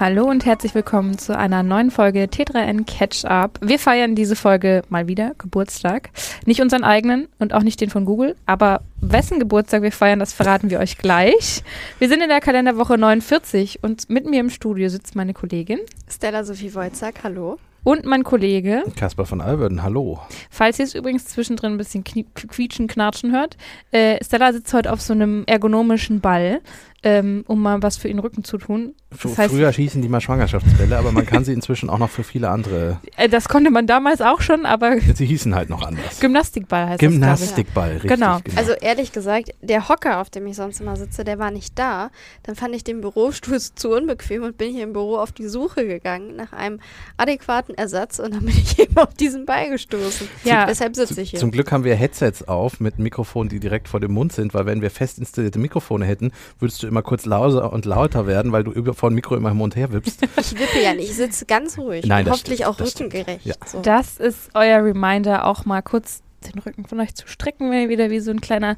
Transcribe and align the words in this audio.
Hallo 0.00 0.24
und 0.24 0.46
herzlich 0.46 0.74
willkommen 0.74 1.18
zu 1.18 1.36
einer 1.36 1.62
neuen 1.62 1.90
Folge 1.90 2.24
T3N 2.24 2.86
Catch 2.86 3.26
Up. 3.26 3.58
Wir 3.60 3.78
feiern 3.78 4.14
diese 4.14 4.36
Folge 4.36 4.82
mal 4.88 5.06
wieder 5.06 5.34
Geburtstag. 5.36 6.08
Nicht 6.46 6.62
unseren 6.62 6.82
eigenen 6.82 7.28
und 7.38 7.52
auch 7.52 7.62
nicht 7.62 7.78
den 7.80 7.90
von 7.90 8.06
Google, 8.06 8.34
aber 8.46 8.80
wessen 9.02 9.38
Geburtstag 9.38 9.82
wir 9.82 9.92
feiern, 9.92 10.18
das 10.18 10.32
verraten 10.32 10.70
wir 10.70 10.80
euch 10.80 10.96
gleich. 10.96 11.62
Wir 11.98 12.08
sind 12.08 12.22
in 12.22 12.30
der 12.30 12.40
Kalenderwoche 12.40 12.96
49 12.96 13.80
und 13.82 14.08
mit 14.08 14.24
mir 14.24 14.40
im 14.40 14.48
Studio 14.48 14.88
sitzt 14.88 15.14
meine 15.14 15.34
Kollegin 15.34 15.78
Stella 16.08 16.42
Sophie 16.42 16.74
Wojcak, 16.74 17.22
hallo. 17.22 17.58
Und 17.84 18.04
mein 18.04 18.22
Kollege 18.22 18.84
Kaspar 18.96 19.26
von 19.26 19.40
Alverden, 19.40 19.82
hallo. 19.82 20.20
Falls 20.50 20.78
ihr 20.78 20.84
es 20.84 20.94
übrigens 20.94 21.26
zwischendrin 21.26 21.72
ein 21.72 21.78
bisschen 21.78 22.04
quietschen, 22.04 22.86
knatschen 22.86 23.32
hört, 23.32 23.56
äh, 23.90 24.24
Stella 24.24 24.52
sitzt 24.52 24.72
heute 24.72 24.92
auf 24.92 25.00
so 25.00 25.12
einem 25.12 25.42
ergonomischen 25.46 26.20
Ball 26.20 26.60
ähm, 27.04 27.44
um 27.48 27.60
mal 27.60 27.82
was 27.82 27.96
für 27.96 28.08
ihren 28.08 28.20
Rücken 28.20 28.44
zu 28.44 28.58
tun. 28.58 28.94
Das 29.10 29.36
heißt, 29.36 29.52
Früher 29.52 29.72
schießen 29.72 30.00
die 30.00 30.08
mal 30.08 30.20
Schwangerschaftsbälle, 30.20 30.96
aber 30.96 31.12
man 31.12 31.26
kann 31.26 31.44
sie 31.44 31.52
inzwischen 31.52 31.90
auch 31.90 31.98
noch 31.98 32.10
für 32.10 32.22
viele 32.22 32.48
andere. 32.48 33.00
Äh, 33.16 33.28
das 33.28 33.48
konnte 33.48 33.70
man 33.70 33.86
damals 33.86 34.20
auch 34.20 34.40
schon, 34.40 34.64
aber. 34.64 34.98
Sie 35.14 35.26
hießen 35.26 35.54
halt 35.54 35.68
noch 35.68 35.82
anders. 35.82 36.20
Gymnastikball 36.20 36.88
heißt 36.90 37.00
Gymnastikball, 37.00 37.94
das, 37.94 38.04
richtig, 38.04 38.18
genau. 38.18 38.38
genau. 38.42 38.56
Also 38.56 38.72
ehrlich 38.72 39.12
gesagt, 39.12 39.50
der 39.60 39.88
Hocker, 39.88 40.20
auf 40.20 40.30
dem 40.30 40.46
ich 40.46 40.56
sonst 40.56 40.80
immer 40.80 40.96
sitze, 40.96 41.24
der 41.24 41.38
war 41.38 41.50
nicht 41.50 41.78
da. 41.78 42.10
Dann 42.44 42.54
fand 42.54 42.74
ich 42.74 42.84
den 42.84 43.00
Bürostuhl 43.00 43.60
zu 43.74 43.90
unbequem 43.90 44.44
und 44.44 44.56
bin 44.56 44.72
hier 44.72 44.84
im 44.84 44.92
Büro 44.92 45.16
auf 45.16 45.32
die 45.32 45.48
Suche 45.48 45.86
gegangen 45.86 46.36
nach 46.36 46.52
einem 46.52 46.80
adäquaten 47.16 47.74
Ersatz 47.74 48.18
und 48.20 48.34
dann 48.34 48.44
bin 48.44 48.56
ich 48.56 48.78
eben 48.78 48.96
auf 48.96 49.14
diesen 49.14 49.44
Ball 49.44 49.70
gestoßen. 49.70 50.28
Ja. 50.44 50.66
Deshalb 50.66 50.94
sitze 50.94 51.20
ich 51.20 51.30
hier. 51.30 51.40
Zum 51.40 51.50
Glück 51.50 51.72
haben 51.72 51.84
wir 51.84 51.96
Headsets 51.96 52.46
auf 52.46 52.80
mit 52.80 52.98
Mikrofonen, 52.98 53.48
die 53.48 53.60
direkt 53.60 53.88
vor 53.88 54.00
dem 54.00 54.12
Mund 54.12 54.32
sind, 54.32 54.54
weil 54.54 54.66
wenn 54.66 54.82
wir 54.82 54.90
fest 54.90 55.18
installierte 55.18 55.58
Mikrofone 55.58 56.04
hätten, 56.04 56.32
würdest 56.58 56.82
du 56.82 56.91
immer 56.92 57.02
kurz 57.02 57.24
lauter 57.24 57.72
und 57.72 57.84
lauter 57.86 58.26
werden, 58.26 58.52
weil 58.52 58.64
du 58.64 58.70
über, 58.70 58.94
vor 58.94 59.10
dem 59.10 59.14
Mikro 59.16 59.34
immer 59.34 59.50
hin 59.50 59.60
und 59.60 59.74
her 59.74 59.92
wippst. 59.92 60.20
Ich 60.42 60.58
wippe 60.58 60.82
ja 60.82 60.94
nicht, 60.94 61.10
ich 61.10 61.16
sitze 61.16 61.46
ganz 61.46 61.78
ruhig. 61.78 62.04
Nein, 62.04 62.28
hoffentlich 62.28 62.60
stimmt, 62.60 62.68
auch 62.68 62.80
rückengerecht. 62.80 63.46
Ja. 63.46 63.54
So. 63.64 63.80
Das 63.80 64.18
ist 64.18 64.50
euer 64.54 64.84
Reminder, 64.84 65.46
auch 65.46 65.64
mal 65.64 65.82
kurz 65.82 66.22
den 66.42 66.58
Rücken 66.58 66.84
von 66.84 67.00
euch 67.00 67.14
zu 67.14 67.26
strecken, 67.26 67.70
wenn 67.70 67.82
ihr 67.82 67.88
wieder 67.88 68.10
wie 68.10 68.20
so 68.20 68.30
ein 68.30 68.40
kleiner 68.40 68.76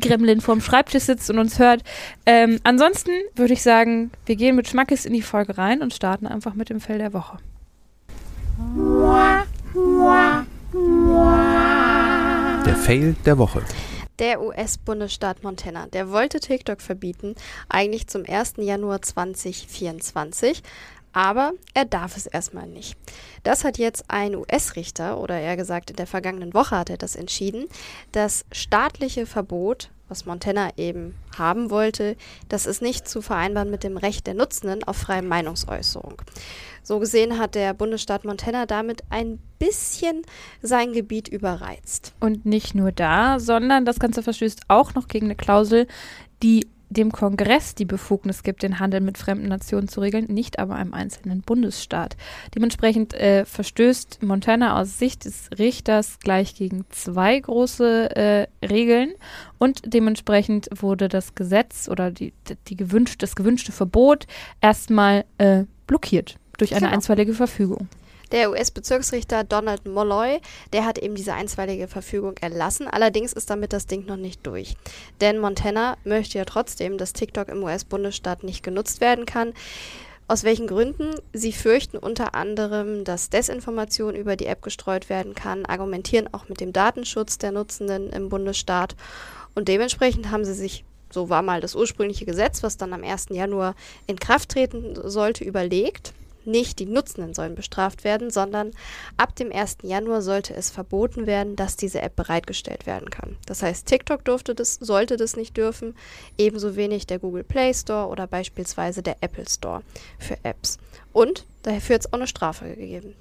Gremlin 0.00 0.40
vorm 0.40 0.60
Schreibtisch 0.60 1.04
sitzt 1.04 1.28
und 1.30 1.38
uns 1.38 1.58
hört. 1.58 1.82
Ähm, 2.24 2.60
ansonsten 2.64 3.10
würde 3.34 3.52
ich 3.52 3.62
sagen, 3.62 4.10
wir 4.24 4.36
gehen 4.36 4.56
mit 4.56 4.68
Schmackes 4.68 5.04
in 5.04 5.12
die 5.12 5.22
Folge 5.22 5.58
rein 5.58 5.82
und 5.82 5.92
starten 5.92 6.26
einfach 6.26 6.54
mit 6.54 6.70
dem 6.70 6.80
Fell 6.80 6.98
der 6.98 7.12
Woche. 7.12 7.38
Der 12.64 12.76
Fail 12.76 13.16
der 13.24 13.38
Woche. 13.38 13.62
Der 14.18 14.40
US-Bundesstaat 14.40 15.42
Montana, 15.42 15.86
der 15.88 16.10
wollte 16.10 16.40
TikTok 16.40 16.80
verbieten, 16.80 17.34
eigentlich 17.68 18.06
zum 18.06 18.24
1. 18.26 18.54
Januar 18.56 19.02
2024, 19.02 20.62
aber 21.12 21.52
er 21.74 21.84
darf 21.84 22.16
es 22.16 22.26
erstmal 22.26 22.66
nicht. 22.66 22.96
Das 23.42 23.64
hat 23.64 23.78
jetzt 23.78 24.04
ein 24.08 24.34
US-Richter, 24.34 25.18
oder 25.18 25.38
eher 25.38 25.56
gesagt 25.56 25.90
in 25.90 25.96
der 25.96 26.06
vergangenen 26.06 26.54
Woche 26.54 26.78
hat 26.78 26.90
er 26.90 26.96
das 26.98 27.16
entschieden, 27.16 27.68
das 28.12 28.44
staatliche 28.52 29.26
Verbot 29.26 29.90
was 30.08 30.26
Montana 30.26 30.70
eben 30.76 31.14
haben 31.36 31.70
wollte, 31.70 32.16
das 32.48 32.66
ist 32.66 32.82
nicht 32.82 33.08
zu 33.08 33.22
vereinbaren 33.22 33.70
mit 33.70 33.84
dem 33.84 33.96
Recht 33.96 34.26
der 34.26 34.34
Nutzenden 34.34 34.84
auf 34.84 34.96
freie 34.96 35.22
Meinungsäußerung. 35.22 36.22
So 36.82 37.00
gesehen 37.00 37.38
hat 37.38 37.56
der 37.56 37.74
Bundesstaat 37.74 38.24
Montana 38.24 38.64
damit 38.64 39.02
ein 39.10 39.40
bisschen 39.58 40.22
sein 40.62 40.92
Gebiet 40.92 41.26
überreizt. 41.26 42.12
Und 42.20 42.46
nicht 42.46 42.76
nur 42.76 42.92
da, 42.92 43.40
sondern 43.40 43.84
das 43.84 43.98
Ganze 43.98 44.22
verstößt 44.22 44.62
auch 44.68 44.94
noch 44.94 45.08
gegen 45.08 45.26
eine 45.26 45.34
Klausel, 45.34 45.88
dem 46.96 47.12
Kongress 47.12 47.74
die 47.74 47.84
Befugnis 47.84 48.42
gibt, 48.42 48.62
den 48.62 48.80
Handel 48.80 49.00
mit 49.00 49.18
fremden 49.18 49.48
Nationen 49.48 49.88
zu 49.88 50.00
regeln, 50.00 50.26
nicht 50.26 50.58
aber 50.58 50.76
einem 50.76 50.94
einzelnen 50.94 51.42
Bundesstaat. 51.42 52.16
Dementsprechend 52.54 53.14
äh, 53.14 53.44
verstößt 53.44 54.22
Montana 54.22 54.80
aus 54.80 54.98
Sicht 54.98 55.24
des 55.24 55.50
Richters 55.58 56.18
gleich 56.20 56.54
gegen 56.54 56.84
zwei 56.90 57.38
große 57.38 58.16
äh, 58.16 58.46
Regeln 58.64 59.12
und 59.58 59.82
dementsprechend 59.84 60.68
wurde 60.74 61.08
das 61.08 61.34
Gesetz 61.34 61.88
oder 61.88 62.10
die, 62.10 62.32
die 62.68 62.76
gewünscht, 62.76 63.22
das 63.22 63.36
gewünschte 63.36 63.72
Verbot 63.72 64.26
erstmal 64.60 65.24
äh, 65.38 65.64
blockiert 65.86 66.38
durch 66.58 66.72
eine 66.72 66.82
genau. 66.82 66.94
einstweilige 66.94 67.34
Verfügung. 67.34 67.88
Der 68.32 68.50
US-Bezirksrichter 68.50 69.44
Donald 69.44 69.86
Molloy, 69.86 70.40
der 70.72 70.84
hat 70.84 70.98
eben 70.98 71.14
diese 71.14 71.34
einstweilige 71.34 71.86
Verfügung 71.86 72.34
erlassen. 72.40 72.88
Allerdings 72.88 73.32
ist 73.32 73.50
damit 73.50 73.72
das 73.72 73.86
Ding 73.86 74.06
noch 74.06 74.16
nicht 74.16 74.44
durch. 74.46 74.74
Denn 75.20 75.38
Montana 75.38 75.96
möchte 76.04 76.38
ja 76.38 76.44
trotzdem, 76.44 76.98
dass 76.98 77.12
TikTok 77.12 77.48
im 77.48 77.62
US-Bundesstaat 77.62 78.42
nicht 78.42 78.64
genutzt 78.64 79.00
werden 79.00 79.26
kann. 79.26 79.52
Aus 80.28 80.42
welchen 80.42 80.66
Gründen? 80.66 81.14
Sie 81.32 81.52
fürchten 81.52 81.98
unter 81.98 82.34
anderem, 82.34 83.04
dass 83.04 83.30
Desinformation 83.30 84.16
über 84.16 84.34
die 84.34 84.46
App 84.46 84.60
gestreut 84.60 85.08
werden 85.08 85.36
kann, 85.36 85.64
argumentieren 85.64 86.28
auch 86.32 86.48
mit 86.48 86.60
dem 86.60 86.72
Datenschutz 86.72 87.38
der 87.38 87.52
Nutzenden 87.52 88.10
im 88.10 88.28
Bundesstaat 88.28 88.96
und 89.54 89.68
dementsprechend 89.68 90.32
haben 90.32 90.44
sie 90.44 90.54
sich 90.54 90.84
so 91.10 91.30
war 91.30 91.42
mal 91.42 91.60
das 91.60 91.76
ursprüngliche 91.76 92.26
Gesetz, 92.26 92.64
was 92.64 92.76
dann 92.76 92.92
am 92.92 93.04
1. 93.04 93.26
Januar 93.30 93.76
in 94.08 94.18
Kraft 94.18 94.48
treten 94.50 94.96
sollte, 95.08 95.44
überlegt 95.44 96.12
nicht 96.46 96.78
die 96.78 96.86
Nutzenden 96.86 97.34
sollen 97.34 97.54
bestraft 97.54 98.04
werden, 98.04 98.30
sondern 98.30 98.72
ab 99.16 99.34
dem 99.36 99.52
1. 99.52 99.78
Januar 99.82 100.22
sollte 100.22 100.54
es 100.54 100.70
verboten 100.70 101.26
werden, 101.26 101.56
dass 101.56 101.76
diese 101.76 102.00
App 102.00 102.16
bereitgestellt 102.16 102.86
werden 102.86 103.10
kann. 103.10 103.36
Das 103.46 103.62
heißt, 103.62 103.86
TikTok 103.86 104.24
durfte 104.24 104.54
das, 104.54 104.74
sollte 104.74 105.16
das 105.16 105.36
nicht 105.36 105.56
dürfen, 105.56 105.94
ebenso 106.38 106.76
wenig 106.76 107.06
der 107.06 107.18
Google 107.18 107.44
Play 107.44 107.74
Store 107.74 108.08
oder 108.08 108.26
beispielsweise 108.26 109.02
der 109.02 109.16
Apple 109.20 109.48
Store 109.48 109.82
für 110.18 110.36
Apps. 110.42 110.78
Und 111.12 111.46
dafür 111.62 111.94
hat 111.94 112.00
es 112.00 112.12
auch 112.12 112.18
eine 112.18 112.26
Strafe 112.26 112.68
gegeben. 112.68 113.14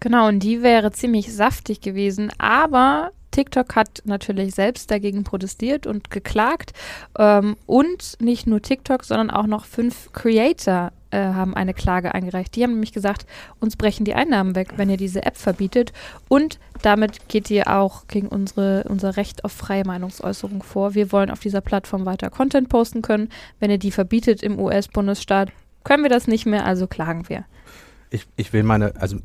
Genau, 0.00 0.28
und 0.28 0.40
die 0.40 0.62
wäre 0.62 0.90
ziemlich 0.90 1.32
saftig 1.32 1.80
gewesen, 1.80 2.32
aber 2.38 3.12
TikTok 3.32 3.74
hat 3.74 4.02
natürlich 4.04 4.54
selbst 4.54 4.90
dagegen 4.90 5.24
protestiert 5.24 5.86
und 5.86 6.10
geklagt. 6.10 6.72
Ähm, 7.18 7.56
und 7.66 8.16
nicht 8.20 8.46
nur 8.46 8.62
TikTok, 8.62 9.04
sondern 9.04 9.30
auch 9.30 9.46
noch 9.46 9.64
fünf 9.64 10.12
Creator 10.12 10.92
äh, 11.12 11.18
haben 11.18 11.54
eine 11.54 11.74
Klage 11.74 12.14
eingereicht. 12.14 12.56
Die 12.56 12.62
haben 12.62 12.72
nämlich 12.72 12.92
gesagt, 12.92 13.26
uns 13.60 13.76
brechen 13.76 14.04
die 14.04 14.14
Einnahmen 14.14 14.54
weg, 14.54 14.74
wenn 14.76 14.88
ihr 14.88 14.96
diese 14.96 15.24
App 15.24 15.36
verbietet. 15.36 15.92
Und 16.28 16.58
damit 16.82 17.28
geht 17.28 17.50
ihr 17.50 17.68
auch 17.68 18.06
gegen 18.08 18.28
unsere, 18.28 18.84
unser 18.88 19.16
Recht 19.16 19.44
auf 19.44 19.52
freie 19.52 19.84
Meinungsäußerung 19.84 20.62
vor. 20.62 20.94
Wir 20.94 21.12
wollen 21.12 21.30
auf 21.30 21.40
dieser 21.40 21.60
Plattform 21.60 22.06
weiter 22.06 22.30
Content 22.30 22.68
posten 22.68 23.02
können. 23.02 23.28
Wenn 23.60 23.70
ihr 23.70 23.78
die 23.78 23.90
verbietet 23.90 24.42
im 24.42 24.58
US-Bundesstaat, 24.58 25.50
können 25.84 26.02
wir 26.02 26.10
das 26.10 26.26
nicht 26.28 26.46
mehr, 26.46 26.64
also 26.64 26.86
klagen 26.86 27.28
wir. 27.28 27.44
Ich, 28.10 28.26
ich 28.36 28.52
will 28.52 28.62
meine, 28.62 28.94
also 29.00 29.16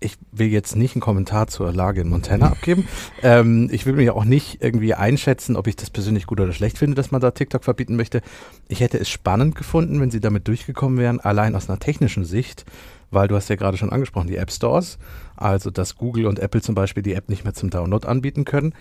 ich 0.00 0.16
will 0.32 0.48
jetzt 0.48 0.76
nicht 0.76 0.94
einen 0.94 1.02
Kommentar 1.02 1.46
zur 1.46 1.72
Lage 1.72 2.00
in 2.00 2.08
Montana 2.08 2.46
abgeben. 2.46 2.88
Ähm, 3.22 3.68
ich 3.70 3.84
will 3.84 3.92
mir 3.92 4.16
auch 4.16 4.24
nicht 4.24 4.62
irgendwie 4.62 4.94
einschätzen, 4.94 5.56
ob 5.56 5.66
ich 5.66 5.76
das 5.76 5.90
persönlich 5.90 6.26
gut 6.26 6.40
oder 6.40 6.52
schlecht 6.52 6.78
finde, 6.78 6.94
dass 6.94 7.10
man 7.10 7.20
da 7.20 7.30
TikTok 7.30 7.64
verbieten 7.64 7.96
möchte. 7.96 8.22
Ich 8.68 8.80
hätte 8.80 8.98
es 8.98 9.10
spannend 9.10 9.54
gefunden, 9.54 10.00
wenn 10.00 10.10
sie 10.10 10.20
damit 10.20 10.48
durchgekommen 10.48 10.98
wären, 10.98 11.20
allein 11.20 11.54
aus 11.54 11.68
einer 11.68 11.78
technischen 11.78 12.24
Sicht, 12.24 12.64
weil 13.10 13.28
du 13.28 13.36
hast 13.36 13.50
ja 13.50 13.56
gerade 13.56 13.76
schon 13.76 13.90
angesprochen, 13.90 14.28
die 14.28 14.36
App 14.36 14.50
Stores, 14.50 14.98
also 15.36 15.70
dass 15.70 15.96
Google 15.96 16.26
und 16.26 16.38
Apple 16.38 16.62
zum 16.62 16.74
Beispiel 16.74 17.02
die 17.02 17.14
App 17.14 17.28
nicht 17.28 17.44
mehr 17.44 17.54
zum 17.54 17.68
Download 17.68 18.06
anbieten 18.06 18.44
können. 18.44 18.72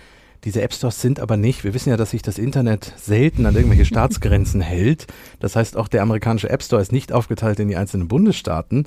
Diese 0.46 0.62
App 0.62 0.74
Stores 0.74 1.02
sind 1.02 1.20
aber 1.20 1.36
nicht, 1.36 1.66
wir 1.66 1.74
wissen 1.74 1.90
ja, 1.90 1.98
dass 1.98 2.12
sich 2.12 2.22
das 2.22 2.38
Internet 2.38 2.94
selten 2.96 3.46
an 3.46 3.56
irgendwelche 3.56 3.84
Staatsgrenzen 3.84 4.62
hält. 4.62 5.08
Das 5.42 5.58
heißt, 5.58 5.76
auch 5.76 5.90
der 5.90 6.02
amerikanische 6.02 6.50
App 6.50 6.64
Store 6.64 6.82
ist 6.82 6.94
nicht 6.94 7.12
aufgeteilt 7.12 7.60
in 7.60 7.68
die 7.68 7.76
einzelnen 7.76 8.08
Bundesstaaten. 8.08 8.86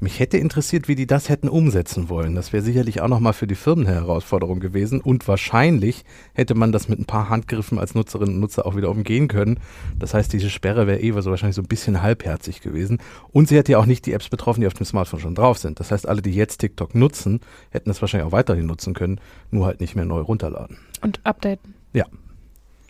Mich 0.00 0.20
hätte 0.20 0.38
interessiert, 0.38 0.86
wie 0.86 0.94
die 0.94 1.08
das 1.08 1.28
hätten 1.28 1.48
umsetzen 1.48 2.08
wollen. 2.08 2.36
Das 2.36 2.52
wäre 2.52 2.62
sicherlich 2.62 3.00
auch 3.00 3.08
nochmal 3.08 3.32
für 3.32 3.48
die 3.48 3.56
Firmen 3.56 3.84
eine 3.84 3.96
Herausforderung 3.96 4.60
gewesen. 4.60 5.00
Und 5.00 5.26
wahrscheinlich 5.26 6.04
hätte 6.34 6.54
man 6.54 6.70
das 6.70 6.88
mit 6.88 7.00
ein 7.00 7.04
paar 7.04 7.28
Handgriffen 7.28 7.80
als 7.80 7.96
Nutzerinnen 7.96 8.34
und 8.34 8.40
Nutzer 8.40 8.64
auch 8.64 8.76
wieder 8.76 8.90
umgehen 8.90 9.26
können. 9.26 9.58
Das 9.98 10.14
heißt, 10.14 10.32
diese 10.32 10.50
Sperre 10.50 10.86
wäre 10.86 11.00
eh 11.00 11.10
so 11.20 11.30
wahrscheinlich 11.30 11.56
so 11.56 11.62
ein 11.62 11.68
bisschen 11.68 12.00
halbherzig 12.00 12.60
gewesen. 12.60 12.98
Und 13.32 13.48
sie 13.48 13.56
hätte 13.56 13.72
ja 13.72 13.78
auch 13.78 13.86
nicht 13.86 14.06
die 14.06 14.12
Apps 14.12 14.28
betroffen, 14.28 14.60
die 14.60 14.68
auf 14.68 14.74
dem 14.74 14.86
Smartphone 14.86 15.18
schon 15.18 15.34
drauf 15.34 15.58
sind. 15.58 15.80
Das 15.80 15.90
heißt, 15.90 16.08
alle, 16.08 16.22
die 16.22 16.32
jetzt 16.32 16.58
TikTok 16.58 16.94
nutzen, 16.94 17.40
hätten 17.70 17.90
das 17.90 18.00
wahrscheinlich 18.00 18.28
auch 18.28 18.32
weiterhin 18.32 18.66
nutzen 18.66 18.94
können, 18.94 19.20
nur 19.50 19.66
halt 19.66 19.80
nicht 19.80 19.96
mehr 19.96 20.04
neu 20.04 20.20
runterladen. 20.20 20.78
Und 21.02 21.20
updaten. 21.24 21.74
Ja, 21.92 22.06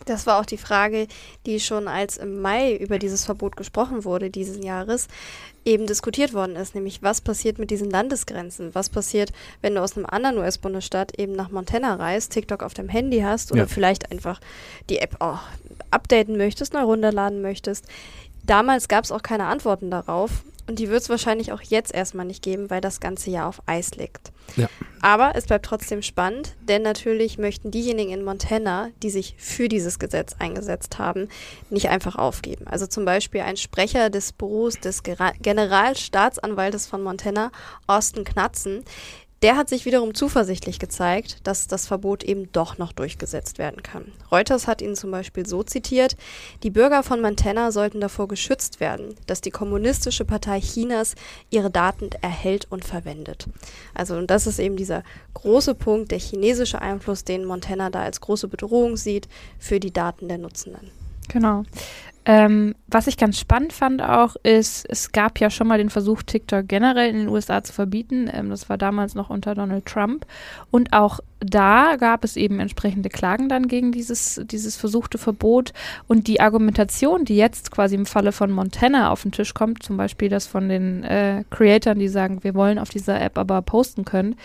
das 0.05 0.25
war 0.25 0.39
auch 0.39 0.45
die 0.45 0.57
Frage, 0.57 1.07
die 1.45 1.59
schon 1.59 1.87
als 1.87 2.17
im 2.17 2.41
Mai 2.41 2.75
über 2.75 2.99
dieses 2.99 3.25
Verbot 3.25 3.55
gesprochen 3.55 4.05
wurde, 4.05 4.29
dieses 4.29 4.63
Jahres, 4.63 5.07
eben 5.65 5.85
diskutiert 5.85 6.33
worden 6.33 6.55
ist, 6.55 6.73
nämlich 6.73 7.03
was 7.03 7.21
passiert 7.21 7.59
mit 7.59 7.69
diesen 7.69 7.89
Landesgrenzen? 7.89 8.73
Was 8.73 8.89
passiert, 8.89 9.31
wenn 9.61 9.75
du 9.75 9.81
aus 9.81 9.95
einem 9.95 10.05
anderen 10.05 10.37
US-Bundesstaat 10.37 11.19
eben 11.19 11.33
nach 11.33 11.51
Montana 11.51 11.95
reist, 11.95 12.31
TikTok 12.31 12.63
auf 12.63 12.73
dem 12.73 12.89
Handy 12.89 13.21
hast 13.21 13.51
oder 13.51 13.61
ja. 13.61 13.67
vielleicht 13.67 14.11
einfach 14.11 14.39
die 14.89 14.99
App 14.99 15.17
auch 15.19 15.39
updaten 15.91 16.37
möchtest, 16.37 16.73
neu 16.73 16.83
runterladen 16.83 17.41
möchtest? 17.41 17.85
Damals 18.43 18.87
gab 18.87 19.03
es 19.03 19.11
auch 19.11 19.21
keine 19.21 19.45
Antworten 19.45 19.91
darauf. 19.91 20.43
Und 20.69 20.77
die 20.77 20.89
wird 20.89 21.01
es 21.01 21.09
wahrscheinlich 21.09 21.51
auch 21.51 21.63
jetzt 21.63 21.91
erstmal 21.91 22.27
nicht 22.27 22.43
geben, 22.43 22.69
weil 22.69 22.79
das 22.79 22.99
Ganze 22.99 23.31
ja 23.31 23.47
auf 23.47 23.63
Eis 23.65 23.95
liegt. 23.95 24.31
Ja. 24.55 24.69
Aber 25.01 25.31
es 25.35 25.47
bleibt 25.47 25.65
trotzdem 25.65 26.03
spannend, 26.03 26.55
denn 26.61 26.83
natürlich 26.83 27.39
möchten 27.39 27.71
diejenigen 27.71 28.11
in 28.11 28.23
Montana, 28.23 28.89
die 29.01 29.09
sich 29.09 29.33
für 29.39 29.67
dieses 29.67 29.97
Gesetz 29.97 30.35
eingesetzt 30.37 30.99
haben, 30.99 31.27
nicht 31.71 31.89
einfach 31.89 32.17
aufgeben. 32.17 32.67
Also 32.67 32.85
zum 32.85 33.03
Beispiel 33.03 33.41
ein 33.41 33.57
Sprecher 33.57 34.11
des 34.11 34.31
Büros 34.31 34.75
des 34.75 35.01
Generalstaatsanwaltes 35.01 36.85
von 36.85 37.01
Montana, 37.01 37.51
Austin 37.87 38.23
Knatzen, 38.23 38.83
der 39.41 39.55
hat 39.55 39.69
sich 39.69 39.85
wiederum 39.85 40.13
zuversichtlich 40.13 40.79
gezeigt, 40.79 41.37
dass 41.45 41.67
das 41.67 41.87
Verbot 41.87 42.23
eben 42.23 42.51
doch 42.51 42.77
noch 42.77 42.91
durchgesetzt 42.91 43.57
werden 43.57 43.83
kann. 43.83 44.11
Reuters 44.31 44.67
hat 44.67 44.81
ihn 44.81 44.95
zum 44.95 45.11
Beispiel 45.11 45.45
so 45.45 45.63
zitiert, 45.63 46.17
die 46.63 46.69
Bürger 46.69 47.03
von 47.03 47.21
Montana 47.21 47.71
sollten 47.71 48.01
davor 48.01 48.27
geschützt 48.27 48.79
werden, 48.79 49.15
dass 49.27 49.41
die 49.41 49.51
Kommunistische 49.51 50.25
Partei 50.25 50.59
Chinas 50.59 51.15
ihre 51.49 51.71
Daten 51.71 52.09
erhält 52.21 52.67
und 52.69 52.83
verwendet. 52.83 53.47
Also 53.93 54.15
und 54.15 54.29
das 54.29 54.47
ist 54.47 54.59
eben 54.59 54.75
dieser 54.75 55.03
große 55.35 55.75
Punkt, 55.75 56.11
der 56.11 56.19
chinesische 56.19 56.81
Einfluss, 56.81 57.23
den 57.23 57.45
Montana 57.45 57.89
da 57.89 58.01
als 58.01 58.21
große 58.21 58.47
Bedrohung 58.47 58.97
sieht 58.97 59.29
für 59.57 59.79
die 59.79 59.93
Daten 59.93 60.27
der 60.27 60.37
Nutzenden. 60.37 60.91
Genau. 61.29 61.63
Ähm, 62.25 62.75
was 62.87 63.07
ich 63.07 63.17
ganz 63.17 63.39
spannend 63.39 63.73
fand 63.73 64.01
auch, 64.01 64.35
ist, 64.43 64.85
es 64.89 65.11
gab 65.11 65.39
ja 65.39 65.49
schon 65.49 65.67
mal 65.67 65.77
den 65.77 65.89
Versuch, 65.89 66.21
TikTok 66.21 66.67
generell 66.67 67.09
in 67.09 67.17
den 67.17 67.27
USA 67.29 67.63
zu 67.63 67.73
verbieten. 67.73 68.29
Ähm, 68.31 68.49
das 68.49 68.69
war 68.69 68.77
damals 68.77 69.15
noch 69.15 69.29
unter 69.29 69.55
Donald 69.55 69.85
Trump. 69.85 70.25
Und 70.69 70.93
auch 70.93 71.21
da 71.39 71.95
gab 71.95 72.23
es 72.25 72.35
eben 72.35 72.59
entsprechende 72.59 73.09
Klagen 73.09 73.47
dann 73.47 73.67
gegen 73.67 73.91
dieses, 73.91 74.41
dieses 74.43 74.75
versuchte 74.75 75.17
Verbot. 75.17 75.71
Und 76.07 76.27
die 76.27 76.41
Argumentation, 76.41 77.25
die 77.25 77.37
jetzt 77.37 77.71
quasi 77.71 77.95
im 77.95 78.05
Falle 78.05 78.31
von 78.31 78.51
Montana 78.51 79.11
auf 79.11 79.23
den 79.23 79.31
Tisch 79.31 79.53
kommt, 79.53 79.81
zum 79.81 79.95
Beispiel 79.95 80.29
das 80.29 80.45
von 80.45 80.67
den 80.67 81.03
äh, 81.03 81.45
Creatoren, 81.49 81.99
die 81.99 82.09
sagen, 82.09 82.43
wir 82.43 82.53
wollen 82.53 82.79
auf 82.79 82.89
dieser 82.89 83.19
App 83.21 83.37
aber 83.37 83.61
posten 83.61 84.03
können, 84.03 84.35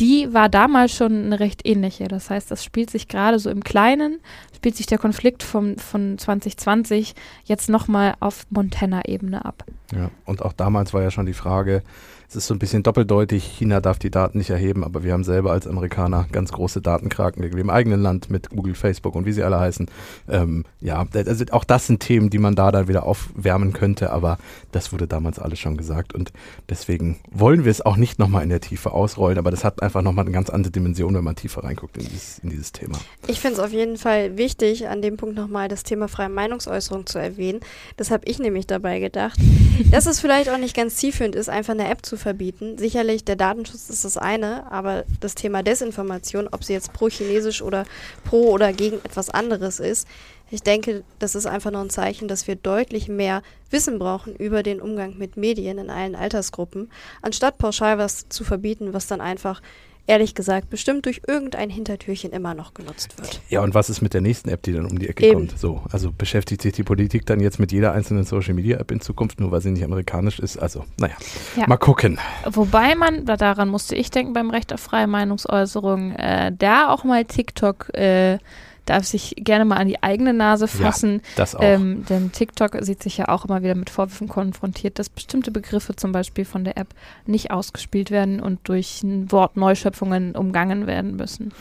die 0.00 0.32
war 0.32 0.48
damals 0.48 0.92
schon 0.92 1.26
eine 1.26 1.40
recht 1.40 1.66
ähnliche. 1.66 2.08
Das 2.08 2.30
heißt, 2.30 2.50
das 2.50 2.64
spielt 2.64 2.90
sich 2.90 3.08
gerade 3.08 3.38
so 3.38 3.50
im 3.50 3.62
Kleinen, 3.62 4.20
spielt 4.54 4.76
sich 4.76 4.86
der 4.86 4.98
Konflikt 4.98 5.42
vom, 5.42 5.78
von 5.78 6.18
2020 6.18 7.14
jetzt 7.44 7.68
nochmal 7.68 8.14
auf 8.20 8.46
Montana-Ebene 8.50 9.44
ab. 9.44 9.64
Ja, 9.92 10.10
und 10.24 10.42
auch 10.42 10.52
damals 10.52 10.92
war 10.92 11.02
ja 11.02 11.10
schon 11.10 11.26
die 11.26 11.34
Frage, 11.34 11.82
es 12.28 12.36
ist 12.36 12.46
so 12.46 12.54
ein 12.54 12.58
bisschen 12.58 12.82
doppeldeutig, 12.82 13.44
China 13.44 13.80
darf 13.80 13.98
die 13.98 14.10
Daten 14.10 14.38
nicht 14.38 14.50
erheben, 14.50 14.84
aber 14.84 15.04
wir 15.04 15.12
haben 15.12 15.24
selber 15.24 15.52
als 15.52 15.66
Amerikaner 15.66 16.26
ganz 16.32 16.52
große 16.52 16.80
Datenkraken 16.80 17.42
im 17.42 17.70
eigenen 17.70 18.02
Land 18.02 18.30
mit 18.30 18.50
Google, 18.50 18.74
Facebook 18.74 19.14
und 19.14 19.26
wie 19.26 19.32
sie 19.32 19.42
alle 19.42 19.60
heißen. 19.60 19.86
Ähm, 20.28 20.64
ja, 20.80 21.06
also 21.14 21.44
auch 21.52 21.64
das 21.64 21.86
sind 21.86 22.00
Themen, 22.00 22.30
die 22.30 22.38
man 22.38 22.54
da 22.54 22.72
dann 22.72 22.88
wieder 22.88 23.04
aufwärmen 23.04 23.72
könnte, 23.72 24.10
aber 24.10 24.38
das 24.72 24.92
wurde 24.92 25.06
damals 25.06 25.38
alles 25.38 25.58
schon 25.58 25.76
gesagt 25.76 26.14
und 26.14 26.32
deswegen 26.68 27.18
wollen 27.30 27.64
wir 27.64 27.70
es 27.70 27.80
auch 27.80 27.96
nicht 27.96 28.18
nochmal 28.18 28.42
in 28.42 28.48
der 28.48 28.60
Tiefe 28.60 28.92
ausrollen, 28.92 29.38
aber 29.38 29.50
das 29.50 29.64
hat 29.64 29.82
einfach 29.82 30.02
nochmal 30.02 30.24
eine 30.24 30.34
ganz 30.34 30.50
andere 30.50 30.72
Dimension, 30.72 31.14
wenn 31.14 31.24
man 31.24 31.36
tiefer 31.36 31.64
reinguckt 31.64 31.96
in 31.96 32.04
dieses, 32.04 32.38
in 32.40 32.50
dieses 32.50 32.72
Thema. 32.72 32.98
Ich 33.26 33.40
finde 33.40 33.58
es 33.58 33.60
auf 33.60 33.72
jeden 33.72 33.96
Fall 33.96 34.36
wichtig, 34.36 34.88
an 34.88 35.02
dem 35.02 35.16
Punkt 35.16 35.36
nochmal 35.36 35.68
das 35.68 35.82
Thema 35.82 36.08
freie 36.08 36.28
Meinungsäußerung 36.28 37.06
zu 37.06 37.18
erwähnen. 37.18 37.60
Das 37.96 38.10
habe 38.10 38.24
ich 38.26 38.38
nämlich 38.38 38.66
dabei 38.66 39.00
gedacht, 39.00 39.38
dass 39.90 40.06
es 40.06 40.20
vielleicht 40.20 40.50
auch 40.50 40.58
nicht 40.58 40.76
ganz 40.76 40.96
zielführend 40.96 41.34
ist, 41.34 41.48
einfach 41.48 41.74
eine 41.74 41.88
App 41.88 42.04
zu 42.04 42.13
verbieten. 42.16 42.78
Sicherlich, 42.78 43.24
der 43.24 43.36
Datenschutz 43.36 43.90
ist 43.90 44.04
das 44.04 44.16
eine, 44.16 44.70
aber 44.70 45.04
das 45.20 45.34
Thema 45.34 45.62
Desinformation, 45.62 46.48
ob 46.50 46.64
sie 46.64 46.72
jetzt 46.72 46.92
pro-chinesisch 46.92 47.62
oder 47.62 47.84
pro 48.24 48.50
oder 48.50 48.72
gegen 48.72 48.96
etwas 49.04 49.30
anderes 49.30 49.80
ist, 49.80 50.06
ich 50.50 50.62
denke, 50.62 51.02
das 51.18 51.34
ist 51.34 51.46
einfach 51.46 51.70
nur 51.70 51.80
ein 51.80 51.90
Zeichen, 51.90 52.28
dass 52.28 52.46
wir 52.46 52.54
deutlich 52.54 53.08
mehr 53.08 53.42
Wissen 53.70 53.98
brauchen 53.98 54.36
über 54.36 54.62
den 54.62 54.80
Umgang 54.80 55.16
mit 55.18 55.36
Medien 55.36 55.78
in 55.78 55.90
allen 55.90 56.14
Altersgruppen, 56.14 56.90
anstatt 57.22 57.58
pauschal 57.58 57.98
was 57.98 58.28
zu 58.28 58.44
verbieten, 58.44 58.92
was 58.92 59.06
dann 59.06 59.20
einfach 59.20 59.62
ehrlich 60.06 60.34
gesagt 60.34 60.70
bestimmt 60.70 61.06
durch 61.06 61.22
irgendein 61.26 61.70
Hintertürchen 61.70 62.30
immer 62.32 62.54
noch 62.54 62.74
genutzt 62.74 63.16
wird. 63.18 63.40
Ja, 63.48 63.62
und 63.62 63.74
was 63.74 63.88
ist 63.90 64.02
mit 64.02 64.12
der 64.14 64.20
nächsten 64.20 64.48
App, 64.50 64.62
die 64.62 64.72
dann 64.72 64.86
um 64.86 64.98
die 64.98 65.08
Ecke 65.08 65.24
Eben. 65.26 65.48
kommt? 65.48 65.58
So, 65.58 65.82
also 65.90 66.12
beschäftigt 66.12 66.62
sich 66.62 66.72
die 66.74 66.82
Politik 66.82 67.26
dann 67.26 67.40
jetzt 67.40 67.58
mit 67.58 67.72
jeder 67.72 67.92
einzelnen 67.92 68.24
Social 68.24 68.54
Media 68.54 68.78
App 68.78 68.90
in 68.90 69.00
Zukunft, 69.00 69.40
nur 69.40 69.50
weil 69.50 69.60
sie 69.60 69.70
nicht 69.70 69.84
amerikanisch 69.84 70.38
ist? 70.38 70.58
Also, 70.58 70.84
naja, 70.98 71.14
Ja. 71.56 71.66
mal 71.66 71.76
gucken. 71.78 72.18
Wobei 72.50 72.94
man, 72.94 73.24
da- 73.24 73.36
daran 73.36 73.68
musste 73.68 73.94
ich 73.96 74.10
denken 74.10 74.32
beim 74.34 74.50
Recht 74.50 74.72
auf 74.72 74.80
freie 74.80 75.06
Meinungsäußerung, 75.06 76.12
äh, 76.12 76.52
da 76.56 76.90
auch 76.90 77.04
mal 77.04 77.24
TikTok 77.24 77.94
äh, 77.94 78.38
darf 78.86 79.04
sich 79.04 79.34
gerne 79.36 79.64
mal 79.64 79.76
an 79.76 79.88
die 79.88 80.02
eigene 80.02 80.32
Nase 80.32 80.68
fassen. 80.68 81.22
Das 81.36 81.54
auch. 81.54 81.62
Ähm, 81.62 82.04
denn 82.08 82.32
TikTok 82.32 82.76
sieht 82.80 83.02
sich 83.02 83.18
ja 83.18 83.28
auch 83.28 83.44
immer 83.44 83.62
wieder 83.62 83.74
mit 83.74 83.90
Vorwürfen 83.90 84.28
konfrontiert, 84.28 84.98
dass 84.98 85.08
bestimmte 85.08 85.50
Begriffe 85.50 85.96
zum 85.96 86.12
Beispiel 86.12 86.44
von 86.44 86.64
der 86.64 86.76
App 86.76 86.88
nicht 87.26 87.50
ausgespielt 87.50 88.10
werden 88.10 88.40
und 88.40 88.60
durch 88.64 89.02
Wortneuschöpfungen 89.02 90.36
umgangen 90.36 90.86
werden 90.86 91.16
müssen. 91.16 91.52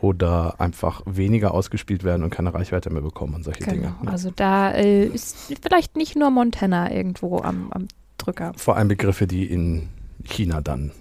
Oder 0.00 0.60
einfach 0.60 1.02
weniger 1.06 1.54
ausgespielt 1.54 2.04
werden 2.04 2.24
und 2.24 2.30
keine 2.30 2.52
Reichweite 2.52 2.90
mehr 2.90 3.02
bekommen 3.02 3.34
und 3.34 3.44
solche 3.44 3.64
Dinge. 3.64 3.94
ne? 4.02 4.10
Also 4.10 4.30
da 4.34 4.72
äh, 4.72 5.06
ist 5.06 5.54
vielleicht 5.62 5.96
nicht 5.96 6.14
nur 6.14 6.30
Montana 6.30 6.92
irgendwo 6.92 7.38
am, 7.40 7.68
am 7.70 7.88
Drücker. 8.18 8.52
Vor 8.56 8.76
allem 8.76 8.88
Begriffe, 8.88 9.26
die 9.26 9.46
in 9.46 9.88
China 10.24 10.60
dann 10.60 10.92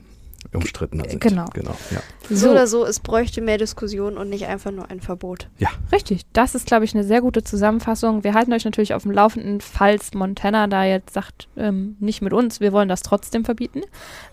umstrittener 0.56 1.10
sind. 1.10 1.22
Genau. 1.22 1.46
genau 1.54 1.76
ja. 1.92 2.02
So 2.30 2.52
oder 2.52 2.68
so, 2.68 2.86
es 2.86 3.00
bräuchte 3.00 3.42
mehr 3.42 3.58
Diskussion 3.58 4.18
und 4.18 4.30
nicht 4.30 4.46
einfach 4.46 4.72
nur 4.72 4.90
ein 4.90 5.02
Verbot. 5.02 5.48
Richtig, 5.92 6.22
das 6.34 6.56
ist, 6.56 6.68
glaube 6.68 6.86
ich, 6.86 6.94
eine 6.94 7.04
sehr 7.04 7.22
gute 7.22 7.44
Zusammenfassung. 7.44 8.24
Wir 8.24 8.34
halten 8.34 8.54
euch 8.54 8.66
natürlich 8.66 8.94
auf 8.94 9.04
dem 9.04 9.12
Laufenden, 9.12 9.62
falls 9.62 10.14
Montana 10.14 10.68
da 10.68 10.86
jetzt 10.86 11.14
sagt, 11.14 11.48
ähm, 11.58 11.96
nicht 12.00 12.22
mit 12.22 12.34
uns, 12.34 12.60
wir 12.60 12.74
wollen 12.74 12.90
das 12.90 13.02
trotzdem 13.02 13.46
verbieten. 13.46 13.82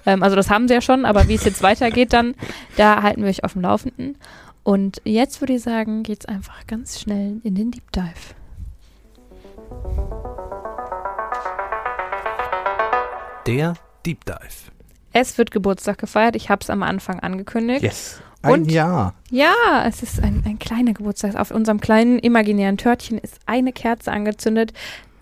Ähm, 0.07 0.23
also 0.23 0.37
das 0.37 0.51
haben 0.51 0.69
sie 0.69 0.75
ja 0.75 0.81
schon, 0.81 1.05
aber 1.05 1.29
wie 1.29 1.35
es 1.35 1.45
jetzt 1.45 1.63
weitergeht 1.63 2.13
dann, 2.13 2.35
da 2.77 3.03
halten 3.03 3.23
wir 3.23 3.29
euch 3.29 3.45
auf 3.45 3.55
dem 3.55 3.63
Laufenden. 3.63 4.17
Und 4.63 5.01
jetzt 5.05 5.41
würde 5.41 5.55
ich 5.55 5.63
sagen, 5.63 6.03
geht's 6.03 6.27
einfach 6.27 6.67
ganz 6.67 7.01
schnell 7.01 7.41
in 7.43 7.55
den 7.55 7.71
Deep 7.71 7.91
Dive. 7.93 8.35
Der 13.47 13.75
Deep 14.05 14.25
Dive. 14.25 14.71
Es 15.13 15.39
wird 15.39 15.51
Geburtstag 15.51 15.99
gefeiert, 15.99 16.37
ich 16.37 16.51
habe 16.51 16.61
es 16.63 16.71
am 16.71 16.83
Anfang 16.83 17.21
angekündigt. 17.21 17.83
Yes. 17.83 18.21
Ein 18.43 18.53
Und- 18.53 18.73
Jahr. 18.73 19.15
Ja, 19.31 19.85
es 19.87 20.03
ist 20.03 20.23
ein, 20.23 20.43
ein 20.47 20.59
kleiner 20.59 20.95
Geburtstag. 20.95 21.35
Auf 21.37 21.51
unserem 21.51 21.81
kleinen 21.81 22.19
imaginären 22.19 22.79
Törtchen 22.79 23.19
ist 23.19 23.39
eine 23.47 23.73
Kerze 23.73 24.11
angezündet. 24.13 24.73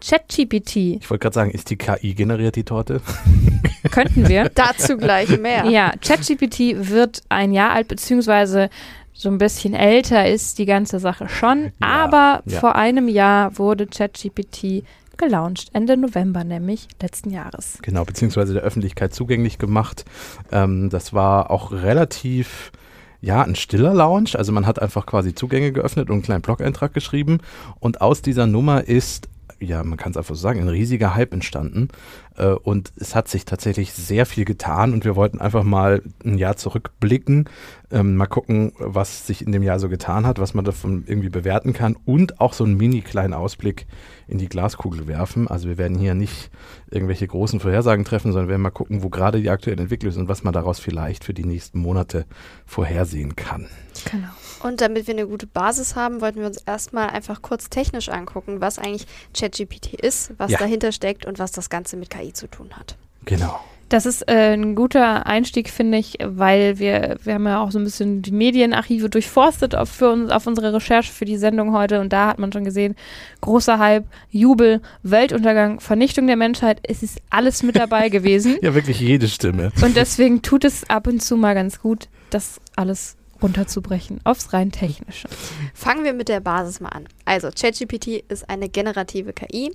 ChatGPT 0.01 0.77
Ich 1.01 1.11
wollte 1.11 1.23
gerade 1.23 1.35
sagen, 1.35 1.51
ist 1.51 1.71
die 1.71 1.77
KI 1.77 2.15
generiert 2.15 2.55
die 2.55 2.63
Torte? 2.65 3.01
könnten 3.91 4.29
wir. 4.29 4.49
Dazu 4.55 4.97
gleich 4.97 5.37
mehr. 5.41 5.65
Ja, 5.67 5.93
ChatGPT 6.01 6.89
wird 6.89 7.23
ein 7.29 7.53
Jahr 7.53 7.73
alt, 7.73 7.89
beziehungsweise 7.89 8.71
so 9.13 9.29
ein 9.29 9.39
bisschen 9.39 9.75
älter 9.75 10.29
ist 10.29 10.59
die 10.59 10.67
ganze 10.67 11.01
Sache 11.01 11.29
schon. 11.29 11.73
Ja, 11.81 11.89
aber 11.89 12.43
ja. 12.47 12.61
vor 12.61 12.77
einem 12.77 13.09
Jahr 13.09 13.59
wurde 13.59 13.89
ChatGPT 13.89 14.85
gelauncht, 15.19 15.71
Ende 15.73 15.97
November 15.97 16.45
nämlich 16.45 16.89
letzten 17.03 17.31
Jahres. 17.31 17.79
Genau, 17.83 18.05
beziehungsweise 18.05 18.55
der 18.55 18.63
Öffentlichkeit 18.63 19.15
zugänglich 19.15 19.59
gemacht. 19.59 20.05
Ähm, 20.51 20.91
das 20.91 21.13
war 21.13 21.51
auch 21.51 21.73
relativ, 21.73 22.73
ja, 23.21 23.43
ein 23.43 23.57
stiller 23.57 23.95
Launch. 23.95 24.37
Also 24.39 24.53
man 24.53 24.67
hat 24.67 24.81
einfach 24.81 25.07
quasi 25.07 25.35
Zugänge 25.35 25.73
geöffnet 25.73 26.09
und 26.09 26.15
einen 26.15 26.23
kleinen 26.23 26.43
Blog-Eintrag 26.43 26.95
geschrieben. 26.95 27.39
Und 27.81 28.01
aus 28.01 28.23
dieser 28.23 28.47
Nummer 28.47 28.85
ist, 28.85 29.29
ja, 29.61 29.83
man 29.83 29.99
kann 29.99 30.13
es 30.13 30.17
einfach 30.17 30.35
so 30.35 30.41
sagen, 30.41 30.61
ein 30.61 30.69
riesiger 30.69 31.15
Hype 31.15 31.33
entstanden. 31.33 31.89
Äh, 32.37 32.51
und 32.51 32.93
es 32.97 33.15
hat 33.15 33.29
sich 33.29 33.45
tatsächlich 33.45 33.93
sehr 33.93 34.27
viel 34.27 34.45
getan 34.45 34.93
und 34.93 35.05
wir 35.05 35.17
wollten 35.17 35.41
einfach 35.41 35.65
mal 35.65 36.03
ein 36.25 36.39
Jahr 36.39 36.57
zurückblicken, 36.57 37.49
ähm, 37.91 38.17
mal 38.17 38.27
gucken, 38.27 38.73
was 38.79 39.27
sich 39.27 39.45
in 39.45 39.53
dem 39.53 39.63
Jahr 39.63 39.79
so 39.81 39.89
getan 39.89 40.27
hat, 40.27 40.39
was 40.39 40.55
man 40.55 40.65
davon 40.65 41.05
irgendwie 41.07 41.31
bewerten 41.31 41.73
kann 41.73 41.97
und 42.05 42.41
auch 42.41 42.53
so 42.53 42.65
einen 42.65 42.77
mini 42.77 43.01
kleinen 43.01 43.35
Ausblick 43.35 43.87
in 44.27 44.39
die 44.39 44.49
Glaskugel 44.49 45.07
werfen. 45.07 45.49
Also 45.49 45.69
wir 45.69 45.79
werden 45.79 45.99
hier 45.99 46.15
nicht 46.15 46.51
irgendwelche 46.91 47.27
großen 47.27 47.61
Vorhersagen 47.61 48.05
treffen, 48.05 48.33
sondern 48.33 48.49
werden 48.49 48.63
mal 48.63 48.71
gucken, 48.71 49.03
wo 49.03 49.09
gerade 49.09 49.41
die 49.41 49.51
aktuelle 49.51 49.83
Entwicklung 49.83 50.11
ist 50.11 50.19
und 50.19 50.29
was 50.29 50.45
man 50.45 50.53
daraus 50.53 50.79
vielleicht 50.79 51.25
für 51.25 51.35
die 51.35 51.45
nächsten 51.45 51.79
Monate 51.81 52.27
vorhersehen 52.67 53.37
kann. 53.37 53.69
Genau. 54.11 54.29
Und 54.63 54.81
damit 54.81 55.07
wir 55.07 55.15
eine 55.15 55.27
gute 55.27 55.47
Basis 55.47 55.95
haben, 55.97 56.21
wollten 56.21 56.41
wir 56.41 56.47
uns 56.47 56.59
erstmal 56.67 57.09
einfach 57.11 57.43
kurz 57.43 57.71
technisch 57.71 58.09
angucken, 58.09 58.61
was 58.61 58.79
eigentlich 58.79 59.07
ChatGPT 59.37 59.95
ist, 59.95 60.33
was 60.39 60.51
Ja. 60.53 60.59
dahinter 60.59 60.93
steckt 60.93 61.27
und 61.27 61.39
was 61.39 61.53
das 61.53 61.71
Ganze 61.71 61.97
mit 61.97 62.11
KI 62.11 62.33
zu 62.33 62.47
tun 62.49 62.71
hat. 62.77 62.97
Genau. 63.25 63.61
Das 63.91 64.05
ist 64.05 64.29
äh, 64.29 64.53
ein 64.53 64.75
guter 64.75 65.25
Einstieg, 65.27 65.71
finde 65.71 65.97
ich, 65.97 66.19
weil 66.23 66.79
wir, 66.79 67.17
wir 67.25 67.33
haben 67.35 67.47
ja 67.47 67.63
auch 67.63 67.71
so 67.71 67.79
ein 67.79 67.85
bisschen 67.85 68.21
die 68.21 68.33
Medienarchive 68.33 69.09
durchforstet 69.09 69.75
auf, 69.75 69.89
für 69.89 70.11
uns, 70.11 70.31
auf 70.31 70.47
unsere 70.47 70.75
Recherche 70.75 71.11
für 71.11 71.25
die 71.25 71.39
Sendung 71.39 71.73
heute 71.73 72.01
und 72.03 72.13
da 72.13 72.27
hat 72.27 72.39
man 72.39 72.53
schon 72.53 72.65
gesehen, 72.65 72.97
großer 73.41 73.79
Hype, 73.79 74.05
Jubel, 74.31 74.83
Weltuntergang, 75.05 75.81
Vernichtung 75.81 76.27
der 76.27 76.37
Menschheit, 76.37 76.81
es 76.83 77.03
ist 77.03 77.19
alles 77.31 77.63
mit 77.63 77.77
dabei 77.77 78.09
gewesen 78.11 78.59
Ja, 78.61 78.75
wirklich 78.75 79.01
jede 79.01 79.27
Stimme. 79.27 79.73
und 79.83 79.97
deswegen 79.97 80.43
tut 80.43 80.67
es 80.67 80.89
ab 80.91 81.07
und 81.07 81.23
zu 81.23 81.37
mal 81.39 81.55
ganz 81.55 81.81
gut, 81.81 82.09
das 82.29 82.61
alles 82.77 83.17
runterzubrechen 83.43 84.21
aufs 84.25 84.53
rein 84.53 84.73
technische. 84.73 85.29
Fangen 85.75 86.05
wir 86.05 86.13
mit 86.13 86.29
der 86.29 86.41
Basis 86.41 86.81
mal 86.81 86.91
an. 86.91 87.09
Also 87.25 87.51
ChatGPT 87.51 88.25
ist 88.29 88.49
eine 88.49 88.69
generative 88.69 89.33
KI. 89.33 89.75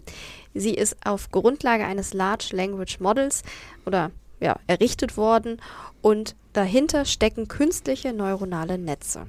Sie 0.54 0.74
ist 0.74 0.98
auf 1.06 1.32
Grundlage 1.32 1.86
eines 1.86 2.14
Large 2.14 2.56
Language 2.56 3.00
Models 3.00 3.44
oder 3.86 4.12
ja, 4.40 4.58
errichtet 4.68 5.18
worden 5.18 5.62
und 6.02 6.36
dahinter 6.52 7.06
stecken 7.06 7.48
künstliche 7.48 8.14
neuronale 8.14 8.78
Netze. 8.78 9.28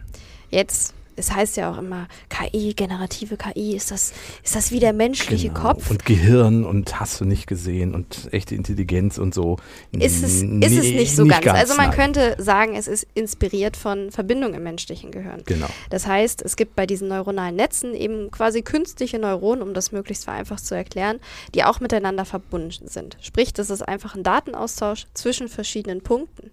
Jetzt 0.50 0.94
es 1.16 1.32
heißt 1.32 1.56
ja 1.56 1.70
auch 1.72 1.78
immer 1.78 2.08
KI, 2.28 2.74
generative 2.74 3.36
KI, 3.36 3.76
ist 3.76 3.90
das, 3.90 4.12
ist 4.42 4.54
das 4.56 4.70
wie 4.72 4.80
der 4.80 4.92
menschliche 4.92 5.48
Genau. 5.48 5.60
Kopf? 5.60 5.90
Und 5.90 6.04
Gehirn 6.04 6.64
und 6.64 6.98
hast 7.00 7.20
du 7.20 7.24
nicht 7.24 7.46
gesehen 7.46 7.94
und 7.94 8.28
echte 8.32 8.54
Intelligenz 8.54 9.18
und 9.18 9.34
so. 9.34 9.56
Ist 9.92 10.22
es, 10.22 10.42
N- 10.42 10.62
ist 10.62 10.72
es 10.76 10.84
nee, 10.84 10.96
nicht 10.96 11.14
so 11.16 11.24
ganz. 11.26 11.46
Also 11.46 11.74
man 11.76 11.88
nein. 11.88 11.96
könnte 11.96 12.36
sagen, 12.38 12.74
es 12.76 12.86
ist 12.88 13.06
inspiriert 13.14 13.76
von 13.76 14.10
Verbindungen 14.10 14.54
im 14.54 14.62
menschlichen 14.62 15.10
Gehirn. 15.10 15.42
Genau. 15.46 15.66
Das 15.90 16.06
heißt, 16.06 16.42
es 16.42 16.56
gibt 16.56 16.74
bei 16.76 16.86
diesen 16.86 17.08
neuronalen 17.08 17.56
Netzen 17.56 17.94
eben 17.94 18.30
quasi 18.30 18.62
künstliche 18.62 19.18
Neuronen, 19.18 19.62
um 19.62 19.74
das 19.74 19.92
möglichst 19.92 20.24
vereinfacht 20.24 20.64
zu 20.64 20.74
erklären, 20.74 21.20
die 21.54 21.64
auch 21.64 21.80
miteinander 21.80 22.24
verbunden 22.24 22.88
sind. 22.88 23.16
Sprich, 23.20 23.52
das 23.52 23.70
ist 23.70 23.82
einfach 23.82 24.14
ein 24.14 24.22
Datenaustausch 24.22 25.06
zwischen 25.14 25.48
verschiedenen 25.48 26.00
Punkten. 26.00 26.50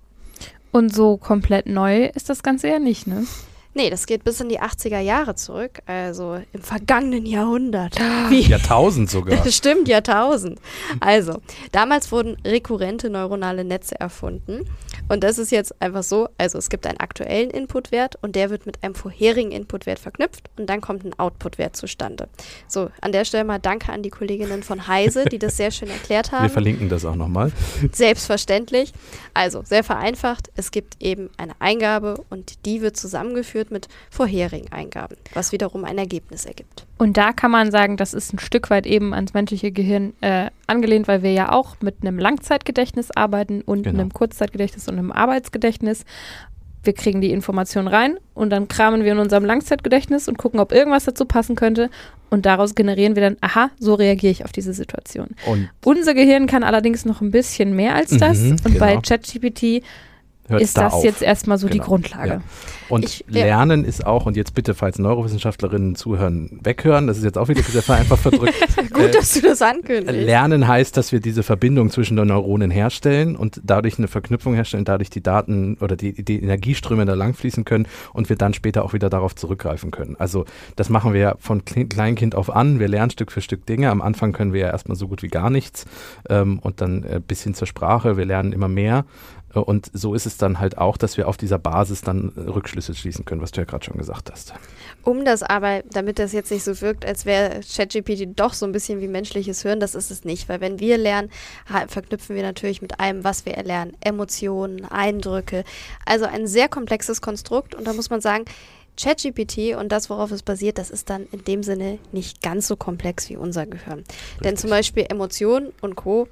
Und 0.71 0.93
so 0.93 1.17
komplett 1.17 1.65
neu 1.65 2.05
ist 2.05 2.29
das 2.29 2.43
Ganze 2.43 2.69
ja 2.69 2.79
nicht, 2.79 3.05
ne? 3.07 3.25
Nee, 3.73 3.89
das 3.89 4.05
geht 4.05 4.23
bis 4.25 4.41
in 4.41 4.49
die 4.49 4.59
80er 4.59 4.99
Jahre 4.99 5.35
zurück, 5.35 5.79
also 5.85 6.41
im 6.51 6.61
vergangenen 6.61 7.25
Jahrhundert. 7.25 7.95
Jahrtausend 8.29 9.09
sogar. 9.09 9.45
Stimmt, 9.51 9.87
Jahrtausend. 9.87 10.59
Also, 10.99 11.39
damals 11.71 12.11
wurden 12.11 12.35
rekurrente 12.45 13.09
neuronale 13.09 13.63
Netze 13.63 13.97
erfunden. 13.99 14.65
Und 15.11 15.25
das 15.25 15.37
ist 15.37 15.51
jetzt 15.51 15.75
einfach 15.81 16.03
so, 16.03 16.29
also 16.37 16.57
es 16.57 16.69
gibt 16.69 16.87
einen 16.87 17.01
aktuellen 17.01 17.49
Inputwert 17.49 18.17
und 18.21 18.33
der 18.37 18.49
wird 18.49 18.65
mit 18.65 18.81
einem 18.81 18.95
vorherigen 18.95 19.51
Inputwert 19.51 19.99
verknüpft 19.99 20.49
und 20.57 20.69
dann 20.69 20.79
kommt 20.79 21.03
ein 21.03 21.19
Outputwert 21.19 21.75
zustande. 21.75 22.29
So, 22.69 22.89
an 23.01 23.11
der 23.11 23.25
Stelle 23.25 23.43
mal 23.43 23.59
danke 23.59 23.91
an 23.91 24.03
die 24.03 24.09
Kolleginnen 24.09 24.63
von 24.63 24.87
Heise, 24.87 25.25
die 25.25 25.37
das 25.37 25.57
sehr 25.57 25.71
schön 25.71 25.89
erklärt 25.89 26.31
Wir 26.31 26.39
haben. 26.39 26.49
verlinken 26.49 26.87
das 26.87 27.03
auch 27.03 27.15
nochmal. 27.15 27.51
Selbstverständlich. 27.91 28.93
Also, 29.33 29.63
sehr 29.65 29.83
vereinfacht, 29.83 30.49
es 30.55 30.71
gibt 30.71 30.95
eben 31.01 31.29
eine 31.35 31.55
Eingabe 31.59 32.23
und 32.29 32.65
die 32.65 32.81
wird 32.81 32.95
zusammengeführt 32.95 33.69
mit 33.69 33.89
vorherigen 34.09 34.71
Eingaben, 34.71 35.17
was 35.33 35.51
wiederum 35.51 35.83
ein 35.83 35.97
Ergebnis 35.97 36.45
ergibt. 36.45 36.85
Und 37.01 37.17
da 37.17 37.33
kann 37.33 37.49
man 37.49 37.71
sagen, 37.71 37.97
das 37.97 38.13
ist 38.13 38.31
ein 38.31 38.37
Stück 38.37 38.69
weit 38.69 38.85
eben 38.85 39.15
ans 39.15 39.33
menschliche 39.33 39.71
Gehirn 39.71 40.13
äh, 40.21 40.51
angelehnt, 40.67 41.07
weil 41.07 41.23
wir 41.23 41.31
ja 41.33 41.51
auch 41.51 41.77
mit 41.81 41.95
einem 42.03 42.19
Langzeitgedächtnis 42.19 43.09
arbeiten 43.09 43.63
und 43.63 43.81
Genau. 43.81 44.01
einem 44.01 44.13
Kurzzeitgedächtnis 44.13 44.87
und 44.87 44.99
einem 44.99 45.11
Arbeitsgedächtnis. 45.11 46.05
Wir 46.83 46.93
kriegen 46.93 47.19
die 47.19 47.31
Information 47.31 47.87
rein 47.87 48.17
und 48.35 48.51
dann 48.51 48.67
kramen 48.67 49.03
wir 49.03 49.13
in 49.13 49.17
unserem 49.17 49.45
Langzeitgedächtnis 49.45 50.27
und 50.27 50.37
gucken, 50.37 50.59
ob 50.59 50.71
irgendwas 50.71 51.05
dazu 51.05 51.25
passen 51.25 51.55
könnte. 51.55 51.89
Und 52.29 52.45
daraus 52.45 52.75
generieren 52.75 53.15
wir 53.15 53.23
dann, 53.23 53.37
aha, 53.41 53.71
so 53.79 53.95
reagiere 53.95 54.31
ich 54.31 54.45
auf 54.45 54.51
diese 54.51 54.73
Situation. 54.73 55.29
Und 55.47 55.69
Unser 55.83 56.13
Gehirn 56.13 56.45
kann 56.45 56.63
allerdings 56.63 57.03
noch 57.05 57.21
ein 57.21 57.31
bisschen 57.31 57.75
mehr 57.75 57.95
als 57.95 58.15
das. 58.15 58.37
Mhm, 58.41 58.57
und 58.63 58.77
bei 58.77 58.91
genau. 58.91 59.01
ChatGPT 59.01 59.83
hört 60.51 60.61
ist 60.61 60.77
da 60.77 60.83
das 60.83 60.93
auf. 60.93 61.03
jetzt 61.03 61.21
erstmal 61.21 61.57
so 61.57 61.67
die 61.67 61.73
Genau, 61.79 61.85
Grundlage. 61.85 62.29
ja. 62.29 62.41
Und 62.89 63.05
Ich-. 63.05 63.23
Lernen 63.27 63.85
ist 63.85 64.05
auch, 64.05 64.25
und 64.25 64.35
jetzt 64.35 64.53
bitte, 64.53 64.73
falls 64.75 64.99
Neurowissenschaftlerinnen 64.99 65.95
zuhören, 65.95 66.59
weghören, 66.63 67.07
das 67.07 67.17
ist 67.17 67.23
jetzt 67.23 67.37
auch 67.37 67.47
wieder 67.47 67.63
sehr 67.63 67.81
vereinfacht 67.81 68.21
verdrückt. 68.21 68.53
Gut, 68.93 69.05
Äh, 69.05 69.11
dass 69.11 69.33
du 69.33 69.41
das 69.41 69.61
ankündigst. 69.61 70.13
Lernen 70.25 70.67
heißt, 70.67 70.97
dass 70.97 71.11
wir 71.13 71.21
diese 71.21 71.41
Verbindung 71.43 71.89
zwischen 71.89 72.17
den 72.17 72.27
Neuronen 72.27 72.69
herstellen 72.69 73.35
und 73.37 73.61
dadurch 73.63 73.97
eine 73.97 74.07
Verknüpfung 74.09 74.53
herstellen, 74.53 74.83
dadurch 74.83 75.09
die 75.09 75.23
Daten 75.23 75.77
oder 75.79 75.95
die, 75.95 76.23
die 76.23 76.41
Energieströme 76.43 77.05
da 77.05 77.13
langfließen 77.13 77.63
können 77.63 77.87
und 78.13 78.27
wir 78.29 78.35
dann 78.35 78.53
später 78.53 78.83
auch 78.83 78.91
wieder 78.93 79.09
darauf 79.09 79.35
zurückgreifen 79.35 79.91
können. 79.91 80.15
Also 80.19 80.45
das 80.75 80.89
machen 80.89 81.13
wir 81.13 81.21
ja 81.21 81.35
von 81.39 81.61
Kle- 81.61 81.87
Kleinkind 81.87 82.35
auf 82.35 82.53
an. 82.53 82.79
Wir 82.79 82.89
lernen 82.89 83.11
Stück 83.11 83.31
für 83.31 83.39
Stück 83.41 83.65
Dinge. 83.65 83.89
Am 83.89 84.01
Anfang 84.01 84.33
können 84.33 84.51
wir 84.51 84.61
ja 84.61 84.69
erstmal 84.69 84.97
so 84.97 85.07
gut 85.07 85.23
wie 85.23 85.29
gar 85.29 85.49
nichts 85.49 85.85
ähm, 86.29 86.59
und 86.59 86.81
dann 86.81 87.03
äh, 87.03 87.21
bis 87.25 87.41
hin 87.43 87.53
zur 87.53 87.67
Sprache. 87.67 88.17
Wir 88.17 88.25
lernen 88.25 88.51
immer 88.51 88.67
mehr. 88.67 89.05
Äh, 89.53 89.59
Und 89.59 89.89
so 89.93 90.13
ist 90.13 90.25
es 90.25 90.37
dann 90.37 90.59
halt 90.59 90.77
auch, 90.77 90.97
dass 90.97 91.17
wir 91.17 91.27
auf 91.27 91.37
dieser 91.37 91.59
Basis 91.59 92.01
dann 92.01 92.31
äh, 92.35 92.41
Rückschlüsse 92.41 92.93
schließen 92.95 93.25
können, 93.25 93.41
was 93.41 93.51
du 93.51 93.61
ja 93.61 93.65
gerade 93.65 93.85
schon 93.85 93.97
gesagt 93.97 94.31
hast. 94.31 94.53
Um 95.03 95.25
das 95.25 95.43
aber, 95.43 95.83
damit 95.91 96.19
das 96.19 96.31
jetzt 96.33 96.51
nicht 96.51 96.63
so 96.63 96.79
wirkt, 96.81 97.05
als 97.05 97.25
wäre 97.25 97.61
ChatGPT 97.61 98.39
doch 98.39 98.53
so 98.53 98.65
ein 98.65 98.71
bisschen 98.71 99.01
wie 99.01 99.07
menschliches 99.07 99.63
Hören, 99.63 99.79
das 99.79 99.95
ist 99.95 100.11
es 100.11 100.23
nicht. 100.23 100.49
Weil 100.49 100.61
wenn 100.61 100.79
wir 100.79 100.97
lernen, 100.97 101.29
verknüpfen 101.87 102.35
wir 102.35 102.43
natürlich 102.43 102.81
mit 102.81 102.99
allem, 102.99 103.23
was 103.23 103.45
wir 103.45 103.53
erlernen. 103.53 103.97
Emotionen, 104.01 104.85
Eindrücke. 104.85 105.63
Also 106.05 106.25
ein 106.25 106.47
sehr 106.47 106.69
komplexes 106.69 107.21
Konstrukt. 107.21 107.75
Und 107.75 107.85
da 107.85 107.93
muss 107.93 108.09
man 108.09 108.21
sagen, 108.21 108.45
ChatGPT 109.01 109.75
und 109.79 109.91
das, 109.91 110.09
worauf 110.09 110.31
es 110.31 110.43
basiert, 110.43 110.77
das 110.77 110.89
ist 110.89 111.09
dann 111.09 111.25
in 111.31 111.43
dem 111.45 111.63
Sinne 111.63 111.97
nicht 112.11 112.41
ganz 112.41 112.67
so 112.67 112.75
komplex 112.75 113.29
wie 113.29 113.37
unser 113.37 113.65
Gehirn. 113.65 114.03
Denn 114.43 114.57
zum 114.57 114.69
Beispiel 114.69 115.05
Emotionen 115.09 115.71
und 115.81 115.95
Co. 115.95 116.27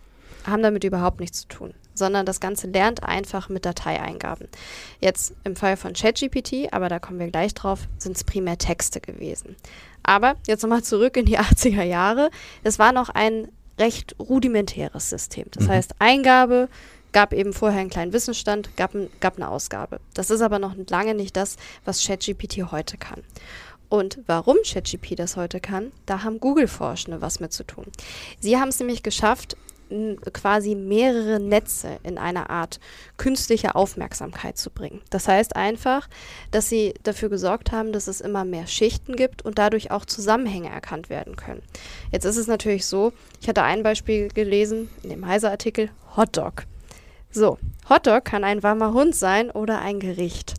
haben 0.46 0.62
damit 0.62 0.84
überhaupt 0.84 1.20
nichts 1.20 1.42
zu 1.42 1.48
tun, 1.48 1.74
sondern 2.00 2.26
das 2.26 2.40
Ganze 2.40 2.66
lernt 2.68 3.04
einfach 3.04 3.48
mit 3.50 3.66
Dateieingaben. 3.66 4.48
Jetzt 5.00 5.34
im 5.44 5.56
Fall 5.56 5.78
von 5.78 5.94
ChatGPT, 5.94 6.74
aber 6.74 6.90
da 6.90 6.98
kommen 6.98 7.20
wir 7.20 7.28
gleich 7.30 7.54
drauf, 7.54 7.82
sind 8.00 8.18
es 8.18 8.24
primär 8.24 8.58
Texte 8.58 9.00
gewesen. 9.00 9.56
Aber 10.02 10.36
jetzt 10.48 10.64
nochmal 10.64 10.82
zurück 10.84 11.16
in 11.18 11.26
die 11.26 11.38
80er 11.40 11.84
Jahre. 11.84 12.32
Es 12.64 12.80
war 12.80 12.92
noch 12.92 13.10
ein 13.10 13.48
recht 13.78 14.16
rudimentäres 14.20 15.10
System. 15.10 15.46
Das 15.52 15.66
Mhm. 15.66 15.70
heißt, 15.70 15.92
Eingabe 16.00 16.68
gab 17.12 17.34
eben 17.34 17.54
vorher 17.54 17.80
einen 17.82 17.90
kleinen 17.90 18.14
Wissensstand, 18.14 18.76
gab, 18.78 18.94
gab 19.20 19.38
eine 19.38 19.50
Ausgabe. 19.50 20.00
Das 20.14 20.30
ist 20.30 20.42
aber 20.42 20.60
noch 20.60 20.76
lange 20.90 21.14
nicht 21.16 21.36
das, 21.38 21.56
was 21.86 22.04
ChatGPT 22.06 22.72
heute 22.72 22.98
kann. 22.98 23.24
Und 23.88 24.20
warum 24.28 24.58
ChatGPT 24.64 25.18
das 25.18 25.36
heute 25.36 25.60
kann, 25.60 25.92
da 26.06 26.22
haben 26.24 26.40
Google-Forschende 26.40 27.22
was 27.22 27.40
mit 27.40 27.52
zu 27.52 27.64
tun. 27.64 27.86
Sie 28.40 28.58
haben 28.60 28.70
es 28.70 28.78
nämlich 28.80 29.02
geschafft, 29.02 29.58
quasi 30.34 30.76
mehrere 30.76 31.40
Netze 31.40 32.00
in 32.04 32.18
einer 32.18 32.50
Art 32.50 32.80
künstliche 33.18 33.76
Aufmerksamkeit 33.76 34.58
zu 34.58 34.70
bringen. 34.70 35.02
Das 35.10 35.28
heißt 35.28 35.56
einfach, 35.56 36.08
dass 36.52 36.70
sie 36.70 36.94
dafür 37.04 37.30
gesorgt 37.30 37.72
haben, 37.72 37.92
dass 37.92 38.08
es 38.08 38.22
immer 38.22 38.46
mehr 38.46 38.68
Schichten 38.68 39.16
gibt 39.16 39.44
und 39.44 39.58
dadurch 39.58 39.92
auch 39.92 40.06
Zusammenhänge 40.06 40.70
erkannt 40.70 41.10
werden 41.10 41.36
können. 41.36 41.62
Jetzt 42.12 42.26
ist 42.26 42.38
es 42.38 42.48
natürlich 42.48 42.86
so, 42.86 43.14
ich 43.42 43.48
hatte 43.48 43.64
ein 43.64 43.84
Beispiel 43.84 44.30
gelesen 44.30 44.90
in 45.04 45.10
dem 45.10 45.26
Heise-Artikel, 45.26 45.90
Hotdog. 46.16 46.66
So, 47.32 47.58
Hotdog 47.90 48.26
kann 48.26 48.44
ein 48.44 48.64
warmer 48.64 48.94
Hund 48.94 49.16
sein 49.16 49.52
oder 49.52 49.80
ein 49.80 50.00
Gericht. 50.00 50.56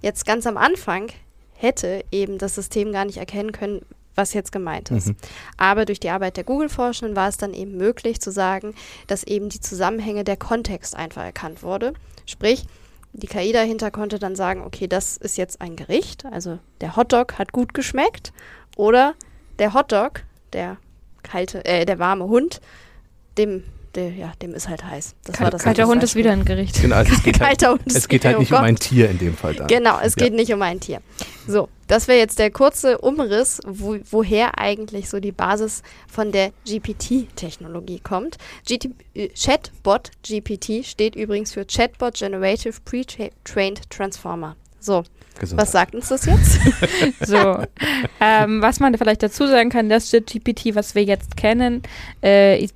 Jetzt 0.00 0.26
ganz 0.26 0.46
am 0.46 0.56
Anfang 0.56 1.08
hätte 1.54 2.04
eben 2.10 2.38
das 2.38 2.54
System 2.54 2.92
gar 2.92 3.04
nicht 3.04 3.18
erkennen 3.18 3.52
können, 3.52 3.86
was 4.14 4.32
jetzt 4.32 4.52
gemeint 4.52 4.90
ist. 4.90 5.08
Mhm. 5.08 5.16
Aber 5.56 5.84
durch 5.84 6.00
die 6.00 6.10
Arbeit 6.10 6.36
der 6.36 6.44
Google-Forschenden 6.44 7.16
war 7.16 7.28
es 7.28 7.36
dann 7.36 7.52
eben 7.54 7.76
möglich 7.76 8.20
zu 8.20 8.30
sagen, 8.30 8.74
dass 9.06 9.24
eben 9.24 9.48
die 9.48 9.60
Zusammenhänge 9.60 10.24
der 10.24 10.36
Kontext 10.36 10.96
einfach 10.96 11.22
erkannt 11.24 11.62
wurde. 11.62 11.92
Sprich, 12.26 12.64
die 13.12 13.26
KI 13.26 13.52
dahinter 13.52 13.90
konnte 13.90 14.18
dann 14.18 14.34
sagen, 14.36 14.62
okay, 14.64 14.88
das 14.88 15.16
ist 15.16 15.36
jetzt 15.38 15.60
ein 15.60 15.76
Gericht, 15.76 16.24
also 16.26 16.58
der 16.80 16.96
Hotdog 16.96 17.38
hat 17.38 17.52
gut 17.52 17.72
geschmeckt 17.74 18.32
oder 18.76 19.14
der 19.60 19.72
Hotdog, 19.72 20.22
der 20.52 20.78
kalte, 21.22 21.64
äh, 21.64 21.84
der 21.84 21.98
warme 22.00 22.24
Hund, 22.24 22.60
dem, 23.38 23.62
der, 23.94 24.10
ja, 24.10 24.32
dem 24.42 24.52
ist 24.54 24.68
halt 24.68 24.84
heiß. 24.84 25.14
Das 25.24 25.40
war 25.40 25.50
das 25.50 25.62
Kalter 25.62 25.82
als 25.82 25.90
Hund 25.90 26.02
ist 26.02 26.10
Beispiel. 26.10 26.24
wieder 26.24 26.32
ein 26.32 26.44
Gericht. 26.44 26.80
Genau, 26.82 26.96
also 26.96 27.12
es 27.12 27.22
geht 27.22 27.40
halt, 27.40 27.62
ist 27.84 27.96
es 27.96 28.08
geht 28.08 28.24
halt 28.24 28.38
nicht 28.40 28.52
um 28.52 28.58
ein 28.58 28.76
Tier 28.76 29.08
in 29.08 29.18
dem 29.18 29.36
Fall 29.36 29.54
dann. 29.54 29.68
Genau, 29.68 29.98
es 30.00 30.14
Ja. 30.16 30.24
geht 30.24 30.34
nicht 30.34 30.52
um 30.52 30.60
ein 30.62 30.80
Tier. 30.80 31.00
So, 31.46 31.68
das 31.86 32.08
wäre 32.08 32.18
jetzt 32.18 32.38
der 32.38 32.50
kurze 32.50 32.98
Umriss, 32.98 33.60
wo, 33.66 33.98
woher 34.10 34.58
eigentlich 34.58 35.08
so 35.08 35.20
die 35.20 35.32
Basis 35.32 35.82
von 36.08 36.32
der 36.32 36.52
GPT-Technologie 36.66 38.00
kommt. 38.00 38.38
GT, 38.66 38.90
äh, 39.14 39.28
Chatbot 39.28 40.10
GPT 40.22 40.84
steht 40.84 41.16
übrigens 41.16 41.52
für 41.52 41.64
Chatbot 41.64 42.14
Generative 42.14 42.74
Pre-Trained 42.84 43.90
Transformer. 43.90 44.56
So, 44.80 45.04
Gesundheit. 45.38 45.66
was 45.66 45.72
sagt 45.72 45.94
uns 45.94 46.08
das 46.08 46.26
jetzt? 46.26 46.58
So, 47.26 47.58
ähm, 48.20 48.60
was 48.62 48.80
man 48.80 48.96
vielleicht 48.96 49.22
dazu 49.22 49.46
sagen 49.46 49.70
kann, 49.70 49.88
das 49.88 50.10
GPT, 50.10 50.74
was 50.74 50.94
wir 50.94 51.04
jetzt 51.04 51.36
kennen, 51.36 51.82
äh, 52.22 52.66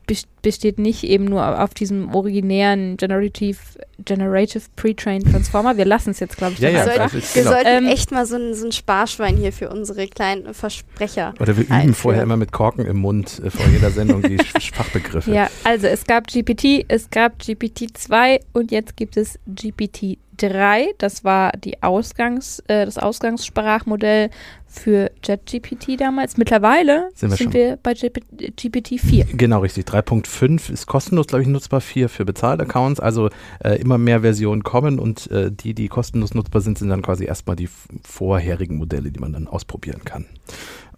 besteht 0.42 0.78
nicht 0.78 1.02
eben 1.04 1.24
nur 1.24 1.60
auf 1.62 1.74
diesem 1.74 2.14
originären 2.14 2.96
Generative, 2.96 3.58
Generative 4.04 4.62
Pre-Trained 4.76 5.30
Transformer. 5.30 5.76
Wir 5.76 5.84
lassen 5.84 6.10
es 6.10 6.20
jetzt, 6.20 6.36
glaube 6.36 6.52
ich, 6.54 6.60
Ja, 6.60 6.70
ja, 6.70 6.84
dabei. 6.86 6.94
Soll- 6.94 6.98
das 7.04 7.14
ist, 7.14 7.34
Wir 7.34 7.42
genau. 7.42 7.54
sollten 7.54 7.68
Ähm, 7.68 7.86
echt 7.86 8.12
mal 8.12 8.24
so 8.24 8.36
ein, 8.36 8.54
so 8.54 8.66
ein 8.66 8.72
Sparschwein 8.72 9.36
hier 9.36 9.52
für 9.52 9.68
unsere 9.68 10.06
kleinen 10.06 10.54
Versprecher. 10.54 11.34
Oder 11.40 11.56
wir 11.56 11.64
üben 11.64 11.72
einführen. 11.72 11.94
vorher 11.94 12.22
immer 12.22 12.36
mit 12.36 12.52
Korken 12.52 12.86
im 12.86 12.98
Mund 12.98 13.40
äh, 13.44 13.50
vor 13.50 13.66
jeder 13.66 13.90
Sendung 13.90 14.22
die 14.22 14.38
Fachbegriffe. 14.38 15.32
Ja, 15.32 15.50
also 15.64 15.86
es 15.88 16.04
gab 16.04 16.28
GPT, 16.28 16.84
es 16.88 17.10
gab 17.10 17.40
GPT-2 17.40 18.40
und 18.52 18.70
jetzt 18.70 18.96
gibt 18.96 19.16
es 19.16 19.38
GPT 19.46 20.18
3, 20.38 20.94
das 20.98 21.24
war 21.24 21.52
die 21.52 21.82
Ausgangs, 21.82 22.60
äh, 22.68 22.84
das 22.84 22.98
Ausgangssprachmodell 22.98 24.30
für 24.66 25.10
JetGPT 25.24 26.00
damals. 26.00 26.36
Mittlerweile 26.36 27.08
Sind 27.14 27.30
wir 27.30 27.36
sind 27.36 27.54
wir 27.54 27.78
bei 27.82 27.94
GPT 27.94 29.00
4. 29.00 29.26
Genau, 29.32 29.60
richtig. 29.60 29.86
3.5 29.86 30.70
ist 30.70 30.86
kostenlos, 30.86 31.26
glaube 31.26 31.42
ich, 31.42 31.48
nutzbar. 31.48 31.80
4 31.80 32.08
für 32.08 32.24
Bezahlaccounts. 32.24 33.00
Also 33.00 33.30
äh, 33.64 33.80
immer 33.80 33.98
mehr 33.98 34.20
Versionen 34.20 34.62
kommen 34.62 34.98
und 34.98 35.30
äh, 35.30 35.50
die, 35.50 35.74
die 35.74 35.88
kostenlos 35.88 36.34
nutzbar 36.34 36.60
sind, 36.60 36.78
sind 36.78 36.90
dann 36.90 37.02
quasi 37.02 37.24
erstmal 37.24 37.56
die 37.56 37.68
vorherigen 38.04 38.76
Modelle, 38.76 39.10
die 39.10 39.20
man 39.20 39.32
dann 39.32 39.48
ausprobieren 39.48 40.04
kann. 40.04 40.26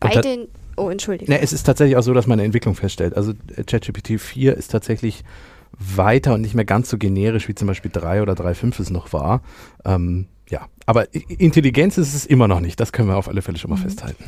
Bei 0.01 0.15
Und 0.15 0.25
den. 0.25 0.49
Oh, 0.77 0.89
Entschuldigung. 0.89 1.35
Ne, 1.35 1.43
es 1.43 1.53
ist 1.53 1.65
tatsächlich 1.65 1.97
auch 1.97 2.03
so, 2.03 2.15
dass 2.15 2.27
man 2.27 2.39
eine 2.39 2.47
Entwicklung 2.47 2.75
feststellt. 2.75 3.17
Also 3.17 3.33
äh, 3.55 3.65
ChatGPT 3.65 4.21
4 4.21 4.57
ist 4.57 4.69
tatsächlich 4.69 5.25
weiter 5.81 6.35
und 6.35 6.43
nicht 6.43 6.55
mehr 6.55 6.65
ganz 6.65 6.91
so 6.91 6.99
generisch 6.99 7.49
wie 7.49 7.55
zum 7.55 7.67
Beispiel 7.67 7.91
3 7.93 8.23
oder 8.23 8.35
3.5 8.35 8.81
es 8.81 8.91
noch 8.91 9.13
war. 9.13 9.43
Ähm, 9.85 10.27
ja, 10.49 10.67
aber 10.87 11.13
Intelligenz 11.15 11.97
ist 11.99 12.15
es 12.15 12.27
immer 12.27 12.49
noch 12.49 12.61
nicht. 12.61 12.79
Das 12.79 12.93
können 12.93 13.09
wir 13.09 13.17
auf 13.17 13.29
alle 13.29 13.43
Fälle 13.43 13.59
schon 13.59 13.71
mal 13.71 13.77
Mhm. 13.79 13.83
festhalten. 13.83 14.25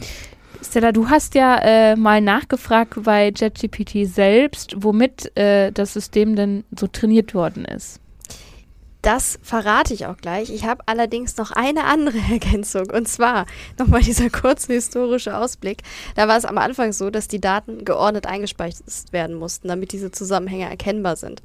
Stella, 0.64 0.92
du 0.92 1.08
hast 1.08 1.34
ja 1.34 1.58
äh, 1.58 1.96
mal 1.96 2.20
nachgefragt 2.20 3.02
bei 3.02 3.32
JetGPT 3.34 4.06
selbst, 4.06 4.76
womit 4.78 5.36
äh, 5.36 5.72
das 5.72 5.92
System 5.92 6.36
denn 6.36 6.64
so 6.78 6.86
trainiert 6.86 7.34
worden 7.34 7.64
ist. 7.64 8.00
Das 9.02 9.40
verrate 9.42 9.92
ich 9.94 10.06
auch 10.06 10.16
gleich. 10.16 10.48
Ich 10.50 10.64
habe 10.64 10.84
allerdings 10.86 11.36
noch 11.36 11.50
eine 11.50 11.84
andere 11.84 12.18
Ergänzung. 12.30 12.88
Und 12.90 13.08
zwar 13.08 13.46
nochmal 13.76 14.00
dieser 14.00 14.30
kurze 14.30 14.72
historische 14.72 15.36
Ausblick. 15.36 15.82
Da 16.14 16.28
war 16.28 16.38
es 16.38 16.44
am 16.44 16.56
Anfang 16.56 16.92
so, 16.92 17.10
dass 17.10 17.26
die 17.26 17.40
Daten 17.40 17.84
geordnet 17.84 18.26
eingespeist 18.26 19.12
werden 19.12 19.34
mussten, 19.36 19.66
damit 19.66 19.90
diese 19.90 20.12
Zusammenhänge 20.12 20.70
erkennbar 20.70 21.16
sind. 21.16 21.42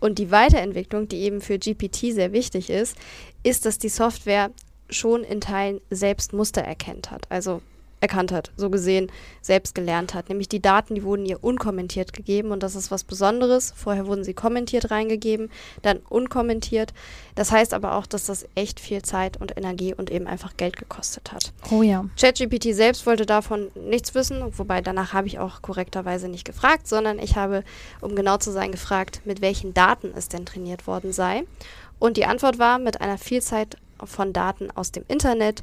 Und 0.00 0.18
die 0.18 0.30
Weiterentwicklung, 0.30 1.08
die 1.08 1.22
eben 1.22 1.40
für 1.40 1.58
GPT 1.58 2.12
sehr 2.12 2.32
wichtig 2.32 2.68
ist, 2.68 2.96
ist, 3.42 3.64
dass 3.64 3.78
die 3.78 3.88
Software 3.88 4.50
schon 4.90 5.24
in 5.24 5.40
Teilen 5.40 5.80
selbst 5.90 6.34
Muster 6.34 6.62
erkennt 6.62 7.10
hat. 7.10 7.30
Also 7.30 7.62
erkannt 8.00 8.32
hat, 8.32 8.52
so 8.56 8.70
gesehen 8.70 9.10
selbst 9.40 9.74
gelernt 9.74 10.14
hat. 10.14 10.28
Nämlich 10.28 10.48
die 10.48 10.60
Daten, 10.60 10.94
die 10.94 11.02
wurden 11.02 11.26
ihr 11.26 11.42
unkommentiert 11.42 12.12
gegeben 12.12 12.50
und 12.50 12.62
das 12.62 12.74
ist 12.74 12.90
was 12.90 13.04
Besonderes. 13.04 13.72
Vorher 13.76 14.06
wurden 14.06 14.24
sie 14.24 14.34
kommentiert 14.34 14.90
reingegeben, 14.90 15.50
dann 15.82 15.98
unkommentiert. 16.08 16.92
Das 17.34 17.50
heißt 17.50 17.74
aber 17.74 17.94
auch, 17.96 18.06
dass 18.06 18.26
das 18.26 18.46
echt 18.54 18.80
viel 18.80 19.02
Zeit 19.02 19.40
und 19.40 19.56
Energie 19.56 19.94
und 19.94 20.10
eben 20.10 20.26
einfach 20.26 20.56
Geld 20.56 20.76
gekostet 20.76 21.32
hat. 21.32 21.52
Oh 21.70 21.82
ja. 21.82 22.04
ChatGPT 22.18 22.74
selbst 22.74 23.06
wollte 23.06 23.26
davon 23.26 23.68
nichts 23.74 24.14
wissen, 24.14 24.58
wobei 24.58 24.80
danach 24.80 25.12
habe 25.12 25.26
ich 25.26 25.38
auch 25.38 25.62
korrekterweise 25.62 26.28
nicht 26.28 26.44
gefragt, 26.44 26.86
sondern 26.86 27.18
ich 27.18 27.36
habe, 27.36 27.64
um 28.00 28.14
genau 28.14 28.36
zu 28.38 28.52
sein, 28.52 28.72
gefragt, 28.72 29.22
mit 29.24 29.40
welchen 29.40 29.74
Daten 29.74 30.12
es 30.14 30.28
denn 30.28 30.46
trainiert 30.46 30.86
worden 30.86 31.12
sei. 31.12 31.44
Und 31.98 32.16
die 32.16 32.26
Antwort 32.26 32.58
war 32.58 32.78
mit 32.78 33.00
einer 33.00 33.18
Vielzahl 33.18 33.66
von 34.04 34.32
Daten 34.32 34.70
aus 34.70 34.92
dem 34.92 35.04
Internet 35.08 35.62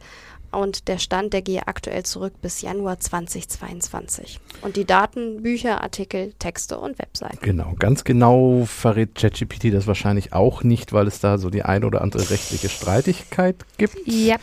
und 0.55 0.87
der 0.87 0.97
Stand, 0.97 1.33
der 1.33 1.41
gehe 1.41 1.67
aktuell 1.67 2.03
zurück 2.03 2.33
bis 2.41 2.61
Januar 2.61 2.99
2022. 2.99 4.39
Und 4.61 4.75
die 4.75 4.85
Daten, 4.85 5.43
Bücher, 5.43 5.81
Artikel, 5.81 6.33
Texte 6.39 6.77
und 6.77 6.97
Webseiten. 6.99 7.39
Genau, 7.41 7.73
ganz 7.77 8.03
genau 8.03 8.65
verrät 8.65 9.15
ChatGPT 9.15 9.73
das 9.73 9.87
wahrscheinlich 9.87 10.33
auch 10.33 10.63
nicht, 10.63 10.93
weil 10.93 11.07
es 11.07 11.19
da 11.19 11.37
so 11.37 11.49
die 11.49 11.63
eine 11.63 11.85
oder 11.85 12.01
andere 12.01 12.29
rechtliche 12.29 12.69
Streitigkeit 12.69 13.55
gibt. 13.77 13.97
Ja. 14.05 14.37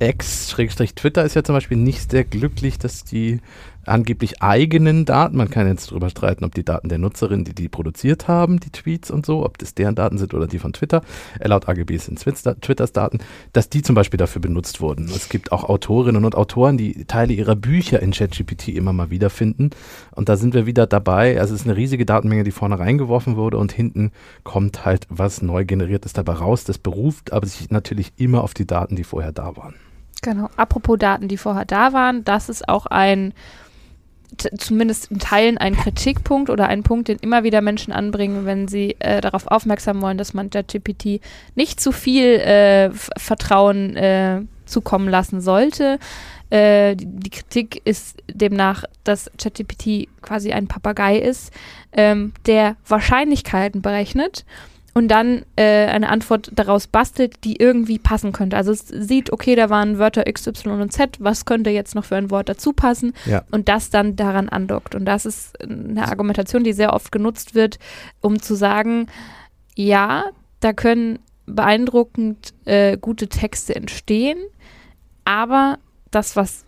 X-Twitter 0.00 1.24
ist 1.24 1.34
ja 1.34 1.42
zum 1.42 1.56
Beispiel 1.56 1.76
nicht 1.76 2.10
sehr 2.10 2.24
glücklich, 2.24 2.78
dass 2.78 3.02
die 3.04 3.40
angeblich 3.88 4.42
eigenen 4.42 5.04
Daten, 5.04 5.36
man 5.36 5.50
kann 5.50 5.66
jetzt 5.66 5.90
darüber 5.90 6.10
streiten, 6.10 6.44
ob 6.44 6.54
die 6.54 6.64
Daten 6.64 6.88
der 6.88 6.98
Nutzerin, 6.98 7.44
die 7.44 7.54
die 7.54 7.68
produziert 7.68 8.28
haben, 8.28 8.60
die 8.60 8.70
Tweets 8.70 9.10
und 9.10 9.26
so, 9.26 9.44
ob 9.44 9.58
das 9.58 9.74
deren 9.74 9.94
Daten 9.94 10.18
sind 10.18 10.34
oder 10.34 10.46
die 10.46 10.58
von 10.58 10.72
Twitter, 10.72 11.02
äh, 11.40 11.48
laut 11.48 11.68
AGB 11.68 11.96
sind 11.96 12.18
Twitter- 12.20 12.60
Twitters 12.60 12.92
Daten, 12.92 13.18
dass 13.52 13.68
die 13.68 13.82
zum 13.82 13.94
Beispiel 13.94 14.18
dafür 14.18 14.42
benutzt 14.42 14.80
wurden. 14.80 15.06
Es 15.06 15.28
gibt 15.28 15.52
auch 15.52 15.64
Autorinnen 15.64 16.24
und 16.24 16.34
Autoren, 16.34 16.78
die 16.78 17.04
Teile 17.06 17.32
ihrer 17.32 17.56
Bücher 17.56 18.00
in 18.00 18.12
ChatGPT 18.12 18.68
immer 18.68 18.92
mal 18.92 19.10
wiederfinden 19.10 19.70
und 20.12 20.28
da 20.28 20.36
sind 20.36 20.54
wir 20.54 20.66
wieder 20.66 20.86
dabei, 20.86 21.38
also 21.40 21.54
es 21.54 21.60
ist 21.60 21.66
eine 21.66 21.76
riesige 21.76 22.04
Datenmenge, 22.04 22.44
die 22.44 22.50
vorne 22.50 22.78
reingeworfen 22.78 23.36
wurde. 23.36 23.58
Und 23.58 23.72
hinten 23.72 24.10
kommt 24.44 24.84
halt 24.84 25.06
was 25.08 25.42
neu 25.42 25.64
generiertes 25.64 26.12
dabei 26.12 26.34
raus, 26.34 26.64
das 26.64 26.78
beruft 26.78 27.32
aber 27.32 27.46
sich 27.46 27.70
natürlich 27.70 28.12
immer 28.16 28.42
auf 28.42 28.54
die 28.54 28.66
Daten, 28.66 28.96
die 28.96 29.04
vorher 29.04 29.32
da 29.32 29.56
waren. 29.56 29.74
Genau. 30.22 30.50
Apropos 30.56 30.98
Daten, 30.98 31.28
die 31.28 31.36
vorher 31.36 31.64
da 31.64 31.92
waren, 31.92 32.24
das 32.24 32.48
ist 32.48 32.68
auch 32.68 32.86
ein, 32.86 33.32
zumindest 34.58 35.10
in 35.10 35.18
Teilen 35.18 35.58
ein 35.58 35.76
Kritikpunkt 35.76 36.50
oder 36.50 36.68
ein 36.68 36.82
Punkt, 36.82 37.08
den 37.08 37.18
immer 37.18 37.44
wieder 37.44 37.60
Menschen 37.60 37.92
anbringen, 37.92 38.44
wenn 38.44 38.68
sie 38.68 38.96
äh, 38.98 39.20
darauf 39.20 39.46
aufmerksam 39.46 40.00
wollen, 40.02 40.18
dass 40.18 40.34
man 40.34 40.50
JetGPT 40.52 41.20
nicht 41.54 41.80
zu 41.80 41.92
viel 41.92 42.24
äh, 42.24 42.90
Vertrauen 43.16 43.96
äh, 43.96 44.42
zukommen 44.66 45.08
lassen 45.08 45.40
sollte. 45.40 45.98
Äh, 46.50 46.96
die, 46.96 47.06
die 47.06 47.30
Kritik 47.30 47.82
ist 47.84 48.22
demnach, 48.30 48.84
dass 49.04 49.30
ChatGPT 49.38 50.08
quasi 50.22 50.52
ein 50.52 50.68
Papagei 50.68 51.18
ist, 51.18 51.52
ähm, 51.92 52.32
der 52.46 52.76
Wahrscheinlichkeiten 52.86 53.82
berechnet 53.82 54.44
und 54.98 55.06
dann 55.06 55.44
äh, 55.54 55.86
eine 55.86 56.08
Antwort 56.08 56.50
daraus 56.52 56.88
bastelt, 56.88 57.44
die 57.44 57.54
irgendwie 57.54 58.00
passen 58.00 58.32
könnte. 58.32 58.56
Also 58.56 58.72
es 58.72 58.88
sieht, 58.88 59.32
okay, 59.32 59.54
da 59.54 59.70
waren 59.70 60.00
Wörter 60.00 60.26
X, 60.26 60.44
Y 60.48 60.80
und 60.80 60.92
Z, 60.92 61.18
was 61.20 61.44
könnte 61.44 61.70
jetzt 61.70 61.94
noch 61.94 62.04
für 62.04 62.16
ein 62.16 62.32
Wort 62.32 62.48
dazu 62.48 62.72
passen 62.72 63.12
Ja. 63.24 63.44
und 63.52 63.68
das 63.68 63.90
dann 63.90 64.16
daran 64.16 64.48
andockt. 64.48 64.96
Und 64.96 65.04
das 65.04 65.24
ist 65.24 65.62
eine 65.62 66.08
Argumentation, 66.08 66.64
die 66.64 66.72
sehr 66.72 66.94
oft 66.94 67.12
genutzt 67.12 67.54
wird, 67.54 67.78
um 68.20 68.42
zu 68.42 68.56
sagen, 68.56 69.06
ja, 69.76 70.24
da 70.58 70.72
können 70.72 71.20
beeindruckend 71.46 72.52
äh, 72.64 72.98
gute 72.98 73.28
Texte 73.28 73.76
entstehen, 73.76 74.38
aber 75.24 75.78
das, 76.10 76.34
was 76.34 76.64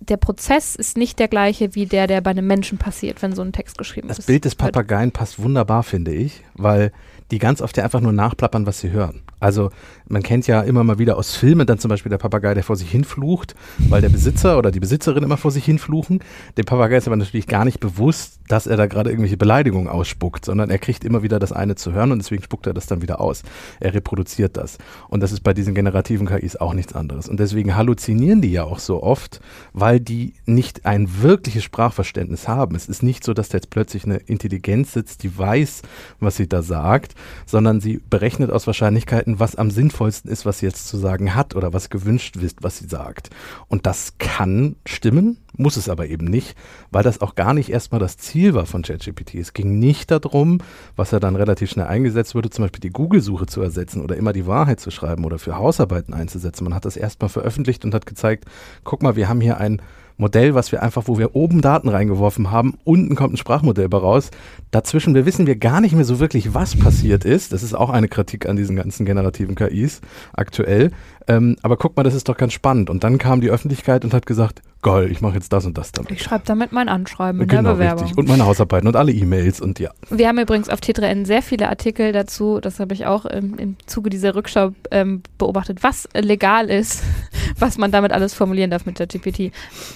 der 0.00 0.16
Prozess 0.16 0.74
ist 0.74 0.96
nicht 0.96 1.18
der 1.18 1.28
gleiche 1.28 1.74
wie 1.74 1.86
der, 1.86 2.06
der 2.06 2.20
bei 2.20 2.30
einem 2.30 2.46
Menschen 2.46 2.78
passiert, 2.78 3.22
wenn 3.22 3.34
so 3.34 3.42
ein 3.42 3.52
Text 3.52 3.78
geschrieben 3.78 4.08
Das 4.08 4.18
ist. 4.18 4.26
Bild 4.26 4.44
des 4.44 4.54
Papageien 4.54 5.12
passt 5.12 5.42
wunderbar, 5.42 5.82
finde 5.82 6.12
ich, 6.12 6.42
weil 6.54 6.92
die 7.30 7.38
ganz 7.38 7.62
oft 7.62 7.76
ja 7.76 7.84
einfach 7.84 8.00
nur 8.00 8.12
nachplappern, 8.12 8.66
was 8.66 8.80
sie 8.80 8.90
hören. 8.90 9.22
Also 9.40 9.70
man 10.08 10.22
kennt 10.22 10.46
ja 10.46 10.60
immer 10.62 10.84
mal 10.84 10.98
wieder 10.98 11.16
aus 11.16 11.36
Filmen 11.36 11.66
dann 11.66 11.78
zum 11.78 11.88
Beispiel 11.88 12.10
der 12.10 12.18
Papagei, 12.18 12.54
der 12.54 12.62
vor 12.62 12.76
sich 12.76 12.90
hin 12.90 13.04
flucht, 13.04 13.54
weil 13.88 14.00
der 14.00 14.08
Besitzer 14.08 14.58
oder 14.58 14.70
die 14.70 14.80
Besitzerin 14.80 15.22
immer 15.22 15.36
vor 15.36 15.50
sich 15.50 15.64
hin 15.64 15.78
fluchen. 15.78 16.20
Dem 16.56 16.64
Papagei 16.64 16.96
ist 16.96 17.06
aber 17.06 17.16
natürlich 17.16 17.46
gar 17.46 17.64
nicht 17.64 17.80
bewusst, 17.80 18.40
dass 18.48 18.66
er 18.66 18.76
da 18.76 18.86
gerade 18.86 19.10
irgendwelche 19.10 19.36
Beleidigungen 19.36 19.88
ausspuckt, 19.88 20.44
sondern 20.44 20.70
er 20.70 20.78
kriegt 20.78 21.04
immer 21.04 21.22
wieder 21.22 21.38
das 21.38 21.52
eine 21.52 21.74
zu 21.74 21.92
hören 21.92 22.12
und 22.12 22.18
deswegen 22.18 22.42
spuckt 22.42 22.66
er 22.66 22.74
das 22.74 22.86
dann 22.86 23.02
wieder 23.02 23.20
aus. 23.20 23.42
Er 23.80 23.94
reproduziert 23.94 24.56
das. 24.56 24.78
Und 25.08 25.22
das 25.22 25.32
ist 25.32 25.40
bei 25.40 25.54
diesen 25.54 25.74
generativen 25.74 26.26
KIs 26.26 26.56
auch 26.56 26.74
nichts 26.74 26.94
anderes. 26.94 27.28
Und 27.28 27.40
deswegen 27.40 27.74
halluzinieren 27.74 28.42
die 28.42 28.52
ja 28.52 28.64
auch 28.64 28.78
so 28.78 29.02
oft, 29.02 29.40
weil 29.74 29.98
die 30.00 30.34
nicht 30.46 30.86
ein 30.86 31.20
wirkliches 31.20 31.64
Sprachverständnis 31.64 32.46
haben. 32.48 32.76
Es 32.76 32.88
ist 32.88 33.02
nicht 33.02 33.24
so, 33.24 33.34
dass 33.34 33.48
da 33.48 33.58
jetzt 33.58 33.70
plötzlich 33.70 34.04
eine 34.04 34.16
Intelligenz 34.16 34.92
sitzt, 34.92 35.24
die 35.24 35.36
weiß, 35.36 35.82
was 36.20 36.36
sie 36.36 36.48
da 36.48 36.62
sagt, 36.62 37.14
sondern 37.44 37.80
sie 37.80 38.00
berechnet 38.08 38.50
aus 38.50 38.68
Wahrscheinlichkeiten, 38.68 39.40
was 39.40 39.56
am 39.56 39.72
sinnvollsten 39.72 40.30
ist, 40.30 40.46
was 40.46 40.60
sie 40.60 40.66
jetzt 40.66 40.88
zu 40.88 40.96
sagen 40.96 41.34
hat 41.34 41.56
oder 41.56 41.72
was 41.72 41.90
gewünscht 41.90 42.36
ist, 42.36 42.62
was 42.62 42.78
sie 42.78 42.86
sagt. 42.86 43.30
Und 43.66 43.84
das 43.84 44.14
kann 44.18 44.76
stimmen, 44.86 45.38
muss 45.56 45.76
es 45.76 45.88
aber 45.88 46.06
eben 46.06 46.26
nicht, 46.26 46.56
weil 46.90 47.02
das 47.02 47.20
auch 47.20 47.34
gar 47.34 47.54
nicht 47.54 47.70
erstmal 47.70 48.00
das 48.00 48.16
Ziel 48.16 48.54
war 48.54 48.66
von 48.66 48.82
ChatGPT. 48.82 49.34
Es 49.34 49.52
ging 49.52 49.78
nicht 49.78 50.10
darum, 50.10 50.58
was 50.96 51.10
ja 51.12 51.20
dann 51.20 51.36
relativ 51.36 51.70
schnell 51.70 51.86
eingesetzt 51.86 52.34
wurde, 52.34 52.50
zum 52.50 52.64
Beispiel 52.64 52.80
die 52.80 52.90
Google-Suche 52.90 53.46
zu 53.46 53.60
ersetzen 53.60 54.02
oder 54.02 54.16
immer 54.16 54.32
die 54.32 54.46
Wahrheit 54.46 54.80
zu 54.80 54.90
schreiben 54.90 55.24
oder 55.24 55.38
für 55.38 55.56
Hausarbeiten 55.56 56.14
einzusetzen. 56.14 56.64
Man 56.64 56.74
hat 56.74 56.84
das 56.84 56.96
erstmal 56.96 57.28
veröffentlicht 57.28 57.84
und 57.84 57.94
hat 57.94 58.06
gezeigt, 58.06 58.46
guck 58.82 59.02
mal, 59.02 59.16
wir 59.16 59.28
haben 59.28 59.40
hier 59.40 59.58
ein 59.64 59.82
Modell, 60.16 60.54
was 60.54 60.70
wir 60.70 60.82
einfach, 60.82 61.04
wo 61.06 61.18
wir 61.18 61.34
oben 61.34 61.60
Daten 61.60 61.88
reingeworfen 61.88 62.50
haben, 62.50 62.74
unten 62.84 63.16
kommt 63.16 63.34
ein 63.34 63.36
Sprachmodell 63.36 63.88
raus. 63.92 64.30
Dazwischen, 64.70 65.14
wissen 65.26 65.46
wir 65.46 65.56
gar 65.56 65.80
nicht 65.80 65.94
mehr 65.94 66.04
so 66.04 66.20
wirklich, 66.20 66.54
was 66.54 66.76
passiert 66.76 67.24
ist. 67.24 67.52
Das 67.52 67.62
ist 67.62 67.74
auch 67.74 67.90
eine 67.90 68.08
Kritik 68.08 68.48
an 68.48 68.56
diesen 68.56 68.76
ganzen 68.76 69.06
generativen 69.06 69.56
KIs 69.56 70.00
aktuell. 70.32 70.92
Ähm, 71.26 71.56
aber 71.62 71.76
guck 71.76 71.96
mal, 71.96 72.04
das 72.04 72.14
ist 72.14 72.28
doch 72.28 72.36
ganz 72.36 72.52
spannend. 72.52 72.90
Und 72.90 73.02
dann 73.02 73.18
kam 73.18 73.40
die 73.40 73.50
Öffentlichkeit 73.50 74.04
und 74.04 74.14
hat 74.14 74.26
gesagt, 74.26 74.62
geil, 74.84 75.10
ich 75.10 75.20
mache 75.20 75.34
jetzt 75.34 75.52
das 75.52 75.64
und 75.66 75.76
das 75.76 75.90
damit. 75.90 76.12
Ich 76.12 76.22
schreibe 76.22 76.44
damit 76.46 76.70
mein 76.70 76.88
Anschreiben 76.88 77.40
in 77.40 77.48
der 77.48 77.58
genau, 77.58 77.72
Bewerbung. 77.72 78.02
richtig. 78.04 78.18
Und 78.18 78.28
meine 78.28 78.46
Hausarbeiten 78.46 78.86
und 78.86 78.94
alle 78.94 79.10
E-Mails 79.10 79.60
und 79.60 79.80
ja. 79.80 79.90
Wir 80.10 80.28
haben 80.28 80.38
übrigens 80.38 80.68
auf 80.68 80.78
T3N 80.78 81.26
sehr 81.26 81.42
viele 81.42 81.68
Artikel 81.68 82.12
dazu, 82.12 82.60
das 82.60 82.78
habe 82.78 82.94
ich 82.94 83.06
auch 83.06 83.24
im, 83.24 83.58
im 83.58 83.76
Zuge 83.86 84.10
dieser 84.10 84.36
Rückschau 84.36 84.70
ähm, 84.92 85.22
beobachtet, 85.38 85.82
was 85.82 86.08
legal 86.14 86.70
ist, 86.70 87.02
was 87.58 87.78
man 87.78 87.90
damit 87.90 88.12
alles 88.12 88.34
formulieren 88.34 88.70
darf 88.70 88.86
mit 88.86 88.98
der 88.98 89.06
GPT. 89.06 89.50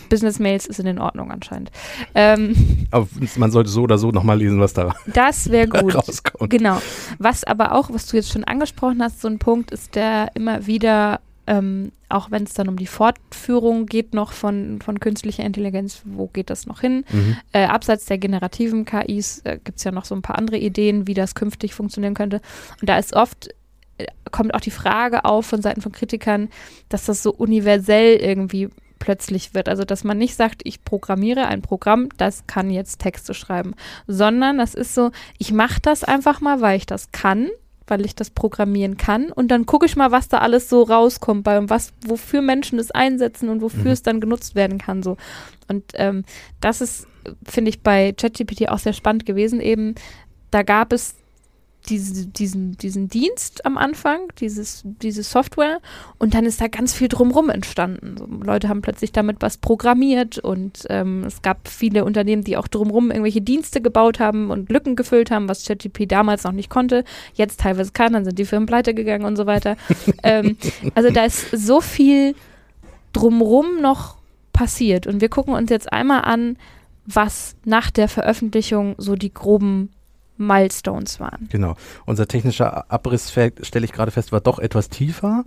Business 0.08 0.38
Mails 0.38 0.66
ist 0.66 0.80
in 0.80 0.98
Ordnung 0.98 1.30
anscheinend. 1.30 1.70
Ähm, 2.14 2.86
Aber 2.90 3.06
man 3.36 3.50
sollte 3.50 3.70
so 3.70 3.82
oder 3.82 3.98
so 3.98 4.10
nochmal 4.10 4.38
lesen, 4.38 4.58
was 4.58 4.72
da 4.72 4.94
das 5.06 5.50
wäre 5.50 5.68
gut. 5.82 5.94
rauskommt. 5.94 6.50
Genau. 6.50 6.80
Was 7.18 7.44
aber 7.44 7.72
auch, 7.72 7.90
was 7.92 8.06
du 8.06 8.16
jetzt 8.16 8.32
schon 8.32 8.44
angesprochen 8.44 9.02
hast, 9.02 9.20
so 9.20 9.28
ein 9.28 9.38
Punkt 9.38 9.70
ist, 9.70 9.94
der 9.94 10.30
immer 10.34 10.66
wieder, 10.66 11.20
ähm, 11.48 11.92
auch 12.10 12.30
wenn 12.30 12.44
es 12.44 12.52
dann 12.52 12.68
um 12.68 12.76
die 12.76 12.86
Fortführung 12.86 13.86
geht 13.86 14.12
noch 14.12 14.32
von, 14.32 14.80
von 14.82 15.00
künstlicher 15.00 15.44
Intelligenz, 15.44 16.02
wo 16.04 16.26
geht 16.26 16.50
das 16.50 16.66
noch 16.66 16.82
hin? 16.82 17.04
Mhm. 17.10 17.36
Äh, 17.52 17.64
abseits 17.64 18.04
der 18.04 18.18
generativen 18.18 18.84
KIs 18.84 19.40
äh, 19.44 19.58
gibt 19.64 19.78
es 19.78 19.84
ja 19.84 19.90
noch 19.90 20.04
so 20.04 20.14
ein 20.14 20.20
paar 20.20 20.36
andere 20.36 20.58
Ideen, 20.58 21.06
wie 21.06 21.14
das 21.14 21.34
künftig 21.34 21.74
funktionieren 21.74 22.12
könnte. 22.12 22.42
Und 22.82 22.90
da 22.90 22.98
ist 22.98 23.14
oft 23.16 23.48
äh, 23.96 24.06
kommt 24.30 24.52
auch 24.52 24.60
die 24.60 24.70
Frage 24.70 25.24
auf 25.24 25.46
von 25.46 25.62
Seiten 25.62 25.80
von 25.80 25.92
Kritikern, 25.92 26.50
dass 26.90 27.06
das 27.06 27.22
so 27.22 27.32
universell 27.32 28.16
irgendwie 28.16 28.68
plötzlich 28.98 29.54
wird. 29.54 29.70
Also, 29.70 29.84
dass 29.84 30.04
man 30.04 30.18
nicht 30.18 30.34
sagt, 30.34 30.60
ich 30.64 30.84
programmiere 30.84 31.46
ein 31.46 31.62
Programm, 31.62 32.10
das 32.18 32.46
kann 32.46 32.68
jetzt 32.68 32.98
Texte 32.98 33.32
schreiben, 33.32 33.74
sondern 34.06 34.58
das 34.58 34.74
ist 34.74 34.94
so, 34.94 35.12
ich 35.38 35.52
mache 35.52 35.80
das 35.80 36.04
einfach 36.04 36.42
mal, 36.42 36.60
weil 36.60 36.76
ich 36.76 36.84
das 36.84 37.10
kann 37.10 37.48
weil 37.90 38.04
ich 38.04 38.14
das 38.14 38.30
programmieren 38.30 38.96
kann. 38.96 39.32
Und 39.32 39.48
dann 39.48 39.66
gucke 39.66 39.86
ich 39.86 39.96
mal, 39.96 40.12
was 40.12 40.28
da 40.28 40.38
alles 40.38 40.68
so 40.68 40.82
rauskommt, 40.82 41.44
bei 41.44 41.68
was, 41.68 41.92
wofür 42.06 42.42
Menschen 42.42 42.78
es 42.78 42.90
einsetzen 42.90 43.48
und 43.48 43.60
wofür 43.60 43.84
mhm. 43.84 43.90
es 43.90 44.02
dann 44.02 44.20
genutzt 44.20 44.54
werden 44.54 44.78
kann. 44.78 45.02
So. 45.02 45.16
Und 45.68 45.84
ähm, 45.94 46.24
das 46.60 46.80
ist, 46.80 47.06
finde 47.44 47.70
ich, 47.70 47.82
bei 47.82 48.12
ChatGPT 48.12 48.68
auch 48.68 48.78
sehr 48.78 48.92
spannend 48.92 49.26
gewesen. 49.26 49.60
Eben, 49.60 49.94
da 50.50 50.62
gab 50.62 50.92
es 50.92 51.16
diese, 51.88 52.26
diesen, 52.26 52.76
diesen 52.76 53.08
Dienst 53.08 53.64
am 53.64 53.78
Anfang, 53.78 54.20
dieses, 54.38 54.82
diese 54.84 55.22
Software, 55.22 55.80
und 56.18 56.34
dann 56.34 56.44
ist 56.44 56.60
da 56.60 56.68
ganz 56.68 56.92
viel 56.92 57.08
drumrum 57.08 57.50
entstanden. 57.50 58.16
So, 58.18 58.26
Leute 58.26 58.68
haben 58.68 58.82
plötzlich 58.82 59.12
damit 59.12 59.38
was 59.40 59.56
programmiert 59.56 60.38
und 60.38 60.86
ähm, 60.90 61.24
es 61.24 61.42
gab 61.42 61.68
viele 61.68 62.04
Unternehmen, 62.04 62.44
die 62.44 62.56
auch 62.56 62.68
drumrum 62.68 63.10
irgendwelche 63.10 63.40
Dienste 63.40 63.80
gebaut 63.80 64.20
haben 64.20 64.50
und 64.50 64.70
Lücken 64.70 64.96
gefüllt 64.96 65.30
haben, 65.30 65.48
was 65.48 65.64
ChatGPT 65.64 66.10
damals 66.10 66.44
noch 66.44 66.52
nicht 66.52 66.70
konnte, 66.70 67.04
jetzt 67.34 67.60
teilweise 67.60 67.92
kann, 67.92 68.12
dann 68.12 68.24
sind 68.24 68.38
die 68.38 68.44
Firmen 68.44 68.66
pleite 68.66 68.94
gegangen 68.94 69.24
und 69.24 69.36
so 69.36 69.46
weiter. 69.46 69.76
ähm, 70.22 70.56
also 70.94 71.10
da 71.10 71.24
ist 71.24 71.50
so 71.52 71.80
viel 71.80 72.34
drumrum 73.12 73.80
noch 73.80 74.16
passiert 74.52 75.06
und 75.06 75.20
wir 75.20 75.28
gucken 75.28 75.54
uns 75.54 75.70
jetzt 75.70 75.92
einmal 75.92 76.22
an, 76.22 76.56
was 77.06 77.56
nach 77.64 77.90
der 77.90 78.08
Veröffentlichung 78.08 78.94
so 78.98 79.14
die 79.14 79.32
groben 79.32 79.90
Milestones 80.38 81.20
waren. 81.20 81.48
Genau. 81.50 81.76
Unser 82.06 82.26
technischer 82.26 82.90
Abriss, 82.90 83.30
stelle 83.30 83.84
ich 83.84 83.92
gerade 83.92 84.10
fest, 84.10 84.32
war 84.32 84.40
doch 84.40 84.58
etwas 84.58 84.88
tiefer. 84.88 85.44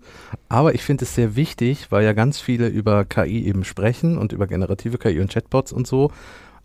Aber 0.49 0.75
ich 0.75 0.83
finde 0.83 1.05
es 1.05 1.15
sehr 1.15 1.35
wichtig, 1.35 1.87
weil 1.91 2.03
ja 2.03 2.13
ganz 2.13 2.39
viele 2.39 2.67
über 2.67 3.05
KI 3.05 3.45
eben 3.45 3.63
sprechen 3.63 4.17
und 4.17 4.33
über 4.33 4.47
generative 4.47 4.97
KI 4.97 5.19
und 5.19 5.31
Chatbots 5.31 5.71
und 5.71 5.87
so 5.87 6.11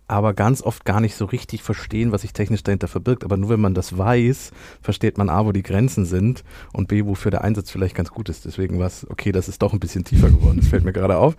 aber 0.08 0.34
ganz 0.34 0.62
oft 0.62 0.84
gar 0.84 1.00
nicht 1.00 1.16
so 1.16 1.24
richtig 1.24 1.62
verstehen, 1.62 2.12
was 2.12 2.22
sich 2.22 2.32
technisch 2.32 2.62
dahinter 2.62 2.88
verbirgt. 2.88 3.24
Aber 3.24 3.36
nur 3.36 3.50
wenn 3.50 3.60
man 3.60 3.74
das 3.74 3.98
weiß, 3.98 4.52
versteht 4.80 5.18
man 5.18 5.28
A, 5.28 5.44
wo 5.44 5.52
die 5.52 5.62
Grenzen 5.62 6.04
sind 6.04 6.44
und 6.72 6.88
B, 6.88 7.04
wofür 7.04 7.30
der 7.30 7.42
Einsatz 7.42 7.70
vielleicht 7.70 7.96
ganz 7.96 8.10
gut 8.10 8.28
ist. 8.28 8.44
Deswegen 8.44 8.78
war 8.78 8.86
es, 8.86 9.08
okay, 9.10 9.32
das 9.32 9.48
ist 9.48 9.62
doch 9.62 9.72
ein 9.72 9.80
bisschen 9.80 10.04
tiefer 10.04 10.30
geworden. 10.30 10.58
Das 10.60 10.68
fällt 10.68 10.84
mir 10.84 10.92
gerade 10.92 11.16
auf. 11.16 11.34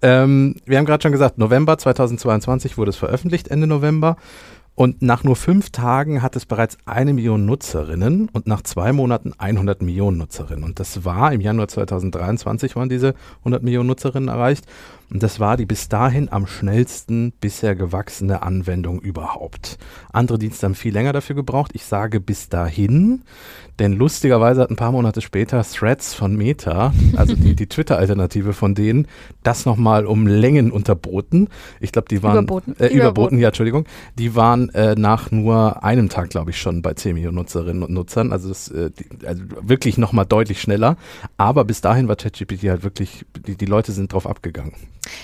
Ähm, 0.00 0.56
wir 0.64 0.78
haben 0.78 0.86
gerade 0.86 1.02
schon 1.02 1.12
gesagt, 1.12 1.38
November 1.38 1.76
2022 1.76 2.78
wurde 2.78 2.90
es 2.90 2.96
veröffentlicht, 2.96 3.48
Ende 3.48 3.66
November. 3.66 4.16
Und 4.78 5.02
nach 5.02 5.24
nur 5.24 5.34
fünf 5.34 5.70
Tagen 5.70 6.22
hat 6.22 6.36
es 6.36 6.46
bereits 6.46 6.78
eine 6.84 7.12
Million 7.12 7.44
Nutzerinnen 7.44 8.28
und 8.28 8.46
nach 8.46 8.62
zwei 8.62 8.92
Monaten 8.92 9.32
100 9.36 9.82
Millionen 9.82 10.18
Nutzerinnen. 10.18 10.62
Und 10.62 10.78
das 10.78 11.04
war 11.04 11.32
im 11.32 11.40
Januar 11.40 11.66
2023 11.66 12.76
waren 12.76 12.88
diese 12.88 13.14
100 13.40 13.64
Millionen 13.64 13.88
Nutzerinnen 13.88 14.28
erreicht. 14.28 14.66
Und 15.10 15.24
das 15.24 15.40
war 15.40 15.56
die 15.56 15.66
bis 15.66 15.88
dahin 15.88 16.30
am 16.30 16.46
schnellsten 16.46 17.32
bisher 17.40 17.74
gewachsene 17.74 18.42
Anwendung 18.42 19.00
überhaupt. 19.00 19.78
Andere 20.12 20.38
Dienste 20.38 20.66
haben 20.66 20.76
viel 20.76 20.92
länger 20.92 21.12
dafür 21.12 21.34
gebraucht. 21.34 21.72
Ich 21.74 21.84
sage 21.84 22.20
bis 22.20 22.48
dahin, 22.48 23.24
denn 23.78 23.92
lustigerweise 23.92 24.60
hat 24.60 24.70
ein 24.70 24.76
paar 24.76 24.92
Monate 24.92 25.20
später 25.20 25.62
Threads 25.62 26.14
von 26.14 26.36
Meta, 26.36 26.92
also 27.16 27.34
die, 27.34 27.54
die 27.54 27.66
Twitter-Alternative 27.66 28.52
von 28.52 28.74
denen, 28.74 29.06
das 29.42 29.66
nochmal 29.66 30.06
um 30.06 30.26
Längen 30.26 30.72
unterboten. 30.72 31.48
Ich 31.80 31.92
glaube, 31.92 32.08
die 32.08 32.22
waren 32.22 32.44
überboten. 32.44 32.72
Äh, 32.72 32.86
überboten. 32.86 32.96
überboten, 32.96 33.38
ja, 33.38 33.48
Entschuldigung. 33.48 33.86
Die 34.18 34.34
waren 34.34 34.70
äh, 34.70 34.94
nach 34.96 35.30
nur 35.30 35.84
einem 35.84 36.08
Tag, 36.08 36.30
glaube 36.30 36.50
ich, 36.50 36.58
schon 36.58 36.82
bei 36.82 36.94
10 36.94 37.14
Millionen 37.14 37.36
Nutzerinnen 37.36 37.82
und 37.82 37.92
Nutzern. 37.92 38.32
Also, 38.32 38.48
das, 38.48 38.68
äh, 38.68 38.90
die, 38.90 39.26
also 39.26 39.42
wirklich 39.60 39.96
nochmal 39.98 40.26
deutlich 40.26 40.60
schneller. 40.60 40.96
Aber 41.36 41.64
bis 41.64 41.80
dahin 41.80 42.08
war 42.08 42.16
ChatGPT 42.16 42.64
halt 42.64 42.82
wirklich, 42.82 43.24
die, 43.46 43.56
die 43.56 43.66
Leute 43.66 43.92
sind 43.92 44.12
drauf 44.12 44.26
abgegangen. 44.26 44.72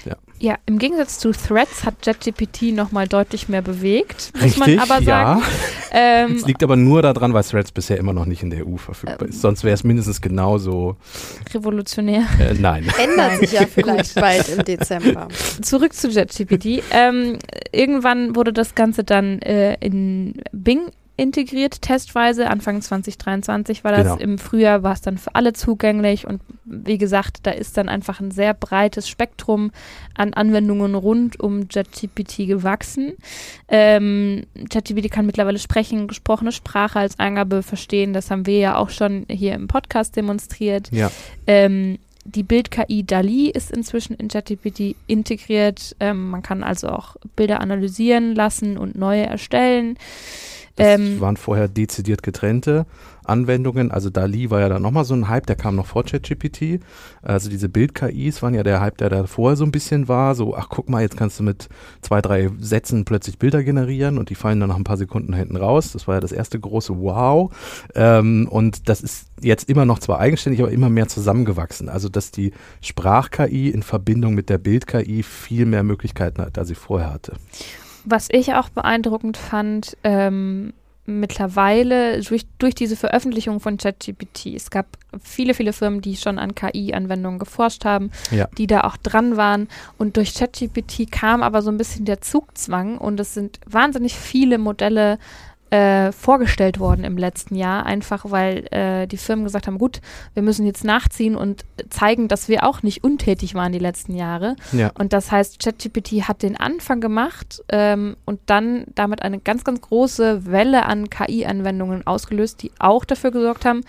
Ja. 0.04 0.16
Ja, 0.38 0.56
im 0.66 0.78
Gegensatz 0.78 1.18
zu 1.18 1.32
Threads 1.32 1.84
hat 1.84 2.02
ChatGPT 2.02 2.74
nochmal 2.74 3.08
deutlich 3.08 3.48
mehr 3.48 3.62
bewegt, 3.62 4.32
muss 4.34 4.42
Richtig, 4.42 4.58
man 4.58 4.78
aber 4.78 5.02
sagen. 5.02 5.40
Ja. 5.40 5.46
Ähm, 5.96 6.34
es 6.34 6.44
liegt 6.44 6.64
aber 6.64 6.74
nur 6.74 7.02
daran, 7.02 7.34
weil 7.34 7.44
Threads 7.44 7.70
bisher 7.70 7.98
immer 7.98 8.12
noch 8.12 8.26
nicht 8.26 8.42
in 8.42 8.50
der 8.50 8.66
EU 8.66 8.78
verfügbar 8.78 9.22
ähm, 9.22 9.28
ist. 9.28 9.40
Sonst 9.40 9.62
wäre 9.62 9.74
es 9.74 9.84
mindestens 9.84 10.20
genauso 10.20 10.96
revolutionär. 11.54 12.24
Äh, 12.40 12.54
nein. 12.54 12.84
Ändert 12.98 13.38
sich 13.38 13.52
ja 13.52 13.64
vielleicht 13.64 14.16
bald 14.16 14.48
im 14.48 14.64
Dezember. 14.64 15.28
Zurück 15.62 15.92
zu 15.92 16.10
ChatGPT. 16.10 16.82
Ähm, 16.90 17.38
irgendwann 17.70 18.34
wurde 18.34 18.52
das 18.52 18.74
Ganze 18.74 19.04
dann 19.04 19.38
äh, 19.42 19.74
in 19.74 20.42
Bing 20.50 20.90
integriert, 21.16 21.80
testweise. 21.82 22.50
Anfang 22.50 22.82
2023 22.82 23.84
war 23.84 23.92
das. 23.92 24.04
Genau. 24.04 24.16
Im 24.16 24.38
Frühjahr 24.38 24.82
war 24.82 24.92
es 24.92 25.00
dann 25.00 25.18
für 25.18 25.34
alle 25.34 25.52
zugänglich. 25.52 26.26
Und 26.26 26.40
wie 26.64 26.98
gesagt, 26.98 27.40
da 27.44 27.50
ist 27.52 27.76
dann 27.76 27.88
einfach 27.88 28.20
ein 28.20 28.30
sehr 28.30 28.54
breites 28.54 29.08
Spektrum 29.08 29.70
an 30.14 30.34
Anwendungen 30.34 30.94
rund 30.94 31.38
um 31.38 31.68
JetGPT 31.70 32.48
gewachsen. 32.48 33.14
Ähm, 33.68 34.44
JetGPT 34.72 35.10
kann 35.10 35.26
mittlerweile 35.26 35.58
sprechen, 35.58 36.08
gesprochene 36.08 36.52
Sprache 36.52 36.98
als 36.98 37.18
Eingabe 37.18 37.62
verstehen. 37.62 38.12
Das 38.12 38.30
haben 38.30 38.46
wir 38.46 38.58
ja 38.58 38.76
auch 38.76 38.90
schon 38.90 39.26
hier 39.28 39.54
im 39.54 39.68
Podcast 39.68 40.16
demonstriert. 40.16 40.90
Ja. 40.90 41.10
Ähm, 41.46 41.98
die 42.24 42.42
Bild-KI 42.42 43.04
DALI 43.04 43.50
ist 43.50 43.70
inzwischen 43.70 44.14
in 44.14 44.28
ChatGPT 44.28 44.96
integriert. 45.06 45.94
Ähm, 46.00 46.30
man 46.30 46.42
kann 46.42 46.62
also 46.62 46.88
auch 46.88 47.16
Bilder 47.36 47.60
analysieren 47.60 48.34
lassen 48.34 48.78
und 48.78 48.96
neue 48.96 49.26
erstellen. 49.26 49.98
Das 50.76 50.98
ähm, 50.98 51.20
waren 51.20 51.36
vorher 51.36 51.68
dezidiert 51.68 52.22
getrennte 52.22 52.86
Anwendungen. 53.24 53.92
Also 53.92 54.10
DALI 54.10 54.50
war 54.50 54.60
ja 54.60 54.68
dann 54.68 54.82
nochmal 54.82 55.04
so 55.04 55.14
ein 55.14 55.28
Hype, 55.28 55.46
der 55.46 55.54
kam 55.54 55.76
noch 55.76 55.86
vor 55.86 56.04
ChatGPT. 56.04 56.80
Also 57.22 57.48
diese 57.48 57.68
Bild-KIs 57.68 58.42
waren 58.42 58.54
ja 58.54 58.64
der 58.64 58.80
Hype, 58.80 58.98
der 58.98 59.08
da 59.08 59.26
vorher 59.26 59.56
so 59.56 59.64
ein 59.64 59.70
bisschen 59.70 60.08
war. 60.08 60.34
So, 60.34 60.56
ach 60.56 60.68
guck 60.68 60.88
mal, 60.88 61.02
jetzt 61.02 61.16
kannst 61.16 61.38
du 61.38 61.44
mit 61.44 61.68
zwei, 62.02 62.20
drei 62.20 62.50
Sätzen 62.58 63.04
plötzlich 63.04 63.38
Bilder 63.38 63.62
generieren 63.62 64.18
und 64.18 64.30
die 64.30 64.34
fallen 64.34 64.58
dann 64.58 64.68
nach 64.68 64.76
ein 64.76 64.84
paar 64.84 64.96
Sekunden 64.96 65.32
hinten 65.32 65.56
raus. 65.56 65.92
Das 65.92 66.08
war 66.08 66.16
ja 66.16 66.20
das 66.20 66.32
erste 66.32 66.58
große 66.58 66.98
Wow. 66.98 67.54
Ähm, 67.94 68.48
und 68.50 68.88
das 68.88 69.00
ist 69.00 69.28
jetzt 69.40 69.68
immer 69.68 69.84
noch 69.84 70.00
zwar 70.00 70.18
eigenständig, 70.18 70.60
aber 70.60 70.72
immer 70.72 70.90
mehr 70.90 71.06
zusammengewachsen. 71.06 71.88
Also 71.88 72.08
dass 72.08 72.32
die 72.32 72.52
Sprach-KI 72.82 73.70
in 73.70 73.84
Verbindung 73.84 74.34
mit 74.34 74.50
der 74.50 74.58
Bild-KI 74.58 75.22
viel 75.22 75.66
mehr 75.66 75.84
Möglichkeiten 75.84 76.42
hat, 76.42 76.58
als 76.58 76.68
sie 76.68 76.74
vorher 76.74 77.12
hatte. 77.12 77.34
Was 78.04 78.28
ich 78.30 78.54
auch 78.54 78.68
beeindruckend 78.68 79.36
fand, 79.36 79.96
ähm, 80.04 80.72
mittlerweile 81.06 82.20
durch, 82.22 82.46
durch 82.58 82.74
diese 82.74 82.96
Veröffentlichung 82.96 83.60
von 83.60 83.76
ChatGPT, 83.76 84.54
es 84.54 84.70
gab 84.70 84.86
viele, 85.22 85.54
viele 85.54 85.72
Firmen, 85.72 86.00
die 86.00 86.16
schon 86.16 86.38
an 86.38 86.54
KI-Anwendungen 86.54 87.38
geforscht 87.38 87.84
haben, 87.84 88.10
ja. 88.30 88.48
die 88.56 88.66
da 88.66 88.82
auch 88.82 88.96
dran 88.96 89.36
waren. 89.36 89.68
Und 89.98 90.16
durch 90.16 90.34
ChatGPT 90.34 91.10
kam 91.10 91.42
aber 91.42 91.60
so 91.62 91.70
ein 91.70 91.76
bisschen 91.76 92.06
der 92.06 92.20
Zugzwang 92.20 92.96
und 92.96 93.20
es 93.20 93.34
sind 93.34 93.60
wahnsinnig 93.66 94.14
viele 94.14 94.58
Modelle 94.58 95.18
äh, 95.70 96.12
vorgestellt 96.12 96.78
worden 96.78 97.04
im 97.04 97.16
letzten 97.16 97.56
Jahr, 97.56 97.84
einfach 97.86 98.30
weil 98.30 98.66
äh, 98.70 99.06
die 99.06 99.16
Firmen 99.16 99.44
gesagt 99.44 99.66
haben, 99.66 99.78
gut, 99.78 100.00
wir 100.34 100.42
müssen 100.42 100.66
jetzt 100.66 100.84
nachziehen 100.84 101.34
und 101.34 101.64
zeigen, 101.90 102.28
dass 102.28 102.48
wir 102.48 102.64
auch 102.64 102.82
nicht 102.82 103.02
untätig 103.02 103.54
waren 103.54 103.72
die 103.72 103.78
letzten 103.78 104.14
Jahre. 104.14 104.56
Ja. 104.72 104.92
Und 104.98 105.12
das 105.12 105.32
heißt, 105.32 105.58
ChatGPT 105.58 106.28
hat 106.28 106.42
den 106.42 106.56
Anfang 106.56 107.00
gemacht 107.00 107.62
ähm, 107.70 108.16
und 108.24 108.40
dann 108.46 108.84
damit 108.94 109.22
eine 109.22 109.40
ganz, 109.40 109.64
ganz 109.64 109.80
große 109.80 110.46
Welle 110.46 110.86
an 110.86 111.10
KI-Anwendungen 111.10 112.06
ausgelöst, 112.06 112.62
die 112.62 112.70
auch 112.78 113.04
dafür 113.04 113.30
gesorgt 113.30 113.64
haben, 113.64 113.82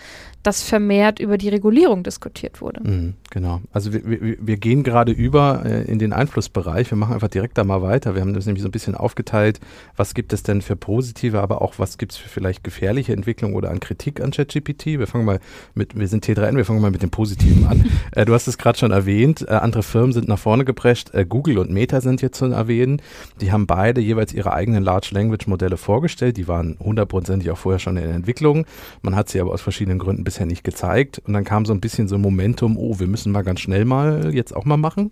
dass 0.46 0.62
vermehrt 0.62 1.18
über 1.18 1.38
die 1.38 1.48
Regulierung 1.48 2.04
diskutiert 2.04 2.60
wurde. 2.60 2.80
Mhm, 2.88 3.14
genau. 3.30 3.60
Also 3.72 3.92
wir, 3.92 4.08
wir, 4.08 4.36
wir 4.40 4.56
gehen 4.56 4.84
gerade 4.84 5.10
über 5.10 5.64
äh, 5.64 5.82
in 5.90 5.98
den 5.98 6.12
Einflussbereich. 6.12 6.88
Wir 6.88 6.96
machen 6.96 7.14
einfach 7.14 7.28
direkt 7.28 7.58
da 7.58 7.64
mal 7.64 7.82
weiter. 7.82 8.14
Wir 8.14 8.20
haben 8.20 8.32
das 8.32 8.46
nämlich 8.46 8.62
so 8.62 8.68
ein 8.68 8.72
bisschen 8.72 8.94
aufgeteilt, 8.94 9.58
was 9.96 10.14
gibt 10.14 10.32
es 10.32 10.44
denn 10.44 10.62
für 10.62 10.76
positive, 10.76 11.40
aber 11.40 11.62
auch 11.62 11.80
was 11.80 11.98
gibt 11.98 12.12
es 12.12 12.18
für 12.18 12.28
vielleicht 12.28 12.62
gefährliche 12.62 13.12
Entwicklungen 13.12 13.56
oder 13.56 13.70
an 13.70 13.80
Kritik 13.80 14.20
an 14.20 14.30
ChatGPT. 14.30 14.86
Wir 14.86 15.08
fangen 15.08 15.24
mal 15.24 15.40
mit, 15.74 15.98
wir 15.98 16.06
sind 16.06 16.24
T3N, 16.24 16.56
wir 16.56 16.64
fangen 16.64 16.80
mal 16.80 16.92
mit 16.92 17.02
dem 17.02 17.10
Positiven 17.10 17.66
an. 17.66 17.90
äh, 18.12 18.24
du 18.24 18.32
hast 18.32 18.46
es 18.46 18.56
gerade 18.56 18.78
schon 18.78 18.92
erwähnt, 18.92 19.44
äh, 19.48 19.50
andere 19.50 19.82
Firmen 19.82 20.12
sind 20.12 20.28
nach 20.28 20.38
vorne 20.38 20.64
geprescht. 20.64 21.12
Äh, 21.12 21.26
Google 21.26 21.58
und 21.58 21.72
Meta 21.72 22.00
sind 22.00 22.22
jetzt 22.22 22.38
zu 22.38 22.44
erwähnen. 22.44 23.02
Die 23.40 23.50
haben 23.50 23.66
beide 23.66 24.00
jeweils 24.00 24.32
ihre 24.32 24.52
eigenen 24.52 24.84
Large 24.84 25.08
Language 25.10 25.48
Modelle 25.48 25.76
vorgestellt. 25.76 26.36
Die 26.36 26.46
waren 26.46 26.76
hundertprozentig 26.78 27.50
auch 27.50 27.58
vorher 27.58 27.80
schon 27.80 27.96
in 27.96 28.10
Entwicklung. 28.10 28.64
Man 29.02 29.16
hat 29.16 29.28
sie 29.28 29.40
aber 29.40 29.52
aus 29.52 29.60
verschiedenen 29.60 29.98
Gründen 29.98 30.22
bisher 30.22 30.35
bisher 30.36 30.46
nicht 30.46 30.64
gezeigt. 30.64 31.20
Und 31.26 31.32
dann 31.32 31.44
kam 31.44 31.64
so 31.64 31.72
ein 31.72 31.80
bisschen 31.80 32.08
so 32.08 32.16
ein 32.16 32.20
Momentum, 32.20 32.76
oh, 32.76 32.98
wir 32.98 33.06
müssen 33.06 33.32
mal 33.32 33.42
ganz 33.42 33.60
schnell 33.60 33.84
mal 33.84 34.34
jetzt 34.34 34.54
auch 34.54 34.66
mal 34.66 34.76
machen. 34.76 35.10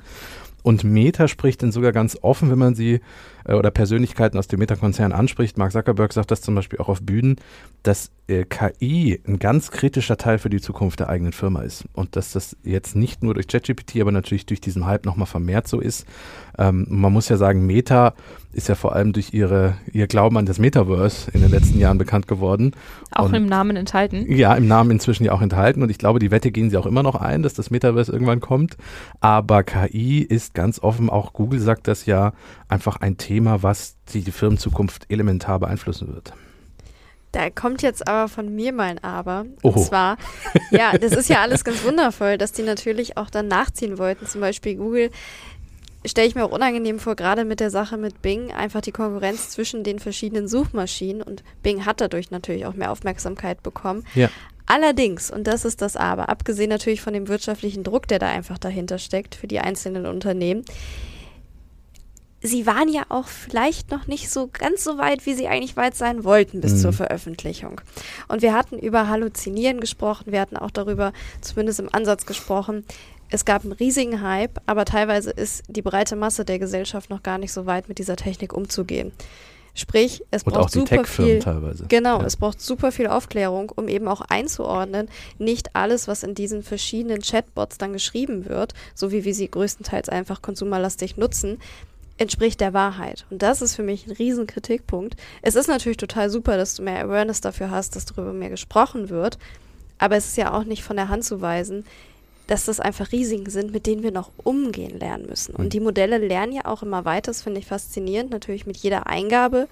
Und 0.63 0.85
Meta 0.85 1.29
spricht 1.29 1.63
dann 1.63 1.73
sogar 1.73 1.93
ganz 1.93 2.19
offen, 2.21 2.51
wenn 2.51 2.59
man 2.59 2.75
sie 2.75 3.01
äh, 3.45 3.55
oder 3.55 3.71
Persönlichkeiten 3.71 4.39
aus 4.39 4.49
dem 4.49 4.61
Meta-Konzern 4.61 5.13
anspricht, 5.13 5.59
Mark 5.59 5.73
Zuckerberg 5.73 6.13
sagt 6.13 6.31
das 6.31 6.41
zum 6.41 6.55
Beispiel 6.55 6.79
auch 6.79 6.89
auf 6.89 7.03
Bühnen, 7.03 7.37
dass 7.83 8.11
äh, 8.27 8.45
KI 8.45 9.21
ein 9.27 9.39
ganz 9.39 9.71
kritischer 9.71 10.17
Teil 10.17 10.39
für 10.39 10.51
die 10.51 10.61
Zukunft 10.61 11.01
der 11.01 11.09
eigenen 11.09 11.33
Firma 11.33 11.63
ist 11.63 11.85
und 11.93 12.17
dass 12.17 12.33
das 12.33 12.57
jetzt 12.63 12.97
nicht 12.97 13.23
nur 13.23 13.35
durch 13.35 13.49
ChatGPT, 13.49 14.01
aber 14.01 14.13
natürlich 14.13 14.47
durch 14.47 14.61
diesen 14.61 14.87
Hype 14.87 15.05
nochmal 15.05 15.27
vermehrt 15.27 15.69
so 15.69 15.81
ist. 15.81 16.07
Ähm, 16.59 16.87
man 16.89 17.13
muss 17.13 17.29
ja 17.29 17.37
sagen, 17.37 17.67
Meta 17.67 18.15
ist 18.53 18.69
ja 18.69 18.77
vor 18.77 18.95
allem 18.95 19.13
durch 19.13 19.35
ihre, 19.35 19.75
ihr 19.93 20.07
Glauben 20.07 20.39
an 20.39 20.47
das 20.47 20.59
Metaverse 20.59 21.31
in 21.33 21.43
den 21.43 21.51
letzten 21.51 21.79
Jahren 21.79 21.99
bekannt 21.99 22.29
geworden. 22.29 22.73
Auch 23.11 23.27
und, 23.27 23.35
im 23.35 23.47
Namen 23.47 23.77
enthalten. 23.77 24.31
Ja, 24.31 24.55
im 24.55 24.69
Namen 24.69 24.93
inzwischen 24.93 25.25
ja 25.25 25.33
auch 25.33 25.43
enthalten 25.43 25.83
und 25.83 25.91
ich 25.91 25.99
glaube, 25.99 26.19
die 26.19 26.31
Wette 26.31 26.51
gehen 26.51 26.71
sie 26.71 26.77
auch 26.77 26.87
immer 26.87 27.03
noch 27.03 27.17
ein, 27.17 27.43
dass 27.43 27.55
das 27.55 27.71
Metaverse 27.71 28.13
irgendwann 28.13 28.41
kommt. 28.41 28.77
Aber 29.21 29.65
KI 29.65 30.21
ist 30.21 30.55
ganz 30.55 30.79
offen, 30.79 31.11
auch 31.11 31.33
Google 31.33 31.61
sagt 31.61 31.89
das 31.89 32.07
ja, 32.07 32.33
einfach 32.75 32.97
ein 32.97 33.17
Thema, 33.17 33.63
was 33.63 33.97
die 34.13 34.23
Firmenzukunft 34.23 35.07
elementar 35.09 35.61
beeinflussen 35.61 36.13
wird. 36.13 36.35
Da 37.33 37.51
kommt 37.51 37.83
jetzt 37.83 38.07
aber 38.07 38.29
von 38.29 38.55
mir 38.55 38.73
mal 38.73 38.91
ein 38.91 39.03
Aber. 39.03 39.47
Oho. 39.63 39.79
Und 39.79 39.85
zwar, 39.85 40.19
ja, 40.71 40.97
das 40.99 41.13
ist 41.13 41.29
ja 41.29 41.41
alles 41.41 41.65
ganz 41.65 41.83
wundervoll, 41.85 42.37
dass 42.37 42.53
die 42.53 42.63
natürlich 42.63 43.17
auch 43.17 43.31
dann 43.31 43.49
nachziehen 43.49 43.99
wollten. 43.99 44.27
Zum 44.27 44.41
Beispiel 44.41 44.77
Google 44.77 45.11
stelle 46.05 46.29
ich 46.29 46.35
mir 46.35 46.45
auch 46.45 46.53
unangenehm 46.53 46.99
vor, 46.99 47.17
gerade 47.17 47.45
mit 47.45 47.61
der 47.61 47.71
Sache 47.71 47.97
mit 47.97 48.23
Bing, 48.23 48.53
einfach 48.53 48.83
die 48.83 48.93
Konkurrenz 48.93 49.51
zwischen 49.51 49.85
den 49.85 49.99
verschiedenen 49.99 50.49
Suchmaschinen 50.49 51.23
und 51.23 51.43
Bing 51.63 51.87
hat 51.87 52.01
dadurch 52.01 52.31
natürlich 52.31 52.67
auch 52.67 52.75
mehr 52.75 52.93
Aufmerksamkeit 52.93 53.63
bekommen. 53.63 54.05
Ja. 54.15 54.29
Allerdings, 54.67 55.31
und 55.31 55.47
das 55.47 55.65
ist 55.65 55.83
das 55.83 55.97
Aber, 55.97 56.29
abgesehen 56.29 56.71
natürlich 56.71 57.01
von 57.01 57.15
dem 57.15 57.29
wirtschaftlichen 57.29 57.85
Druck, 57.85 58.09
der 58.09 58.19
da 58.19 58.29
einfach 58.29 58.59
dahinter 58.59 58.99
steckt 58.99 59.35
für 59.35 59.47
die 59.47 59.61
einzelnen 59.61 60.07
Unternehmen, 60.07 60.65
sie 62.45 62.67
waren 62.67 62.93
ja 62.93 63.05
auch 63.09 63.27
vielleicht 63.27 63.91
noch 63.91 64.07
nicht 64.07 64.31
so 64.31 64.51
ganz 64.53 64.85
so 64.85 64.99
weit, 64.99 65.25
wie 65.25 65.35
sie 65.35 65.49
eigentlich 65.49 65.77
weit 65.77 65.97
sein 65.97 66.25
wollten 66.25 66.61
bis 66.61 66.75
mhm. 66.75 66.79
zur 66.79 66.93
Veröffentlichung. 66.93 67.81
Und 68.29 68.43
wir 68.43 68.53
hatten 68.53 68.79
über 68.79 69.09
Halluzinieren 69.09 69.81
gesprochen, 69.81 70.31
wir 70.31 70.41
hatten 70.41 70.59
auch 70.59 70.71
darüber 70.71 71.13
zumindest 71.41 71.81
im 71.81 71.93
Ansatz 71.93 72.27
gesprochen. 72.27 72.85
Es 73.31 73.47
gab 73.47 73.65
einen 73.65 73.73
riesigen 73.73 74.21
Hype, 74.21 74.61
aber 74.67 74.85
teilweise 74.85 75.31
ist 75.31 75.63
die 75.69 75.83
breite 75.83 76.17
Masse 76.17 76.45
der 76.45 76.59
Gesellschaft 76.59 77.09
noch 77.09 77.23
gar 77.23 77.39
nicht 77.39 77.53
so 77.53 77.65
weit, 77.65 77.89
mit 77.89 77.99
dieser 77.99 78.17
Technik 78.17 78.53
umzugehen. 78.53 79.13
Sprich, 79.77 80.23
es 80.31 80.45
braucht 80.45 80.71
super 80.71 81.05
viel. 81.05 81.41
Teilweise. 81.41 81.87
Genau, 81.89 82.21
ja. 82.21 82.27
es 82.27 82.37
braucht 82.37 82.61
super 82.61 82.93
viel 82.93 83.09
Aufklärung, 83.09 83.73
um 83.75 83.89
eben 83.89 84.07
auch 84.07 84.21
einzuordnen, 84.21 85.09
nicht 85.39 85.75
alles, 85.75 86.07
was 86.07 86.23
in 86.23 86.35
diesen 86.37 86.63
verschiedenen 86.63 87.23
Chatbots 87.23 87.77
dann 87.79 87.93
geschrieben 87.93 88.49
wird, 88.49 88.75
so 88.95 89.11
wie 89.11 89.25
wir 89.25 89.35
sie 89.35 89.51
größtenteils 89.51 90.11
einfach 90.11 90.43
konsumerlastig 90.43 91.17
nutzen, 91.17 91.59
entspricht 92.19 92.61
der 92.61 92.73
Wahrheit. 92.73 93.27
Und 93.31 93.43
das 93.43 93.63
ist 93.63 93.75
für 93.75 93.83
mich 93.83 94.07
ein 94.07 94.13
riesen 94.13 94.47
Kritikpunkt. 94.47 95.17
Es 95.43 95.57
ist 95.57 95.69
natürlich 95.69 95.97
total 95.97 96.31
super, 96.31 96.57
dass 96.57 96.77
du 96.77 96.83
mehr 96.83 97.05
Awareness 97.05 97.41
dafür 97.41 97.71
hast, 97.71 97.97
dass 97.97 98.07
darüber 98.07 98.33
mehr 98.33 98.51
gesprochen 98.51 99.09
wird. 99.09 99.39
Aber 99.99 100.17
es 100.17 100.27
ist 100.27 100.37
ja 100.37 100.53
auch 100.53 100.65
nicht 100.65 100.83
von 100.83 100.97
der 100.97 101.09
Hand 101.09 101.25
zu 101.25 101.41
weisen, 101.41 101.85
dass 102.47 102.67
das 102.67 102.79
einfach 102.79 103.11
Risiken 103.11 103.51
sind, 103.51 103.73
mit 103.73 103.87
denen 103.87 104.03
wir 104.03 104.13
noch 104.13 104.31
umgehen 104.37 104.99
lernen 104.99 105.27
müssen. 105.27 105.55
Und 105.55 105.73
die 105.73 105.81
Modelle 105.81 106.19
lernen 106.19 106.53
ja 106.53 106.67
auch 106.67 106.83
immer 106.83 107.05
weiter. 107.05 107.31
Das 107.31 107.43
finde 107.43 107.61
ich 107.61 107.67
faszinierend, 107.67 108.31
natürlich 108.31 108.67
mit 108.67 108.77
jeder 108.77 109.07
Eingabe. 109.07 109.69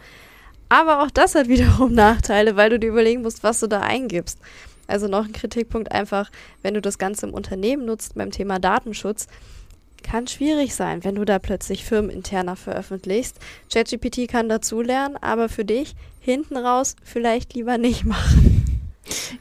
Aber 0.68 1.02
auch 1.02 1.10
das 1.10 1.34
hat 1.34 1.48
wiederum 1.48 1.92
Nachteile, 1.92 2.56
weil 2.56 2.70
du 2.70 2.78
dir 2.78 2.88
überlegen 2.88 3.22
musst, 3.22 3.42
was 3.42 3.60
du 3.60 3.66
da 3.66 3.80
eingibst. 3.80 4.38
Also 4.86 5.06
noch 5.06 5.24
ein 5.24 5.32
Kritikpunkt 5.32 5.92
einfach, 5.92 6.30
wenn 6.62 6.74
du 6.74 6.80
das 6.80 6.98
Ganze 6.98 7.26
im 7.26 7.34
Unternehmen 7.34 7.84
nutzt 7.84 8.14
beim 8.14 8.30
Thema 8.30 8.58
Datenschutz, 8.58 9.26
kann 10.02 10.26
schwierig 10.26 10.74
sein, 10.74 11.04
wenn 11.04 11.14
du 11.14 11.24
da 11.24 11.38
plötzlich 11.38 11.84
firmeninterner 11.84 12.56
veröffentlichst. 12.56 13.38
ChatGPT 13.72 14.28
kann 14.28 14.48
dazulernen, 14.48 15.16
aber 15.20 15.48
für 15.48 15.64
dich 15.64 15.94
hinten 16.20 16.56
raus 16.56 16.96
vielleicht 17.02 17.54
lieber 17.54 17.78
nicht 17.78 18.04
machen. 18.04 18.62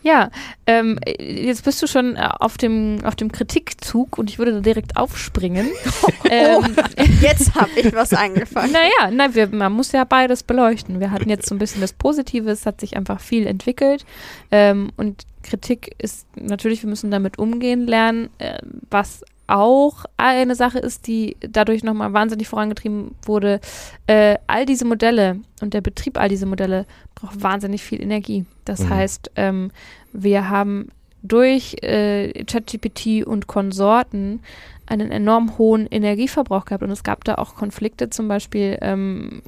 Ja, 0.02 0.32
ähm, 0.66 1.00
jetzt 1.20 1.64
bist 1.64 1.82
du 1.82 1.88
schon 1.88 2.16
äh, 2.16 2.28
auf 2.40 2.58
dem, 2.58 3.00
auf 3.04 3.16
dem 3.16 3.32
Kritikzug 3.32 4.18
und 4.18 4.30
ich 4.30 4.40
würde 4.40 4.54
da 4.54 4.60
direkt 4.60 4.98
aufspringen. 4.98 5.70
ähm, 6.30 6.76
jetzt 7.22 7.54
habe 7.56 7.70
ich 7.76 7.94
was 7.94 8.14
angefangen. 8.14 8.72
Naja, 8.72 9.12
na, 9.12 9.36
wir, 9.36 9.48
man 9.48 9.72
muss 9.72 9.92
ja 9.92 10.04
beides 10.04 10.44
beleuchten. 10.44 11.00
Wir 11.00 11.12
hatten 11.12 11.30
jetzt 11.30 11.48
so 11.48 11.56
ein 11.56 11.60
bisschen 11.60 11.82
das 11.82 11.94
Positive, 11.94 12.50
es 12.50 12.66
hat 12.66 12.82
sich 12.82 12.98
einfach 12.98 13.20
viel 13.20 13.46
entwickelt 13.46 14.06
ähm, 14.50 14.92
und 14.98 15.26
Kritik 15.44 15.96
ist 15.98 16.28
natürlich, 16.36 16.84
wir 16.84 16.90
müssen 16.90 17.12
damit 17.12 17.40
umgehen 17.40 17.88
lernen, 17.88 18.30
äh, 18.38 18.60
was 18.90 19.24
auch 19.52 20.06
eine 20.18 20.56
Sache 20.56 20.80
ist, 20.80 21.08
die 21.08 21.36
dadurch 21.42 21.84
nochmal 21.84 22.14
wahnsinnig 22.14 22.48
vorangetrieben 22.48 23.16
wurde. 23.24 23.60
Äh, 24.08 24.38
all 24.48 24.66
diese 24.66 24.86
Modelle 24.86 25.40
und 25.62 25.74
der 25.74 25.82
Betrieb 25.82 26.18
all 26.18 26.30
diese 26.30 26.46
Modelle 26.46 26.86
braucht 27.16 27.44
wahnsinnig 27.44 27.84
viel 27.84 28.02
Energie. 28.02 28.46
Das 28.66 28.80
mhm. 28.82 28.90
heißt, 28.90 29.32
ähm, 29.36 29.72
wir 30.14 30.50
haben 30.50 30.90
durch 31.22 31.76
äh, 31.84 32.46
ChatGPT 32.46 33.26
und 33.26 33.48
Konsorten 33.48 34.40
einen 34.86 35.12
enorm 35.12 35.58
hohen 35.58 35.86
Energieverbrauch 35.88 36.66
gehabt 36.66 36.84
und 36.84 36.92
es 36.92 37.04
gab 37.04 37.24
da 37.24 37.36
auch 37.36 37.56
Konflikte, 37.56 38.10
zum 38.10 38.28
Beispiel, 38.28 38.78
ähm, 38.82 39.42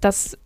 dass 0.00 0.38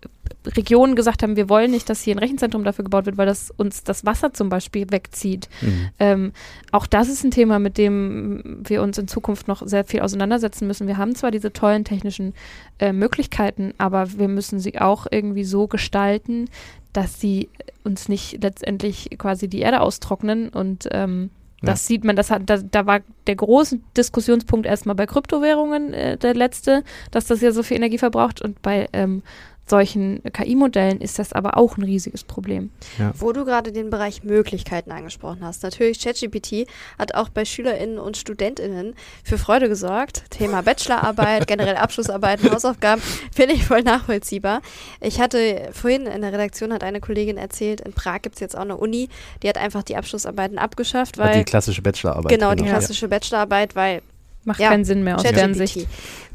Regionen 0.55 0.95
gesagt 0.95 1.23
haben, 1.23 1.37
wir 1.37 1.49
wollen 1.49 1.71
nicht, 1.71 1.89
dass 1.89 2.03
hier 2.03 2.15
ein 2.15 2.19
Rechenzentrum 2.19 2.65
dafür 2.65 2.85
gebaut 2.85 3.07
wird, 3.07 3.17
weil 3.19 3.27
das 3.27 3.51
uns 3.57 3.85
das 3.85 4.05
Wasser 4.05 4.33
zum 4.33 4.49
Beispiel 4.49 4.91
wegzieht. 4.91 5.49
Mhm. 5.61 5.89
Ähm, 5.99 6.33
auch 6.73 6.87
das 6.87 7.09
ist 7.09 7.25
ein 7.25 7.31
Thema, 7.31 7.59
mit 7.59 7.79
dem 7.79 8.63
wir 8.67 8.83
uns 8.83 8.99
in 8.99 9.09
Zukunft 9.09 9.49
noch 9.49 9.67
sehr 9.67 9.85
viel 9.85 10.01
auseinandersetzen 10.01 10.67
müssen. 10.67 10.87
Wir 10.87 10.99
haben 10.99 11.15
zwar 11.15 11.31
diese 11.31 11.53
tollen 11.53 11.85
technischen 11.85 12.35
äh, 12.79 12.93
Möglichkeiten, 12.93 13.75
aber 13.79 14.19
wir 14.19 14.29
müssen 14.29 14.61
sie 14.61 14.79
auch 14.79 15.07
irgendwie 15.11 15.45
so 15.45 15.67
gestalten, 15.67 16.49
dass 16.93 17.21
sie 17.21 17.49
uns 17.85 18.09
nicht 18.09 18.43
letztendlich 18.43 19.11
quasi 19.19 19.49
die 19.49 19.61
Erde 19.61 19.81
austrocknen 19.81 20.49
und 20.49 20.89
ähm, 20.93 21.31
das 21.63 21.85
ja. 21.85 21.95
sieht 21.95 22.05
man, 22.05 22.17
das 22.17 22.31
hat, 22.31 22.43
da, 22.47 22.59
da, 22.59 22.87
war 22.87 23.01
der 23.27 23.37
große 23.37 23.81
Diskussionspunkt 23.97 24.67
erstmal 24.67 24.95
bei 24.95 25.07
Kryptowährungen 25.07 25.95
äh, 25.95 26.17
der 26.19 26.35
letzte, 26.35 26.85
dass 27.11 27.27
das 27.27 27.41
ja 27.41 27.51
so 27.51 27.63
viel 27.63 27.79
Energie 27.79 27.99
verbraucht 27.99 28.43
und 28.43 28.61
bei 28.61 28.89
ähm, 28.93 29.23
solchen 29.69 30.23
KI-Modellen 30.33 31.01
ist 31.01 31.19
das 31.19 31.33
aber 31.33 31.57
auch 31.57 31.77
ein 31.77 31.83
riesiges 31.83 32.23
Problem. 32.23 32.71
Ja. 32.99 33.13
Wo 33.19 33.33
du 33.33 33.45
gerade 33.45 33.73
den 33.73 33.91
Bereich 33.91 34.23
Möglichkeiten 34.23 34.93
angesprochen 34.93 35.41
hast. 35.43 35.63
Natürlich, 35.65 36.01
ChatGPT 36.01 36.69
hat 36.99 37.15
auch 37.15 37.29
bei 37.29 37.45
SchülerInnen 37.45 37.99
und 37.99 38.17
StudentInnen 38.17 38.95
für 39.25 39.39
Freude 39.39 39.69
gesorgt. 39.69 40.25
Thema 40.31 40.63
Bachelorarbeit, 40.63 41.47
generell 41.49 41.77
Abschlussarbeiten, 41.77 42.51
Hausaufgaben, 42.51 43.03
finde 43.35 43.55
ich 43.55 43.65
voll 43.65 43.83
nachvollziehbar. 43.83 44.63
Ich 45.01 45.21
hatte 45.21 45.71
vorhin 45.73 46.07
in 46.07 46.23
der 46.23 46.33
Redaktion 46.33 46.73
hat 46.73 46.85
eine 46.85 47.01
Kollegin 47.01 47.37
erzählt, 47.37 47.81
in 47.81 47.93
Prag 47.93 48.23
gibt 48.23 48.37
es 48.37 48.41
jetzt 48.41 48.57
auch 48.57 48.63
eine 48.63 48.77
Uni, 48.77 49.09
die 49.43 49.49
hat 49.49 49.59
einfach 49.59 49.83
die 49.83 49.97
Abschlussarbeiten 49.97 50.59
abgeschafft, 50.59 51.19
weil. 51.19 51.39
Die 51.39 51.45
klassische 51.45 51.83
Bachelorarbeit. 51.83 52.31
Genau, 52.31 52.51
genau. 52.51 52.63
die 52.63 52.69
klassische 52.69 53.07
ja. 53.07 53.11
Bachelorarbeit, 53.11 53.75
weil. 53.75 54.03
Macht 54.45 54.61
ja, 54.61 54.69
keinen 54.69 54.85
Sinn 54.85 55.03
mehr 55.03 55.17
aus 55.17 55.25
deren 55.25 55.55
Sicht. 55.55 55.89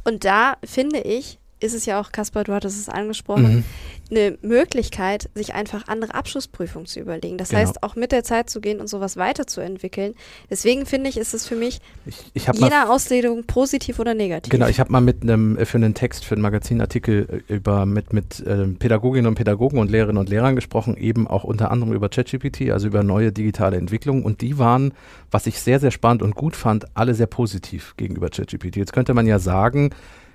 Und 0.03 0.25
da 0.25 0.57
finde 0.65 0.99
ich, 0.99 1.39
ist 1.61 1.73
es 1.73 1.85
ja 1.85 1.99
auch, 1.99 2.11
Kaspar, 2.11 2.43
du 2.43 2.53
hattest 2.53 2.79
es 2.79 2.89
angesprochen, 2.89 3.57
mhm. 3.57 3.63
eine 4.09 4.37
Möglichkeit, 4.41 5.29
sich 5.35 5.53
einfach 5.53 5.87
andere 5.87 6.13
Abschlussprüfungen 6.15 6.87
zu 6.87 6.99
überlegen. 6.99 7.37
Das 7.37 7.49
genau. 7.49 7.61
heißt, 7.61 7.83
auch 7.83 7.95
mit 7.95 8.11
der 8.11 8.23
Zeit 8.23 8.49
zu 8.49 8.61
gehen 8.61 8.79
und 8.79 8.87
sowas 8.87 9.15
weiterzuentwickeln. 9.15 10.15
Deswegen 10.49 10.85
finde 10.85 11.09
ich, 11.09 11.17
ist 11.17 11.33
es 11.33 11.47
für 11.47 11.55
mich 11.55 11.79
ich, 12.05 12.17
ich 12.33 12.47
je 12.47 12.69
nach 12.69 12.89
Auslegung 12.89 13.45
positiv 13.45 13.99
oder 13.99 14.13
negativ. 14.13 14.51
Genau, 14.51 14.67
ich 14.67 14.79
habe 14.79 14.91
mal 14.91 15.01
mit 15.01 15.21
einem 15.21 15.57
äh, 15.57 15.65
für 15.65 15.77
einen 15.77 15.93
Text, 15.93 16.25
für 16.25 16.35
einen 16.35 16.41
Magazinartikel 16.41 17.43
äh, 17.47 17.53
über 17.53 17.85
mit, 17.85 18.11
mit 18.11 18.39
äh, 18.41 18.67
Pädagoginnen 18.67 19.27
und 19.27 19.35
Pädagogen 19.35 19.77
und 19.77 19.91
Lehrerinnen 19.91 20.19
und 20.19 20.29
Lehrern 20.29 20.55
gesprochen, 20.55 20.97
eben 20.97 21.27
auch 21.27 21.43
unter 21.43 21.71
anderem 21.71 21.93
über 21.93 22.09
ChatGPT, 22.09 22.71
also 22.71 22.87
über 22.87 23.03
neue 23.03 23.31
digitale 23.31 23.77
Entwicklungen. 23.77 24.23
Und 24.23 24.41
die 24.41 24.57
waren, 24.57 24.93
was 25.29 25.45
ich 25.47 25.59
sehr, 25.59 25.79
sehr 25.79 25.91
spannend 25.91 26.23
und 26.23 26.35
gut 26.35 26.55
fand, 26.55 26.85
alle 26.97 27.13
sehr 27.13 27.27
positiv 27.27 27.93
gegenüber 27.97 28.29
ChatGPT. 28.29 28.77
Jetzt 28.77 28.93
könnte 28.93 29.13
man 29.13 29.27
ja 29.27 29.39
sagen, 29.39 29.91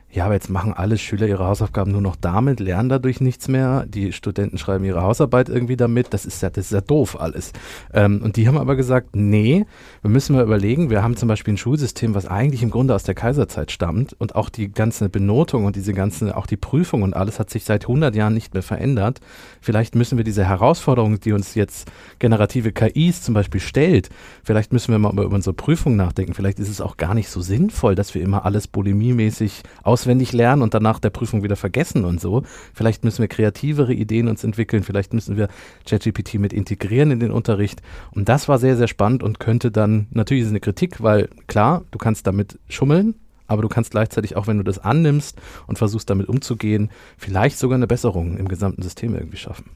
ja, 0.08 0.24
aber 0.24 0.34
jetzt 0.34 0.48
machen 0.48 0.72
alle 0.72 0.96
Schüler 0.96 1.26
ihre 1.26 1.44
Hausaufgaben 1.44 1.90
nur 1.90 2.00
noch 2.00 2.16
damit, 2.16 2.60
lernen 2.60 2.88
dadurch 2.88 3.20
nichts 3.20 3.48
mehr. 3.48 3.84
Die 3.86 4.12
Studenten 4.12 4.56
schreiben 4.56 4.84
ihre 4.84 5.02
Hausarbeit 5.02 5.48
irgendwie 5.48 5.76
damit. 5.76 6.14
Das 6.14 6.24
ist 6.24 6.42
ja, 6.42 6.48
das 6.48 6.66
ist 6.66 6.72
ja 6.72 6.80
doof 6.80 7.20
alles. 7.20 7.52
Ähm, 7.92 8.22
und 8.22 8.36
die 8.36 8.48
haben 8.48 8.56
aber 8.56 8.76
gesagt, 8.76 9.14
nee, 9.14 9.66
wir 10.02 10.10
müssen 10.10 10.34
mal 10.34 10.44
überlegen, 10.44 10.90
wir 10.90 11.02
haben 11.02 11.16
zum 11.16 11.28
Beispiel 11.28 11.54
ein 11.54 11.58
Schulsystem, 11.58 12.14
was 12.14 12.26
eigentlich 12.26 12.62
im 12.62 12.70
Grunde 12.70 12.94
aus 12.94 13.02
der 13.02 13.14
Kaiserzeit 13.14 13.70
stammt 13.72 14.14
und 14.18 14.36
auch 14.36 14.48
die 14.48 14.72
ganze 14.72 15.08
Benotung 15.08 15.66
und 15.66 15.76
diese 15.76 15.92
ganzen, 15.92 16.32
auch 16.32 16.46
die 16.46 16.56
Prüfung 16.56 17.02
und 17.02 17.14
alles 17.14 17.38
hat 17.38 17.50
sich 17.50 17.64
seit 17.64 17.82
100 17.82 18.14
Jahren 18.14 18.32
nicht 18.32 18.54
mehr 18.54 18.62
verändert. 18.62 19.20
Vielleicht 19.60 19.96
müssen 19.96 20.16
wir 20.16 20.24
diese 20.24 20.44
Herausforderung, 20.44 21.20
die 21.20 21.32
uns 21.32 21.54
jetzt 21.56 21.90
generative 22.20 22.72
KIs 22.72 23.22
zum 23.22 23.34
Beispiel 23.34 23.60
stellt, 23.60 24.08
vielleicht 24.44 24.72
müssen 24.72 24.92
wir 24.92 24.98
mal 24.98 25.12
über 25.12 25.34
unsere 25.34 25.54
Prüfung 25.54 25.96
nachdenken. 25.96 26.32
Vielleicht 26.32 26.58
ist 26.58 26.70
es 26.70 26.80
auch 26.80 26.96
gar 26.96 27.12
nicht 27.12 27.28
so 27.28 27.42
sinnvoll, 27.42 27.96
dass 27.96 28.14
wir 28.14 28.22
immer 28.22 28.46
alles 28.46 28.66
bulimiemäßig 28.66 29.62
aus 29.82 29.95
auswendig 29.96 30.34
lernen 30.34 30.60
und 30.60 30.74
danach 30.74 30.98
der 30.98 31.08
Prüfung 31.08 31.42
wieder 31.42 31.56
vergessen 31.56 32.04
und 32.04 32.20
so. 32.20 32.42
Vielleicht 32.74 33.02
müssen 33.02 33.22
wir 33.22 33.28
kreativere 33.28 33.94
Ideen 33.94 34.28
uns 34.28 34.44
entwickeln, 34.44 34.82
vielleicht 34.82 35.14
müssen 35.14 35.38
wir 35.38 35.48
ChatGPT 35.86 36.34
mit 36.34 36.52
integrieren 36.52 37.10
in 37.10 37.18
den 37.18 37.30
Unterricht. 37.30 37.80
Und 38.10 38.28
das 38.28 38.46
war 38.46 38.58
sehr, 38.58 38.76
sehr 38.76 38.88
spannend 38.88 39.22
und 39.22 39.40
könnte 39.40 39.70
dann, 39.70 40.06
natürlich 40.10 40.42
ist 40.42 40.48
es 40.48 40.52
eine 40.52 40.60
Kritik, 40.60 41.02
weil 41.02 41.30
klar, 41.46 41.84
du 41.92 41.98
kannst 41.98 42.26
damit 42.26 42.58
schummeln, 42.68 43.14
aber 43.46 43.62
du 43.62 43.68
kannst 43.68 43.92
gleichzeitig 43.92 44.36
auch, 44.36 44.46
wenn 44.46 44.58
du 44.58 44.64
das 44.64 44.78
annimmst 44.78 45.38
und 45.66 45.78
versuchst 45.78 46.10
damit 46.10 46.28
umzugehen, 46.28 46.90
vielleicht 47.16 47.58
sogar 47.58 47.76
eine 47.76 47.86
Besserung 47.86 48.36
im 48.36 48.48
gesamten 48.48 48.82
System 48.82 49.14
irgendwie 49.14 49.38
schaffen. 49.38 49.70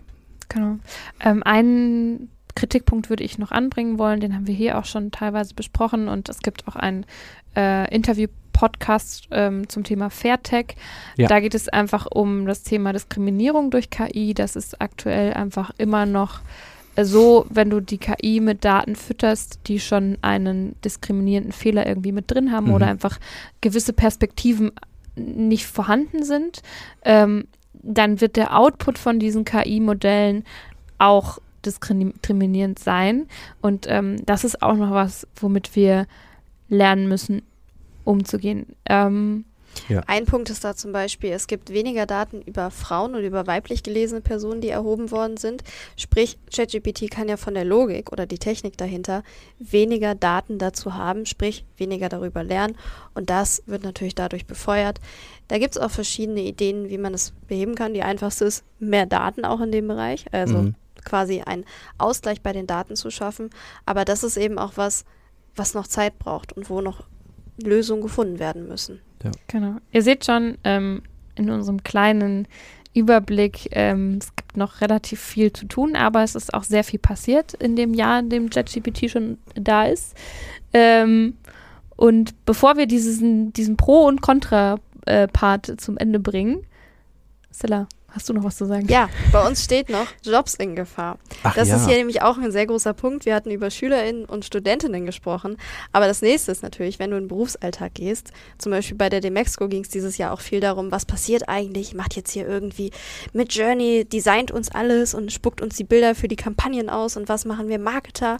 Genau. 0.50 0.76
Ähm, 1.20 1.42
einen 1.44 2.28
Kritikpunkt 2.54 3.08
würde 3.08 3.24
ich 3.24 3.38
noch 3.38 3.52
anbringen 3.52 3.98
wollen, 3.98 4.20
den 4.20 4.34
haben 4.34 4.46
wir 4.46 4.54
hier 4.54 4.78
auch 4.78 4.84
schon 4.84 5.12
teilweise 5.12 5.54
besprochen 5.54 6.08
und 6.08 6.28
es 6.28 6.40
gibt 6.40 6.68
auch 6.68 6.76
ein 6.76 7.06
äh, 7.54 7.88
Interview-Podcast 8.60 9.28
ähm, 9.30 9.68
zum 9.68 9.84
Thema 9.84 10.10
Fairtech. 10.10 10.76
Ja. 11.16 11.28
Da 11.28 11.40
geht 11.40 11.54
es 11.54 11.68
einfach 11.68 12.06
um 12.06 12.46
das 12.46 12.62
Thema 12.62 12.92
Diskriminierung 12.92 13.70
durch 13.70 13.90
KI. 13.90 14.34
Das 14.34 14.56
ist 14.56 14.80
aktuell 14.80 15.32
einfach 15.34 15.70
immer 15.78 16.06
noch 16.06 16.40
äh, 16.96 17.04
so, 17.04 17.46
wenn 17.48 17.70
du 17.70 17.80
die 17.80 17.98
KI 17.98 18.40
mit 18.40 18.64
Daten 18.64 18.96
fütterst, 18.96 19.60
die 19.66 19.80
schon 19.80 20.18
einen 20.22 20.76
diskriminierenden 20.84 21.52
Fehler 21.52 21.86
irgendwie 21.86 22.12
mit 22.12 22.30
drin 22.30 22.52
haben 22.52 22.68
Mhm. 22.68 22.74
oder 22.74 22.86
einfach 22.86 23.18
gewisse 23.60 23.92
Perspektiven 23.92 24.72
nicht 25.16 25.66
vorhanden 25.66 26.22
sind, 26.22 26.62
ähm, 27.04 27.46
dann 27.72 28.20
wird 28.20 28.36
der 28.36 28.56
Output 28.56 28.98
von 28.98 29.18
diesen 29.18 29.44
KI-Modellen 29.44 30.44
auch 30.98 31.38
diskriminierend 31.64 32.78
sein. 32.78 33.26
Und 33.60 33.86
ähm, 33.88 34.16
das 34.24 34.44
ist 34.44 34.62
auch 34.62 34.74
noch 34.74 34.90
was, 34.92 35.26
womit 35.36 35.76
wir 35.76 36.06
lernen 36.68 37.08
müssen, 37.08 37.42
umzugehen. 38.10 38.66
Ähm, 38.86 39.44
Ein 40.06 40.26
Punkt 40.26 40.50
ist 40.50 40.64
da 40.64 40.74
zum 40.74 40.90
Beispiel, 40.92 41.30
es 41.30 41.46
gibt 41.46 41.70
weniger 41.70 42.04
Daten 42.04 42.42
über 42.42 42.72
Frauen 42.72 43.14
und 43.14 43.22
über 43.22 43.46
weiblich 43.46 43.84
gelesene 43.84 44.20
Personen, 44.20 44.60
die 44.60 44.68
erhoben 44.68 45.12
worden 45.12 45.36
sind. 45.36 45.62
Sprich, 45.96 46.38
ChatGPT 46.52 47.08
kann 47.08 47.28
ja 47.28 47.36
von 47.36 47.54
der 47.54 47.64
Logik 47.64 48.10
oder 48.10 48.26
die 48.26 48.38
Technik 48.38 48.76
dahinter 48.76 49.22
weniger 49.60 50.16
Daten 50.16 50.58
dazu 50.58 50.94
haben, 50.96 51.24
sprich 51.24 51.64
weniger 51.76 52.08
darüber 52.08 52.42
lernen. 52.42 52.76
Und 53.14 53.30
das 53.30 53.62
wird 53.66 53.84
natürlich 53.84 54.16
dadurch 54.16 54.44
befeuert. 54.46 55.00
Da 55.46 55.58
gibt 55.58 55.76
es 55.76 55.80
auch 55.80 55.90
verschiedene 55.90 56.40
Ideen, 56.42 56.88
wie 56.88 56.98
man 56.98 57.14
es 57.14 57.32
beheben 57.46 57.76
kann. 57.76 57.94
Die 57.94 58.02
einfachste 58.02 58.46
ist, 58.46 58.64
mehr 58.80 59.06
Daten 59.06 59.44
auch 59.44 59.60
in 59.60 59.70
dem 59.70 59.86
Bereich. 59.86 60.26
Also 60.32 60.58
Mhm. 60.58 60.74
quasi 61.04 61.42
einen 61.42 61.64
Ausgleich 61.96 62.42
bei 62.42 62.52
den 62.52 62.66
Daten 62.66 62.96
zu 62.96 63.10
schaffen. 63.10 63.50
Aber 63.86 64.04
das 64.04 64.24
ist 64.24 64.36
eben 64.36 64.58
auch 64.58 64.72
was, 64.74 65.04
was 65.54 65.74
noch 65.74 65.86
Zeit 65.86 66.18
braucht 66.18 66.52
und 66.52 66.68
wo 66.70 66.80
noch 66.80 67.04
Lösungen 67.60 68.02
gefunden 68.02 68.38
werden 68.38 68.68
müssen. 68.68 69.00
Genau. 69.48 69.76
Ihr 69.92 70.02
seht 70.02 70.24
schon 70.24 70.56
ähm, 70.64 71.02
in 71.34 71.50
unserem 71.50 71.82
kleinen 71.82 72.48
Überblick, 72.92 73.68
ähm, 73.72 74.18
es 74.20 74.34
gibt 74.34 74.56
noch 74.56 74.80
relativ 74.80 75.20
viel 75.20 75.52
zu 75.52 75.66
tun, 75.66 75.94
aber 75.94 76.24
es 76.24 76.34
ist 76.34 76.52
auch 76.54 76.64
sehr 76.64 76.82
viel 76.82 76.98
passiert 76.98 77.54
in 77.54 77.76
dem 77.76 77.94
Jahr, 77.94 78.18
in 78.18 78.30
dem 78.30 78.48
JetGPT 78.48 79.10
schon 79.10 79.38
da 79.54 79.84
ist. 79.84 80.16
Ähm, 80.72 81.36
und 81.96 82.34
bevor 82.46 82.76
wir 82.76 82.86
diesen, 82.86 83.52
diesen 83.52 83.76
Pro- 83.76 84.06
und 84.06 84.22
Contra-Part 84.22 85.80
zum 85.80 85.98
Ende 85.98 86.18
bringen, 86.18 86.66
Stella, 87.54 87.86
hast 88.10 88.28
du 88.28 88.32
noch 88.32 88.44
was 88.44 88.56
zu 88.56 88.66
sagen? 88.66 88.86
Ja, 88.88 89.08
bei 89.32 89.46
uns 89.46 89.64
steht 89.64 89.88
noch 89.88 90.06
Jobs 90.22 90.54
in 90.54 90.76
Gefahr. 90.76 91.18
Ach 91.42 91.54
Das 91.54 91.68
ja. 91.68 91.76
ist 91.76 91.86
hier 91.86 91.96
nämlich 91.96 92.22
auch 92.22 92.38
ein 92.38 92.52
sehr 92.52 92.66
großer 92.66 92.92
Punkt. 92.92 93.24
Wir 93.24 93.34
hatten 93.34 93.50
über 93.50 93.70
SchülerInnen 93.70 94.24
und 94.24 94.44
Studentinnen 94.44 95.06
gesprochen. 95.06 95.56
Aber 95.92 96.06
das 96.06 96.22
nächste 96.22 96.52
ist 96.52 96.62
natürlich, 96.62 96.98
wenn 96.98 97.10
du 97.10 97.16
in 97.16 97.24
den 97.24 97.28
Berufsalltag 97.28 97.94
gehst, 97.94 98.32
zum 98.58 98.72
Beispiel 98.72 98.96
bei 98.96 99.08
der 99.08 99.20
Demexco 99.20 99.68
ging 99.68 99.82
es 99.82 99.88
dieses 99.88 100.18
Jahr 100.18 100.32
auch 100.32 100.40
viel 100.40 100.60
darum, 100.60 100.90
was 100.90 101.06
passiert 101.06 101.48
eigentlich? 101.48 101.94
Macht 101.94 102.16
jetzt 102.16 102.32
hier 102.32 102.46
irgendwie 102.46 102.90
mit 103.32 103.52
Journey, 103.54 104.04
designt 104.04 104.50
uns 104.50 104.70
alles 104.70 105.14
und 105.14 105.32
spuckt 105.32 105.60
uns 105.60 105.76
die 105.76 105.84
Bilder 105.84 106.14
für 106.14 106.28
die 106.28 106.36
Kampagnen 106.36 106.90
aus 106.90 107.16
und 107.16 107.28
was 107.28 107.44
machen 107.44 107.68
wir 107.68 107.78
Marketer? 107.78 108.38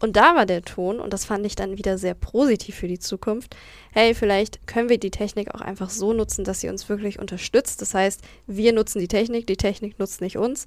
Und 0.00 0.16
da 0.16 0.34
war 0.34 0.46
der 0.46 0.62
Ton, 0.62 0.98
und 0.98 1.12
das 1.12 1.24
fand 1.24 1.44
ich 1.46 1.54
dann 1.56 1.76
wieder 1.78 1.98
sehr 1.98 2.14
positiv 2.14 2.74
für 2.76 2.88
die 2.88 2.98
Zukunft, 2.98 3.54
hey, 3.92 4.14
vielleicht 4.14 4.66
können 4.66 4.88
wir 4.88 4.98
die 4.98 5.10
Technik 5.10 5.54
auch 5.54 5.60
einfach 5.60 5.90
so 5.90 6.12
nutzen, 6.12 6.44
dass 6.44 6.60
sie 6.60 6.68
uns 6.68 6.88
wirklich 6.88 7.18
unterstützt. 7.18 7.82
Das 7.82 7.92
heißt, 7.94 8.20
wir 8.46 8.72
nutzen 8.72 8.98
die 9.00 9.08
Technik, 9.08 9.46
die 9.46 9.56
Technik 9.56 9.98
nutzt 9.98 10.20
nicht 10.20 10.38
uns. 10.38 10.66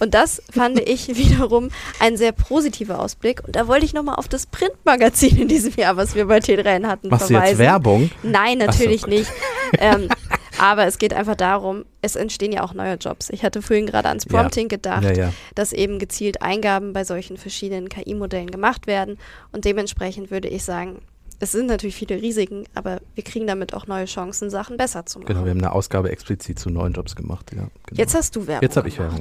Und 0.00 0.14
das 0.14 0.42
fand 0.50 0.80
ich 0.88 1.08
wiederum 1.16 1.70
ein 2.00 2.16
sehr 2.16 2.32
positiver 2.32 2.98
Ausblick. 3.00 3.42
Und 3.46 3.54
da 3.56 3.68
wollte 3.68 3.84
ich 3.86 3.94
nochmal 3.94 4.16
auf 4.16 4.28
das 4.28 4.46
Printmagazin 4.46 5.36
in 5.42 5.48
diesem 5.48 5.74
Jahr, 5.74 5.96
was 5.96 6.14
wir 6.14 6.26
bei 6.26 6.38
T3N 6.38 6.86
hatten, 6.86 7.08
Machst 7.08 7.30
du 7.30 7.34
verweisen. 7.34 7.50
jetzt 7.50 7.58
Werbung? 7.58 8.10
Nein, 8.22 8.58
Ach 8.60 8.72
so. 8.72 8.78
natürlich 8.78 9.06
nicht. 9.06 9.30
ähm, 9.78 10.08
aber 10.58 10.86
es 10.86 10.98
geht 10.98 11.12
einfach 11.14 11.36
darum, 11.36 11.84
es 12.02 12.16
entstehen 12.16 12.52
ja 12.52 12.62
auch 12.62 12.74
neue 12.74 12.94
Jobs. 12.94 13.30
Ich 13.30 13.44
hatte 13.44 13.62
vorhin 13.62 13.86
gerade 13.86 14.08
ans 14.08 14.24
Ja. 14.24 14.38
Prompting 14.40 14.68
gedacht 14.68 15.04
Ja, 15.04 15.12
ja. 15.12 15.32
dass 15.54 15.72
eben 15.72 15.98
gezielt 15.98 16.42
Eingaben 16.42 16.92
bei 16.92 17.04
solchen 17.04 17.36
verschiedenen 17.36 17.88
KI-Modellen 17.88 18.50
gemacht 18.50 18.86
werden. 18.86 19.18
Und 19.52 19.64
dementsprechend 19.64 20.30
würde 20.30 20.48
ich 20.48 20.64
sagen, 20.64 21.00
es 21.44 21.52
sind 21.52 21.66
natürlich 21.66 21.94
viele 21.94 22.22
Risiken, 22.22 22.64
aber 22.74 23.02
wir 23.14 23.22
kriegen 23.22 23.46
damit 23.46 23.74
auch 23.74 23.86
neue 23.86 24.06
Chancen, 24.06 24.48
Sachen 24.48 24.78
besser 24.78 25.04
zu 25.04 25.18
machen. 25.18 25.28
Genau, 25.28 25.44
wir 25.44 25.50
haben 25.50 25.58
eine 25.58 25.72
Ausgabe 25.72 26.10
explizit 26.10 26.58
zu 26.58 26.70
neuen 26.70 26.94
Jobs 26.94 27.14
gemacht. 27.14 27.52
Ja, 27.52 27.68
genau. 27.86 27.98
Jetzt 27.98 28.14
hast 28.14 28.34
du 28.34 28.46
Werbung. 28.46 28.62
Jetzt 28.62 28.78
habe 28.78 28.88
ich. 28.88 28.98
Werbung. 28.98 29.20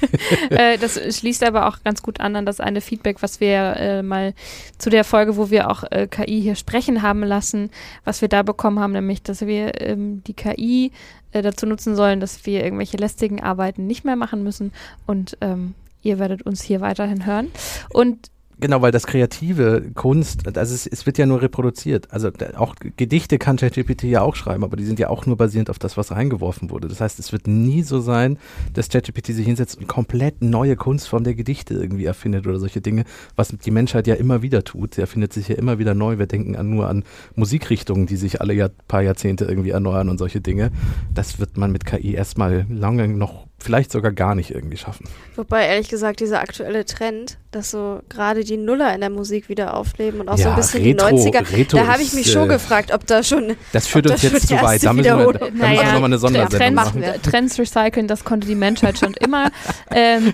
äh, 0.50 0.78
das 0.78 0.98
schließt 1.18 1.42
aber 1.44 1.68
auch 1.68 1.82
ganz 1.84 2.02
gut 2.02 2.20
an 2.20 2.36
an 2.36 2.46
das 2.46 2.60
eine 2.60 2.80
Feedback, 2.80 3.22
was 3.22 3.40
wir 3.40 3.76
äh, 3.76 4.02
mal 4.02 4.32
zu 4.78 4.88
der 4.88 5.04
Folge, 5.04 5.36
wo 5.36 5.50
wir 5.50 5.70
auch 5.70 5.84
äh, 5.90 6.06
KI 6.06 6.40
hier 6.40 6.54
sprechen 6.54 7.02
haben 7.02 7.22
lassen, 7.22 7.70
was 8.04 8.22
wir 8.22 8.28
da 8.28 8.42
bekommen 8.42 8.78
haben, 8.78 8.92
nämlich, 8.92 9.22
dass 9.22 9.42
wir 9.42 9.78
ähm, 9.82 10.24
die 10.24 10.34
KI 10.34 10.90
äh, 11.32 11.42
dazu 11.42 11.66
nutzen 11.66 11.96
sollen, 11.96 12.18
dass 12.18 12.46
wir 12.46 12.64
irgendwelche 12.64 12.96
lästigen 12.96 13.42
Arbeiten 13.42 13.86
nicht 13.86 14.06
mehr 14.06 14.16
machen 14.16 14.42
müssen 14.42 14.72
und 15.06 15.36
ähm, 15.42 15.74
ihr 16.00 16.18
werdet 16.18 16.46
uns 16.46 16.62
hier 16.62 16.80
weiterhin 16.80 17.26
hören. 17.26 17.48
Und 17.90 18.30
Genau, 18.60 18.82
weil 18.82 18.90
das 18.90 19.06
kreative 19.06 19.90
Kunst, 19.94 20.56
also 20.56 20.74
es, 20.74 20.86
es 20.86 21.06
wird 21.06 21.16
ja 21.16 21.26
nur 21.26 21.42
reproduziert. 21.42 22.12
Also 22.12 22.30
auch 22.56 22.74
Gedichte 22.96 23.38
kann 23.38 23.56
ChatGPT 23.56 24.04
ja 24.04 24.22
auch 24.22 24.34
schreiben, 24.34 24.64
aber 24.64 24.76
die 24.76 24.84
sind 24.84 24.98
ja 24.98 25.10
auch 25.10 25.26
nur 25.26 25.36
basierend 25.36 25.70
auf 25.70 25.78
das, 25.78 25.96
was 25.96 26.10
reingeworfen 26.10 26.70
wurde. 26.70 26.88
Das 26.88 27.00
heißt, 27.00 27.20
es 27.20 27.30
wird 27.32 27.46
nie 27.46 27.82
so 27.82 28.00
sein, 28.00 28.36
dass 28.74 28.88
ChatGPT 28.88 29.26
sich 29.26 29.46
hinsetzt 29.46 29.78
und 29.78 29.86
komplett 29.86 30.42
neue 30.42 30.74
Kunstform 30.74 31.22
der 31.22 31.34
Gedichte 31.34 31.74
irgendwie 31.74 32.04
erfindet 32.04 32.48
oder 32.48 32.58
solche 32.58 32.80
Dinge, 32.80 33.04
was 33.36 33.48
die 33.56 33.70
Menschheit 33.70 34.08
ja 34.08 34.16
immer 34.16 34.42
wieder 34.42 34.64
tut. 34.64 34.94
Sie 34.94 35.00
erfindet 35.02 35.32
sich 35.32 35.46
ja 35.48 35.54
immer 35.54 35.78
wieder 35.78 35.94
neu. 35.94 36.18
Wir 36.18 36.26
denken 36.26 36.56
an, 36.56 36.68
nur 36.68 36.88
an 36.88 37.04
Musikrichtungen, 37.36 38.06
die 38.06 38.16
sich 38.16 38.40
alle 38.40 38.54
Jahr, 38.54 38.70
paar 38.88 39.02
Jahrzehnte 39.02 39.44
irgendwie 39.44 39.70
erneuern 39.70 40.08
und 40.08 40.18
solche 40.18 40.40
Dinge. 40.40 40.72
Das 41.14 41.38
wird 41.38 41.56
man 41.56 41.70
mit 41.70 41.84
KI 41.84 42.14
erstmal 42.14 42.66
lange 42.68 43.06
noch, 43.06 43.46
vielleicht 43.58 43.90
sogar 43.90 44.12
gar 44.12 44.34
nicht 44.34 44.50
irgendwie 44.52 44.76
schaffen. 44.76 45.06
Wobei, 45.36 45.66
ehrlich 45.66 45.88
gesagt, 45.88 46.20
dieser 46.20 46.40
aktuelle 46.40 46.84
Trend, 46.84 47.38
dass 47.50 47.70
so 47.70 48.00
gerade 48.08 48.44
die 48.44 48.56
Nuller 48.56 48.94
in 48.94 49.00
der 49.00 49.10
Musik 49.10 49.48
wieder 49.48 49.74
aufleben 49.74 50.20
und 50.20 50.28
auch 50.28 50.36
so 50.36 50.44
Ja, 50.44 50.50
ein 50.50 50.56
bisschen 50.56 50.82
Retro- 50.82 51.08
die 51.08 51.14
90er, 51.30 51.52
Retro 51.52 51.78
da 51.78 51.86
habe 51.88 52.02
ich 52.02 52.08
ist, 52.08 52.14
mich 52.14 52.30
schon 52.30 52.48
äh, 52.48 52.52
gefragt, 52.54 52.92
ob 52.92 53.06
da 53.06 53.22
schon 53.22 53.56
Das 53.72 53.86
führt 53.88 54.08
uns 54.10 54.22
jetzt 54.22 54.46
zu 54.48 54.54
weit. 54.62 54.84
Da 54.84 54.92
müssen 54.92 55.04
wir, 55.18 55.32
da 55.32 55.46
wir 55.50 55.82
nochmal 55.84 56.04
eine 56.04 56.18
Sondersendung 56.18 56.58
Trends, 56.58 56.94
machen. 56.94 57.22
Trends 57.22 57.58
recyceln, 57.58 58.06
das 58.06 58.24
konnte 58.24 58.46
die 58.46 58.54
Menschheit 58.54 58.98
schon 58.98 59.14
immer. 59.14 59.50
ähm, 59.90 60.32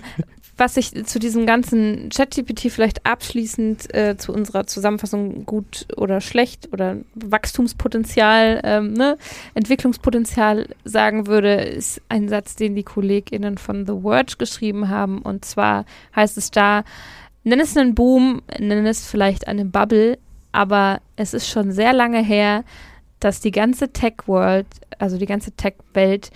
was 0.57 0.77
ich 0.77 1.05
zu 1.05 1.19
diesem 1.19 1.45
ganzen 1.45 2.09
ChatGPT 2.09 2.71
vielleicht 2.71 3.05
abschließend 3.05 3.93
äh, 3.93 4.15
zu 4.17 4.31
unserer 4.31 4.65
Zusammenfassung 4.65 5.45
gut 5.45 5.85
oder 5.97 6.21
schlecht 6.21 6.69
oder 6.71 6.97
Wachstumspotenzial, 7.15 8.61
ähm, 8.63 8.93
ne, 8.93 9.17
Entwicklungspotenzial 9.53 10.67
sagen 10.85 11.27
würde, 11.27 11.55
ist 11.55 12.01
ein 12.07 12.29
Satz, 12.29 12.55
den 12.55 12.75
die 12.75 12.83
KollegInnen 12.83 13.57
von 13.57 13.85
The 13.85 14.01
Verge 14.01 14.35
geschrieben 14.37 14.87
haben. 14.87 15.21
Und 15.21 15.43
zwar 15.43 15.85
heißt 16.15 16.37
es 16.37 16.51
da, 16.51 16.85
nenn 17.43 17.59
es 17.59 17.75
einen 17.75 17.93
Boom, 17.93 18.41
nenn 18.57 18.85
es 18.85 19.05
vielleicht 19.05 19.47
eine 19.47 19.65
Bubble, 19.65 20.17
aber 20.53 21.01
es 21.17 21.33
ist 21.33 21.49
schon 21.49 21.73
sehr 21.73 21.91
lange 21.91 22.23
her, 22.23 22.63
dass 23.19 23.41
die 23.41 23.51
ganze 23.51 23.91
Tech-World, 23.91 24.67
also 24.99 25.17
die 25.17 25.25
ganze 25.25 25.51
Tech-Welt, 25.51 26.31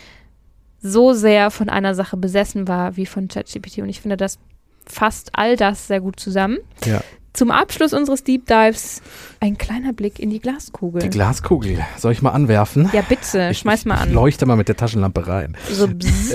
so 0.81 1.13
sehr 1.13 1.51
von 1.51 1.69
einer 1.69 1.95
Sache 1.95 2.17
besessen 2.17 2.67
war 2.67 2.95
wie 2.95 3.05
von 3.05 3.27
ChatGPT. 3.27 3.79
Und 3.79 3.89
ich 3.89 4.01
finde, 4.01 4.17
das 4.17 4.39
fasst 4.85 5.31
all 5.33 5.55
das 5.55 5.87
sehr 5.87 6.01
gut 6.01 6.19
zusammen. 6.19 6.57
Ja. 6.85 7.01
Zum 7.33 7.51
Abschluss 7.51 7.93
unseres 7.93 8.23
Deep 8.23 8.47
Dives 8.47 9.01
ein 9.41 9.57
kleiner 9.57 9.93
Blick 9.93 10.19
in 10.19 10.29
die 10.29 10.39
Glaskugel. 10.39 11.01
Die 11.01 11.09
Glaskugel. 11.09 11.79
Soll 11.97 12.11
ich 12.11 12.21
mal 12.21 12.31
anwerfen? 12.31 12.89
ja, 12.93 13.01
bitte, 13.07 13.49
Ich- 13.51 13.59
schmeiß 13.59 13.85
mal 13.85 13.95
Ich 13.95 14.01
an. 14.01 14.13
leuchte 14.13 14.45
mal 14.45 14.55
mit 14.57 14.67
der 14.67 14.75
Taschenlampe 14.75 15.27
rein. 15.27 15.55
So 15.71 15.87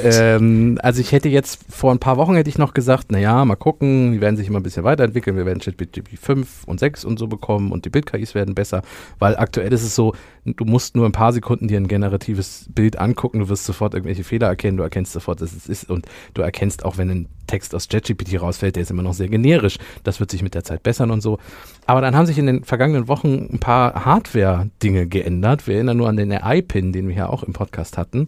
ähm, 0.03 0.79
also 0.83 1.01
ich 1.01 1.13
hätte 1.13 1.29
jetzt 1.29 1.61
vor 1.69 1.93
ein 1.93 1.99
paar 1.99 2.17
Wochen 2.17 2.35
hätte 2.35 2.49
ich 2.49 2.59
noch 2.59 2.75
gesagt, 2.75 3.13
naja, 3.13 3.45
mal 3.45 3.57
gucken, 3.57 4.13
die 4.13 4.21
werden 4.21 4.37
sich 4.37 4.49
immer 4.49 4.61
ein 4.61 4.63
bisschen 4.63 4.85
weiterentwickeln, 4.85 5.37
wir 5.37 5.47
werden 5.47 5.61
ChatGPT 5.61 6.19
5 6.19 6.65
und 6.65 6.81
6 6.81 7.05
und 7.05 7.19
so 7.19 7.27
bekommen 7.27 7.73
und 7.73 7.85
die 7.85 7.91
Bild-KIs 7.91 8.35
werden 8.35 8.55
besser, 8.55 8.83
weil 9.19 9.37
aktuell 9.37 9.73
ist 9.73 9.83
es 9.83 9.95
so, 9.95 10.15
du 10.45 10.65
musst 10.65 10.97
nur 10.97 11.07
ein 11.07 11.13
paar 11.13 11.33
Sekunden 11.33 11.69
dir 11.69 11.79
ein 11.79 11.89
generatives 11.89 12.67
Bild 12.75 12.99
angucken, 12.99 13.41
du 13.41 13.49
wirst 13.49 13.65
sofort 13.65 13.95
irgendwelche 13.95 14.25
Fehler 14.25 14.49
erkennen, 14.49 14.77
du 14.77 14.83
erkennst 14.83 15.13
sofort, 15.13 15.41
dass 15.41 15.53
es 15.53 15.67
ist 15.69 15.91
und 15.91 16.07
du 16.35 16.43
erkennst 16.43 16.85
auch, 16.85 16.99
wenn 16.99 17.11
ein 17.11 17.29
Text 17.47 17.75
aus 17.75 17.89
ChatGPT 17.89 18.41
rausfällt, 18.41 18.77
der 18.77 18.83
ist 18.85 18.91
immer 18.91 19.03
noch 19.03 19.13
sehr 19.13 19.29
generisch, 19.29 19.79
das 20.03 20.21
wird 20.21 20.31
sich 20.31 20.43
mit 20.43 20.55
der 20.55 20.65
Zeit 20.65 20.83
bessern 20.83 21.11
und 21.11 21.21
so. 21.21 21.39
Aber 21.87 22.01
dann 22.01 22.17
haben 22.17 22.25
sich 22.25 22.39
in 22.39 22.47
den 22.47 22.65
vergangenen 22.65 22.94
Wochen 23.09 23.49
ein 23.53 23.59
paar 23.59 24.05
Hardware-Dinge 24.05 25.07
geändert. 25.07 25.67
Wir 25.67 25.77
erinnern 25.77 25.97
nur 25.97 26.09
an 26.09 26.17
den 26.17 26.33
AI-Pin, 26.33 26.93
den 26.93 27.09
wir 27.09 27.15
ja 27.15 27.29
auch 27.29 27.43
im 27.43 27.53
Podcast 27.53 27.99
hatten. 27.99 28.27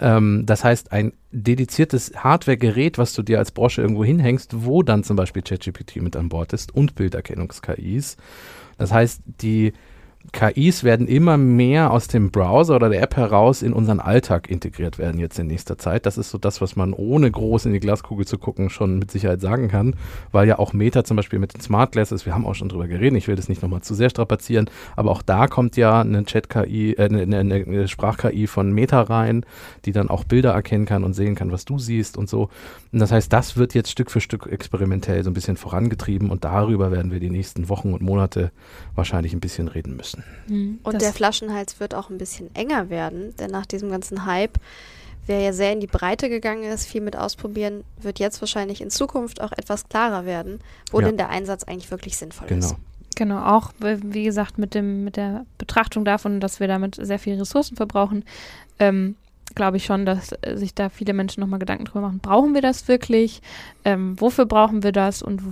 Ähm, 0.00 0.44
das 0.46 0.64
heißt, 0.64 0.92
ein 0.92 1.12
dediziertes 1.30 2.12
Hardware-Gerät, 2.16 2.98
was 2.98 3.12
du 3.12 3.22
dir 3.22 3.38
als 3.38 3.50
Brosche 3.50 3.82
irgendwo 3.82 4.04
hinhängst, 4.04 4.64
wo 4.64 4.82
dann 4.82 5.04
zum 5.04 5.16
Beispiel 5.16 5.42
ChatGPT 5.42 5.96
mit 5.96 6.16
an 6.16 6.28
Bord 6.28 6.52
ist 6.52 6.74
und 6.74 6.94
Bilderkennungs-KIs. 6.94 8.16
Das 8.78 8.92
heißt, 8.92 9.22
die 9.40 9.72
KIs 10.32 10.82
werden 10.84 11.06
immer 11.06 11.36
mehr 11.36 11.92
aus 11.92 12.08
dem 12.08 12.30
Browser 12.30 12.76
oder 12.76 12.88
der 12.88 13.02
App 13.02 13.16
heraus 13.16 13.62
in 13.62 13.72
unseren 13.72 14.00
Alltag 14.00 14.50
integriert 14.50 14.98
werden 14.98 15.20
jetzt 15.20 15.38
in 15.38 15.46
nächster 15.46 15.78
Zeit. 15.78 16.06
Das 16.06 16.18
ist 16.18 16.30
so 16.30 16.38
das, 16.38 16.60
was 16.60 16.76
man 16.76 16.92
ohne 16.92 17.30
groß 17.30 17.66
in 17.66 17.72
die 17.72 17.80
Glaskugel 17.80 18.26
zu 18.26 18.38
gucken 18.38 18.70
schon 18.70 18.98
mit 18.98 19.10
Sicherheit 19.10 19.40
sagen 19.40 19.68
kann, 19.68 19.94
weil 20.32 20.48
ja 20.48 20.58
auch 20.58 20.72
Meta 20.72 21.04
zum 21.04 21.16
Beispiel 21.16 21.38
mit 21.38 21.54
den 21.54 21.60
Smart 21.60 21.92
Glasses, 21.92 22.26
wir 22.26 22.34
haben 22.34 22.46
auch 22.46 22.54
schon 22.54 22.68
drüber 22.68 22.88
geredet, 22.88 23.18
ich 23.18 23.28
will 23.28 23.36
das 23.36 23.48
nicht 23.48 23.62
nochmal 23.62 23.82
zu 23.82 23.94
sehr 23.94 24.10
strapazieren, 24.10 24.70
aber 24.96 25.10
auch 25.10 25.22
da 25.22 25.46
kommt 25.46 25.76
ja 25.76 26.00
eine 26.00 26.24
Chat-KI, 26.24 26.94
äh, 26.94 27.04
eine, 27.04 27.38
eine, 27.38 27.88
Sprach-KI 27.88 28.46
von 28.46 28.72
Meta 28.72 29.02
rein, 29.02 29.44
die 29.84 29.92
dann 29.92 30.08
auch 30.08 30.24
Bilder 30.24 30.52
erkennen 30.52 30.86
kann 30.86 31.04
und 31.04 31.12
sehen 31.14 31.34
kann, 31.34 31.52
was 31.52 31.64
du 31.64 31.78
siehst 31.78 32.16
und 32.16 32.28
so. 32.28 32.48
Und 32.92 32.98
das 32.98 33.12
heißt, 33.12 33.32
das 33.32 33.56
wird 33.56 33.74
jetzt 33.74 33.90
Stück 33.90 34.10
für 34.10 34.20
Stück 34.20 34.46
experimentell 34.46 35.22
so 35.22 35.30
ein 35.30 35.34
bisschen 35.34 35.56
vorangetrieben 35.56 36.30
und 36.30 36.44
darüber 36.44 36.90
werden 36.90 37.12
wir 37.12 37.20
die 37.20 37.30
nächsten 37.30 37.68
Wochen 37.68 37.92
und 37.92 38.02
Monate 38.02 38.52
wahrscheinlich 38.94 39.32
ein 39.32 39.40
bisschen 39.40 39.68
reden 39.68 39.96
müssen. 39.96 40.13
Mhm, 40.46 40.80
und 40.82 41.00
der 41.00 41.12
Flaschenhals 41.12 41.80
wird 41.80 41.94
auch 41.94 42.10
ein 42.10 42.18
bisschen 42.18 42.54
enger 42.54 42.90
werden, 42.90 43.34
denn 43.36 43.50
nach 43.50 43.66
diesem 43.66 43.90
ganzen 43.90 44.26
Hype, 44.26 44.58
wer 45.26 45.40
ja 45.40 45.52
sehr 45.52 45.72
in 45.72 45.80
die 45.80 45.86
Breite 45.86 46.28
gegangen 46.28 46.64
ist, 46.64 46.86
viel 46.86 47.00
mit 47.00 47.16
ausprobieren, 47.16 47.84
wird 48.00 48.18
jetzt 48.18 48.40
wahrscheinlich 48.40 48.80
in 48.80 48.90
Zukunft 48.90 49.40
auch 49.40 49.52
etwas 49.52 49.88
klarer 49.88 50.26
werden, 50.26 50.60
wo 50.90 51.00
ja. 51.00 51.06
denn 51.06 51.16
der 51.16 51.30
Einsatz 51.30 51.64
eigentlich 51.64 51.90
wirklich 51.90 52.16
sinnvoll 52.16 52.48
genau. 52.48 52.66
ist. 52.66 52.76
Genau, 53.16 53.44
auch 53.44 53.72
wie 53.78 54.24
gesagt 54.24 54.58
mit 54.58 54.74
dem 54.74 55.04
mit 55.04 55.16
der 55.16 55.46
Betrachtung 55.56 56.04
davon, 56.04 56.40
dass 56.40 56.58
wir 56.58 56.66
damit 56.66 56.96
sehr 57.00 57.20
viele 57.20 57.40
Ressourcen 57.40 57.76
verbrauchen, 57.76 58.24
ähm, 58.80 59.14
glaube 59.54 59.76
ich 59.76 59.84
schon, 59.84 60.04
dass 60.04 60.30
sich 60.54 60.74
da 60.74 60.88
viele 60.88 61.12
Menschen 61.12 61.40
nochmal 61.40 61.58
Gedanken 61.58 61.84
drüber 61.84 62.02
machen, 62.02 62.18
brauchen 62.18 62.54
wir 62.54 62.62
das 62.62 62.88
wirklich? 62.88 63.40
Ähm, 63.84 64.20
wofür 64.20 64.46
brauchen 64.46 64.82
wir 64.82 64.92
das? 64.92 65.22
Und 65.22 65.42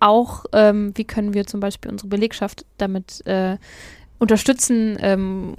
auch, 0.00 0.46
ähm, 0.52 0.92
wie 0.96 1.04
können 1.04 1.34
wir 1.34 1.46
zum 1.46 1.60
Beispiel 1.60 1.90
unsere 1.90 2.08
Belegschaft 2.08 2.64
damit 2.78 3.24
äh, 3.26 3.56
unterstützen 4.20 4.98
ähm, 5.00 5.54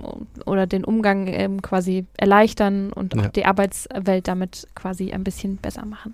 oder 0.45 0.67
den 0.67 0.83
Umgang 0.83 1.27
ähm, 1.27 1.61
quasi 1.63 2.05
erleichtern 2.15 2.93
und 2.93 3.15
ja. 3.15 3.23
auch 3.23 3.27
die 3.29 3.45
Arbeitswelt 3.45 4.27
damit 4.27 4.67
quasi 4.75 5.11
ein 5.11 5.23
bisschen 5.23 5.57
besser 5.57 5.85
machen. 5.85 6.13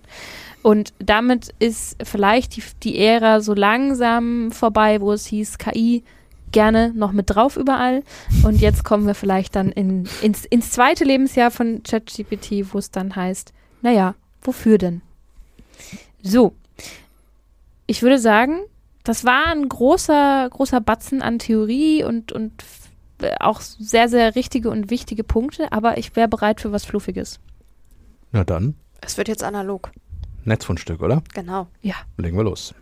Und 0.63 0.93
damit 0.99 1.53
ist 1.59 1.97
vielleicht 2.03 2.55
die, 2.55 2.63
die 2.83 2.99
Ära 2.99 3.41
so 3.41 3.53
langsam 3.53 4.51
vorbei, 4.51 5.01
wo 5.01 5.11
es 5.11 5.25
hieß, 5.25 5.57
KI 5.57 6.03
gerne 6.51 6.93
noch 6.95 7.11
mit 7.11 7.29
drauf 7.29 7.57
überall. 7.57 8.03
Und 8.43 8.61
jetzt 8.61 8.85
kommen 8.85 9.05
wir 9.05 9.15
vielleicht 9.15 9.55
dann 9.57 9.69
in, 9.69 10.07
ins, 10.21 10.45
ins 10.45 10.71
zweite 10.71 11.03
Lebensjahr 11.03 11.51
von 11.51 11.83
ChatGPT, 11.83 12.73
wo 12.73 12.77
es 12.77 12.91
dann 12.91 13.15
heißt, 13.15 13.53
naja, 13.81 14.15
wofür 14.41 14.77
denn? 14.77 15.01
So, 16.23 16.53
ich 17.87 18.01
würde 18.01 18.19
sagen, 18.19 18.59
das 19.03 19.23
war 19.23 19.47
ein 19.47 19.67
großer, 19.67 20.49
großer 20.51 20.81
Batzen 20.81 21.21
an 21.21 21.39
Theorie 21.39 22.03
und, 22.03 22.33
und 22.33 22.63
auch 23.39 23.61
sehr, 23.61 24.09
sehr 24.09 24.35
richtige 24.35 24.69
und 24.69 24.91
wichtige 24.91 25.23
Punkte, 25.23 25.71
aber 25.71 25.97
ich 25.97 26.15
wäre 26.15 26.27
bereit 26.27 26.61
für 26.61 26.71
was 26.71 26.85
Fluffiges. 26.85 27.39
Na 28.31 28.43
dann. 28.43 28.75
Es 29.01 29.17
wird 29.17 29.29
jetzt 29.29 29.43
analog. 29.43 29.91
Netzfundstück, 30.43 31.01
oder? 31.01 31.23
Genau. 31.33 31.67
Ja. 31.81 31.95
Legen 32.17 32.37
wir 32.37 32.43
los. 32.43 32.75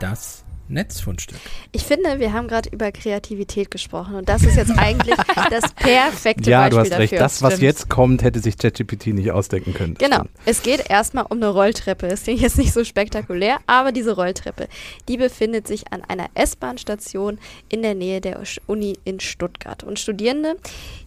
Das 0.00 0.45
Netzfundstück. 0.68 1.38
Ich 1.72 1.82
finde, 1.82 2.18
wir 2.20 2.32
haben 2.32 2.48
gerade 2.48 2.68
über 2.70 2.92
Kreativität 2.92 3.70
gesprochen 3.70 4.14
und 4.16 4.28
das 4.28 4.42
ist 4.42 4.56
jetzt 4.56 4.72
eigentlich 4.76 5.16
das 5.50 5.72
perfekte 5.74 6.50
ja, 6.50 6.60
Beispiel 6.62 6.70
du 6.70 6.80
hast 6.80 6.90
dafür. 6.90 7.02
recht. 7.02 7.12
Das, 7.20 7.42
was 7.42 7.54
Stimmt. 7.54 7.62
jetzt 7.62 7.88
kommt, 7.88 8.22
hätte 8.22 8.40
sich 8.40 8.58
ChatGPT 8.58 9.08
nicht 9.08 9.30
ausdenken 9.30 9.74
können. 9.74 9.94
Genau. 9.94 10.22
Es 10.44 10.62
geht 10.62 10.88
erstmal 10.88 11.24
um 11.28 11.38
eine 11.38 11.48
Rolltreppe. 11.48 12.06
Es 12.06 12.24
klingt 12.24 12.40
jetzt 12.40 12.58
nicht 12.58 12.72
so 12.72 12.84
spektakulär, 12.84 13.58
aber 13.66 13.92
diese 13.92 14.14
Rolltreppe, 14.14 14.68
die 15.08 15.16
befindet 15.16 15.66
sich 15.66 15.92
an 15.92 16.02
einer 16.02 16.26
S-Bahn-Station 16.34 17.38
in 17.68 17.82
der 17.82 17.94
Nähe 17.94 18.20
der 18.20 18.40
Uni 18.66 18.98
in 19.04 19.20
Stuttgart. 19.20 19.84
Und 19.84 19.98
Studierende, 19.98 20.56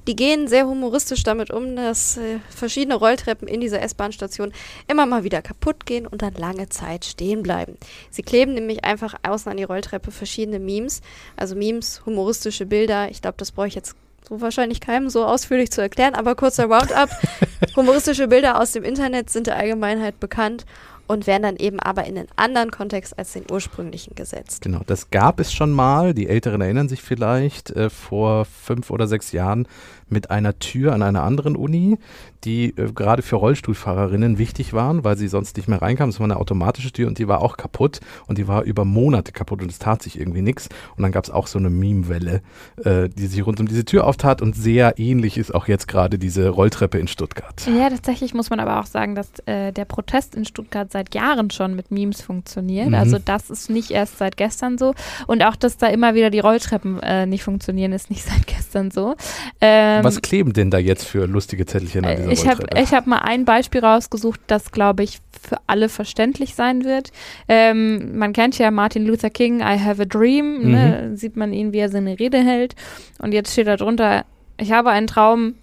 die 0.07 0.15
gehen 0.15 0.47
sehr 0.47 0.65
humoristisch 0.65 1.23
damit 1.23 1.51
um, 1.51 1.75
dass 1.75 2.17
äh, 2.17 2.39
verschiedene 2.49 2.95
Rolltreppen 2.95 3.47
in 3.47 3.61
dieser 3.61 3.81
S-Bahn-Station 3.81 4.51
immer 4.87 5.05
mal 5.05 5.23
wieder 5.23 5.41
kaputt 5.41 5.85
gehen 5.85 6.07
und 6.07 6.21
dann 6.21 6.33
lange 6.33 6.69
Zeit 6.69 7.05
stehen 7.05 7.43
bleiben. 7.43 7.77
Sie 8.09 8.23
kleben 8.23 8.53
nämlich 8.53 8.83
einfach 8.83 9.15
an 9.49 9.57
die 9.57 9.63
Rolltreppe 9.63 10.11
verschiedene 10.11 10.59
Memes, 10.59 11.01
also 11.35 11.55
Memes, 11.55 12.05
humoristische 12.05 12.65
Bilder. 12.65 13.09
Ich 13.09 13.21
glaube, 13.21 13.37
das 13.37 13.51
brauche 13.51 13.67
ich 13.67 13.75
jetzt 13.75 13.95
so 14.27 14.41
wahrscheinlich 14.41 14.81
keinem 14.81 15.09
so 15.09 15.25
ausführlich 15.25 15.71
zu 15.71 15.81
erklären, 15.81 16.15
aber 16.15 16.35
kurzer 16.35 16.65
Roundup. 16.65 17.09
humoristische 17.75 18.27
Bilder 18.27 18.59
aus 18.59 18.71
dem 18.71 18.83
Internet 18.83 19.29
sind 19.29 19.47
der 19.47 19.57
Allgemeinheit 19.57 20.19
bekannt 20.19 20.65
und 21.09 21.25
werden 21.25 21.41
dann 21.41 21.55
eben 21.55 21.79
aber 21.79 22.05
in 22.05 22.19
einen 22.19 22.27
anderen 22.35 22.69
Kontext 22.69 23.17
als 23.17 23.33
den 23.33 23.45
ursprünglichen 23.49 24.13
gesetzt. 24.13 24.61
Genau, 24.61 24.81
das 24.85 25.09
gab 25.09 25.39
es 25.39 25.51
schon 25.51 25.71
mal. 25.71 26.13
Die 26.13 26.27
Älteren 26.29 26.61
erinnern 26.61 26.87
sich 26.87 27.01
vielleicht 27.01 27.71
äh, 27.71 27.89
vor 27.89 28.45
fünf 28.45 28.91
oder 28.91 29.07
sechs 29.07 29.31
Jahren 29.31 29.67
mit 30.11 30.31
einer 30.31 30.59
Tür 30.59 30.93
an 30.93 31.01
einer 31.01 31.23
anderen 31.23 31.55
Uni, 31.55 31.97
die 32.43 32.69
äh, 32.77 32.91
gerade 32.93 33.21
für 33.21 33.35
Rollstuhlfahrerinnen 33.35 34.37
wichtig 34.37 34.73
waren, 34.73 35.03
weil 35.03 35.17
sie 35.17 35.27
sonst 35.27 35.57
nicht 35.57 35.67
mehr 35.67 35.81
reinkamen. 35.81 36.09
Es 36.09 36.19
war 36.19 36.25
eine 36.25 36.37
automatische 36.37 36.91
Tür 36.91 37.07
und 37.07 37.17
die 37.17 37.27
war 37.27 37.41
auch 37.41 37.57
kaputt 37.57 37.99
und 38.27 38.37
die 38.37 38.47
war 38.47 38.63
über 38.63 38.85
Monate 38.85 39.31
kaputt 39.31 39.61
und 39.61 39.71
es 39.71 39.79
tat 39.79 40.01
sich 40.01 40.19
irgendwie 40.19 40.41
nichts. 40.41 40.69
Und 40.95 41.03
dann 41.03 41.11
gab 41.11 41.23
es 41.23 41.29
auch 41.29 41.47
so 41.47 41.59
eine 41.59 41.69
Meme-Welle, 41.69 42.41
äh, 42.83 43.09
die 43.09 43.27
sich 43.27 43.45
rund 43.45 43.59
um 43.59 43.67
diese 43.67 43.85
Tür 43.85 44.07
auftat 44.07 44.41
und 44.41 44.55
sehr 44.55 44.97
ähnlich 44.97 45.37
ist 45.37 45.53
auch 45.53 45.67
jetzt 45.67 45.87
gerade 45.87 46.17
diese 46.17 46.49
Rolltreppe 46.49 46.97
in 46.97 47.07
Stuttgart. 47.07 47.67
Ja, 47.67 47.89
tatsächlich 47.89 48.33
muss 48.33 48.49
man 48.49 48.59
aber 48.59 48.79
auch 48.79 48.85
sagen, 48.85 49.15
dass 49.15 49.27
äh, 49.45 49.71
der 49.71 49.85
Protest 49.85 50.35
in 50.35 50.45
Stuttgart 50.45 50.91
seit 50.91 51.13
Jahren 51.15 51.49
schon 51.51 51.75
mit 51.75 51.91
Memes 51.91 52.21
funktioniert. 52.21 52.89
Mhm. 52.89 52.95
Also 52.95 53.17
das 53.23 53.49
ist 53.49 53.69
nicht 53.69 53.91
erst 53.91 54.17
seit 54.17 54.37
gestern 54.37 54.77
so. 54.77 54.93
Und 55.27 55.43
auch, 55.43 55.55
dass 55.55 55.77
da 55.77 55.87
immer 55.87 56.15
wieder 56.15 56.29
die 56.29 56.39
Rolltreppen 56.39 56.99
äh, 57.01 57.25
nicht 57.25 57.43
funktionieren, 57.43 57.91
ist 57.91 58.09
nicht 58.09 58.23
seit 58.29 58.47
gestern 58.47 58.91
so. 58.91 59.15
Ähm, 59.61 59.98
Was 60.03 60.21
kleben 60.21 60.53
denn 60.53 60.71
da 60.71 60.77
jetzt 60.77 61.05
für 61.05 61.25
lustige 61.25 61.65
Zettelchen 61.65 62.05
an 62.05 62.17
dieser 62.17 62.31
ich 62.31 62.47
habe 62.47 62.65
hab 62.75 63.07
mal 63.07 63.19
ein 63.19 63.45
Beispiel 63.45 63.81
rausgesucht, 63.81 64.39
das, 64.47 64.71
glaube 64.71 65.03
ich, 65.03 65.19
für 65.41 65.57
alle 65.67 65.89
verständlich 65.89 66.55
sein 66.55 66.83
wird. 66.83 67.11
Ähm, 67.47 68.17
man 68.17 68.33
kennt 68.33 68.57
ja 68.57 68.71
Martin 68.71 69.05
Luther 69.05 69.29
King, 69.29 69.61
I 69.61 69.79
have 69.79 70.01
a 70.01 70.05
dream. 70.05 70.59
Ne? 70.59 70.65
Mhm. 70.65 70.71
Ne? 70.71 71.11
Sieht 71.17 71.35
man 71.35 71.53
ihn, 71.53 71.73
wie 71.73 71.79
er 71.79 71.89
seine 71.89 72.19
Rede 72.19 72.37
hält. 72.37 72.75
Und 73.19 73.33
jetzt 73.33 73.51
steht 73.53 73.67
da 73.67 73.77
drunter, 73.77 74.25
ich 74.57 74.71
habe 74.71 74.89
einen 74.89 75.07
Traum, 75.07 75.55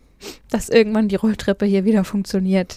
dass 0.51 0.69
irgendwann 0.69 1.09
die 1.09 1.17
Rolltreppe 1.17 1.67
hier 1.67 1.85
wieder 1.85 2.05
funktioniert. 2.05 2.77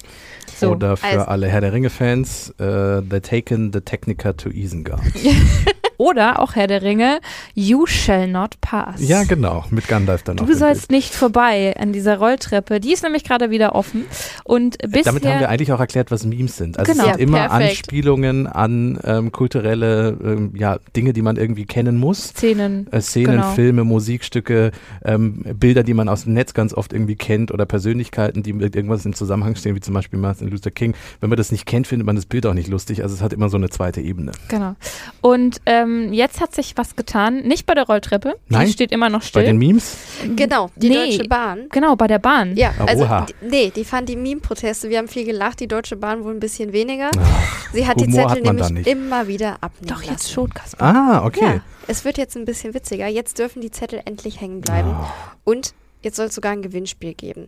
So. 0.56 0.72
Oder 0.72 0.98
für 0.98 1.06
also. 1.06 1.26
alle 1.26 1.48
Herr 1.48 1.62
der 1.62 1.74
Ringe-Fans, 1.74 2.54
uh, 2.60 3.02
The 3.10 3.20
Taken 3.22 3.72
the 3.72 3.82
Technica 3.82 4.34
to 4.34 4.50
Isengard. 4.50 5.02
Oder 6.00 6.40
auch 6.40 6.56
Herr 6.56 6.68
der 6.68 6.82
Ringe, 6.82 7.20
You 7.56 7.86
shall 7.86 8.26
not 8.26 8.62
pass. 8.62 9.06
Ja, 9.06 9.26
genau, 9.26 9.66
mit 9.70 9.90
Gandalf 9.90 10.24
dann 10.24 10.38
noch. 10.38 10.46
Du 10.46 10.56
sollst 10.56 10.92
nicht 10.92 11.14
vorbei 11.14 11.76
an 11.78 11.92
dieser 11.92 12.20
Rolltreppe. 12.20 12.80
Die 12.80 12.94
ist 12.94 13.04
nämlich 13.04 13.26
gerade 13.26 13.50
wieder 13.50 13.76
offen. 13.76 14.06
Und 14.46 14.78
bisher, 14.78 15.04
Damit 15.04 15.26
haben 15.26 15.42
wir 15.42 15.50
eigentlich 15.50 15.74
auch 15.74 15.80
erklärt, 15.82 16.10
was 16.10 16.26
Memes 16.26 16.56
sind. 16.56 16.80
Also 16.80 16.94
genau. 16.94 17.04
es 17.04 17.10
sind 17.18 17.20
immer 17.20 17.50
Perfekt. 17.50 17.70
Anspielungen 17.80 18.48
an 18.48 18.98
ähm, 19.04 19.34
kulturelle 19.34 20.18
ähm, 20.24 20.54
ja, 20.56 20.78
Dinge, 20.96 21.12
die 21.12 21.22
man 21.22 21.36
irgendwie 21.36 21.66
kennen 21.66 21.98
muss. 21.98 22.30
Szenen. 22.30 22.88
Äh, 22.92 23.02
Szenen, 23.02 23.32
genau. 23.32 23.52
Filme, 23.52 23.84
Musikstücke, 23.84 24.72
ähm, 25.04 25.44
Bilder, 25.60 25.84
die 25.84 25.94
man 25.94 26.08
aus 26.08 26.24
dem 26.24 26.34
Netz 26.34 26.54
ganz 26.54 26.74
oft 26.74 26.94
irgendwie 26.94 27.18
kennt 27.18 27.52
oder 27.52 27.66
Persönlichkeiten, 27.66 28.42
die 28.42 28.54
mit 28.54 28.74
irgendwas 28.74 29.06
im 29.06 29.14
Zusammenhang 29.14 29.58
stehen, 29.58 29.76
wie 29.76 29.82
zum 29.82 29.96
Beispiel 29.96 30.18
Martin 30.18 30.48
Luther 30.48 30.72
King. 30.72 30.94
Wenn 31.20 31.30
man 31.30 31.36
das 31.36 31.52
nicht 31.52 31.66
kennt, 31.66 31.88
findet 31.88 32.06
man 32.06 32.16
das 32.16 32.26
Bild 32.26 32.46
auch 32.46 32.54
nicht 32.54 32.70
lustig. 32.70 33.04
Also 33.04 33.16
es 33.16 33.22
hat 33.22 33.34
immer 33.34 33.50
so 33.50 33.58
eine 33.58 33.70
zweite 33.70 34.00
Ebene. 34.00 34.32
Genau. 34.48 34.76
Und 35.20 35.60
ähm, 35.66 35.89
ähm, 35.90 36.14
jetzt 36.14 36.40
hat 36.40 36.54
sich 36.54 36.74
was 36.76 36.96
getan. 36.96 37.42
Nicht 37.42 37.66
bei 37.66 37.74
der 37.74 37.86
Rolltreppe. 37.86 38.36
Nein? 38.48 38.68
Die 38.68 38.74
steht 38.74 38.92
immer 38.92 39.10
noch 39.10 39.22
still. 39.22 39.42
Bei 39.42 39.46
den 39.48 39.58
Memes? 39.58 39.98
Genau, 40.36 40.70
die 40.76 40.90
nee, 40.90 40.96
Deutsche 40.96 41.28
Bahn. 41.28 41.68
Genau, 41.70 41.96
bei 41.96 42.08
der 42.08 42.20
Bahn. 42.20 42.56
Ja, 42.56 42.74
also 42.86 43.06
die, 43.06 43.48
nee, 43.48 43.72
die 43.76 43.86
fand 43.86 44.10
die 44.10 44.16
Meme-Proteste. 44.16 44.90
Wir 44.90 45.00
haben 45.00 45.08
viel 45.08 45.26
gelacht, 45.26 45.60
die 45.60 45.68
Deutsche 45.68 45.96
Bahn 45.96 46.24
wohl 46.24 46.34
ein 46.34 46.40
bisschen 46.40 46.74
weniger. 46.74 47.10
Ach, 47.18 47.74
Sie 47.74 47.88
hat 47.88 47.98
Humor 47.98 48.08
die 48.08 48.14
Zettel 48.14 48.48
hat 48.48 48.72
nämlich 48.72 48.88
immer 48.88 49.28
wieder 49.28 49.58
abnehmen 49.62 49.88
Doch, 49.88 50.02
jetzt 50.02 50.24
lassen. 50.24 50.34
schon, 50.34 50.54
Kasper. 50.54 50.84
Ah, 50.84 51.26
okay. 51.26 51.56
Ja, 51.56 51.62
es 51.88 52.06
wird 52.06 52.18
jetzt 52.18 52.36
ein 52.36 52.46
bisschen 52.46 52.74
witziger. 52.74 53.08
Jetzt 53.08 53.40
dürfen 53.40 53.62
die 53.62 53.72
Zettel 53.72 54.02
endlich 54.06 54.42
hängen 54.42 54.62
bleiben. 54.62 54.96
Oh. 55.00 55.52
Und 55.52 55.74
jetzt 56.02 56.18
soll 56.18 56.28
es 56.28 56.36
sogar 56.36 56.52
ein 56.52 56.62
Gewinnspiel 56.62 57.14
geben. 57.14 57.48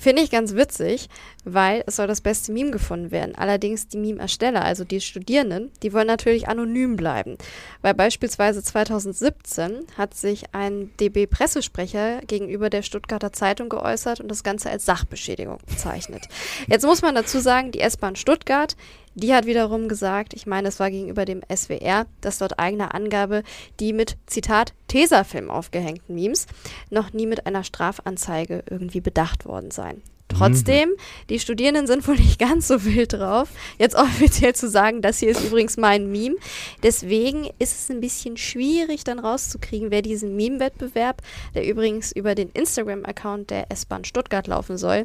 Finde 0.00 0.22
ich 0.22 0.30
ganz 0.30 0.54
witzig, 0.54 1.10
weil 1.44 1.84
es 1.86 1.96
soll 1.96 2.06
das 2.06 2.22
beste 2.22 2.52
Meme 2.52 2.70
gefunden 2.70 3.10
werden. 3.10 3.34
Allerdings 3.34 3.86
die 3.86 3.98
Meme-Ersteller, 3.98 4.64
also 4.64 4.82
die 4.82 5.02
Studierenden, 5.02 5.70
die 5.82 5.92
wollen 5.92 6.06
natürlich 6.06 6.48
anonym 6.48 6.96
bleiben. 6.96 7.36
Weil 7.82 7.92
beispielsweise 7.92 8.62
2017 8.62 9.84
hat 9.98 10.14
sich 10.14 10.54
ein 10.54 10.90
DB-Pressesprecher 10.98 12.22
gegenüber 12.26 12.70
der 12.70 12.80
Stuttgarter 12.80 13.34
Zeitung 13.34 13.68
geäußert 13.68 14.20
und 14.20 14.28
das 14.28 14.42
Ganze 14.42 14.70
als 14.70 14.86
Sachbeschädigung 14.86 15.58
bezeichnet. 15.66 16.28
Jetzt 16.66 16.86
muss 16.86 17.02
man 17.02 17.14
dazu 17.14 17.38
sagen, 17.38 17.70
die 17.70 17.80
S-Bahn 17.80 18.16
Stuttgart, 18.16 18.76
die 19.14 19.34
hat 19.34 19.46
wiederum 19.46 19.88
gesagt, 19.88 20.34
ich 20.34 20.46
meine, 20.46 20.68
es 20.68 20.80
war 20.80 20.90
gegenüber 20.90 21.24
dem 21.24 21.42
SWR, 21.54 22.06
dass 22.20 22.38
dort 22.38 22.58
eigener 22.58 22.94
Angabe 22.94 23.42
die 23.80 23.92
mit, 23.92 24.16
Zitat, 24.26 24.72
Tesafilm 24.88 25.50
aufgehängten 25.50 26.14
Memes 26.14 26.46
noch 26.90 27.12
nie 27.12 27.26
mit 27.26 27.46
einer 27.46 27.64
Strafanzeige 27.64 28.64
irgendwie 28.68 29.00
bedacht 29.00 29.46
worden 29.46 29.70
seien. 29.70 30.02
Trotzdem, 30.30 30.90
die 31.28 31.40
Studierenden 31.40 31.86
sind 31.86 32.06
wohl 32.06 32.16
nicht 32.16 32.38
ganz 32.38 32.68
so 32.68 32.84
wild 32.84 33.14
drauf, 33.14 33.48
jetzt 33.78 33.96
offiziell 33.96 34.54
zu 34.54 34.68
sagen, 34.68 35.02
das 35.02 35.18
hier 35.18 35.30
ist 35.30 35.44
übrigens 35.44 35.76
mein 35.76 36.10
Meme. 36.10 36.36
Deswegen 36.82 37.48
ist 37.58 37.78
es 37.78 37.90
ein 37.90 38.00
bisschen 38.00 38.36
schwierig, 38.36 39.04
dann 39.04 39.18
rauszukriegen, 39.18 39.90
wer 39.90 40.02
diesen 40.02 40.36
Meme-Wettbewerb, 40.36 41.22
der 41.54 41.66
übrigens 41.66 42.12
über 42.12 42.34
den 42.34 42.50
Instagram-Account 42.50 43.50
der 43.50 43.70
S-Bahn 43.70 44.04
Stuttgart 44.04 44.46
laufen 44.46 44.78
soll, 44.78 45.04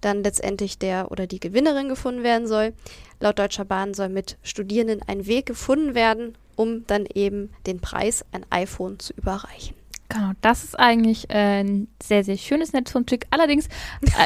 dann 0.00 0.22
letztendlich 0.22 0.78
der 0.78 1.10
oder 1.10 1.26
die 1.26 1.40
Gewinnerin 1.40 1.88
gefunden 1.88 2.22
werden 2.22 2.46
soll. 2.46 2.74
Laut 3.20 3.38
Deutscher 3.38 3.64
Bahn 3.64 3.94
soll 3.94 4.08
mit 4.08 4.36
Studierenden 4.42 5.02
ein 5.06 5.26
Weg 5.26 5.46
gefunden 5.46 5.94
werden, 5.94 6.36
um 6.56 6.86
dann 6.86 7.06
eben 7.06 7.50
den 7.66 7.80
Preis, 7.80 8.24
ein 8.32 8.44
iPhone, 8.50 8.98
zu 8.98 9.12
überreichen. 9.14 9.74
Genau, 10.14 10.30
das 10.42 10.62
ist 10.62 10.78
eigentlich 10.78 11.28
äh, 11.30 11.62
ein 11.62 11.88
sehr, 12.00 12.22
sehr 12.22 12.36
schönes 12.36 12.72
Netzwerktrick. 12.72 13.26
Allerdings 13.30 13.68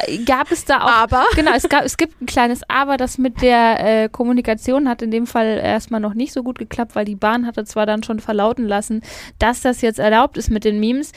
äh, 0.05 0.19
gab 0.19 0.51
es 0.51 0.63
da 0.65 0.83
auch. 0.83 0.89
Aber? 0.89 1.25
Genau, 1.35 1.51
es, 1.55 1.69
gab, 1.69 1.85
es 1.85 1.97
gibt 1.97 2.21
ein 2.21 2.25
kleines 2.25 2.61
Aber, 2.69 2.97
das 2.97 3.17
mit 3.17 3.41
der 3.41 4.03
äh, 4.03 4.09
Kommunikation 4.09 4.89
hat 4.89 5.01
in 5.01 5.09
dem 5.09 5.25
Fall 5.25 5.59
erstmal 5.63 6.01
noch 6.01 6.13
nicht 6.13 6.33
so 6.33 6.43
gut 6.43 6.59
geklappt, 6.59 6.95
weil 6.95 7.05
die 7.05 7.15
Bahn 7.15 7.47
hatte 7.47 7.63
zwar 7.63 7.85
dann 7.85 8.03
schon 8.03 8.19
verlauten 8.19 8.67
lassen, 8.67 9.01
dass 9.39 9.61
das 9.61 9.81
jetzt 9.81 9.99
erlaubt 9.99 10.37
ist 10.37 10.51
mit 10.51 10.63
den 10.63 10.79
Memes. 10.79 11.13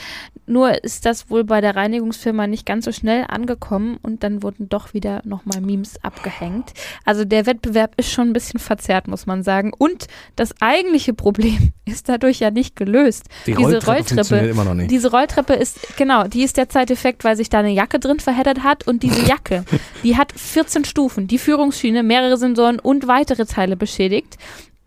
Nur 0.46 0.84
ist 0.84 1.04
das 1.06 1.28
wohl 1.28 1.44
bei 1.44 1.60
der 1.60 1.76
Reinigungsfirma 1.76 2.46
nicht 2.46 2.64
ganz 2.64 2.84
so 2.84 2.92
schnell 2.92 3.24
angekommen 3.28 3.98
und 4.02 4.22
dann 4.22 4.42
wurden 4.42 4.68
doch 4.68 4.94
wieder 4.94 5.22
nochmal 5.24 5.60
Memes 5.60 6.02
abgehängt. 6.04 6.72
Also 7.04 7.24
der 7.24 7.46
Wettbewerb 7.46 7.94
ist 7.96 8.10
schon 8.10 8.28
ein 8.28 8.32
bisschen 8.32 8.60
verzerrt, 8.60 9.08
muss 9.08 9.26
man 9.26 9.42
sagen. 9.42 9.72
Und 9.76 10.06
das 10.36 10.54
eigentliche 10.60 11.14
Problem 11.14 11.72
ist 11.84 12.08
dadurch 12.08 12.38
ja 12.38 12.50
nicht 12.50 12.76
gelöst. 12.76 13.24
Die 13.46 13.54
Diese 13.54 13.84
Rolltreppe 13.84 14.22
Rolltreppe, 14.22 14.54
immer 14.62 14.70
noch 14.70 14.74
nicht. 14.74 14.90
diese 14.90 15.10
Rolltreppe 15.10 15.54
ist, 15.54 15.96
genau, 15.96 16.24
die 16.24 16.42
ist 16.42 16.56
der 16.56 16.68
Zeiteffekt, 16.68 17.24
weil 17.24 17.36
sich 17.36 17.50
da 17.50 17.58
eine 17.58 17.70
Jacke 17.70 17.98
drin 17.98 18.20
verheddert 18.20 18.62
hat 18.62 18.86
und 18.86 19.02
diese 19.02 19.22
Jacke, 19.26 19.64
die 20.02 20.16
hat 20.16 20.32
14 20.34 20.84
Stufen, 20.84 21.26
die 21.26 21.38
Führungsschiene, 21.38 22.02
mehrere 22.02 22.36
Sensoren 22.36 22.78
und 22.78 23.06
weitere 23.06 23.46
Teile 23.46 23.76
beschädigt. 23.76 24.38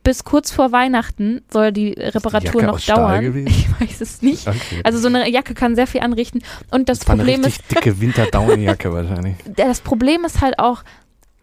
Bis 0.04 0.24
kurz 0.24 0.52
vor 0.52 0.72
Weihnachten 0.72 1.42
soll 1.52 1.72
die 1.72 1.94
Reparatur 1.94 2.62
Jacke 2.62 2.66
noch 2.74 2.80
dauern. 2.80 3.48
Ich 3.48 3.68
weiß 3.82 4.02
es 4.02 4.22
nicht. 4.22 4.48
Okay. 4.48 4.82
Also 4.84 5.00
so 5.00 5.08
eine 5.08 5.28
Jacke 5.30 5.56
kann 5.56 5.76
sehr 5.76 5.88
viel 5.88 6.02
anrichten. 6.02 6.44
Und 6.70 6.90
das, 6.90 7.00
das 7.00 7.08
war 7.08 7.14
eine 7.16 7.24
Problem 7.24 7.44
ist, 7.44 7.64
dicke 7.72 8.00
Winterdaunenjacke 8.00 8.94
wahrscheinlich. 8.94 9.36
das 9.56 9.82
Problem 9.82 10.24
ist 10.24 10.42
halt 10.42 10.60
auch, 10.60 10.84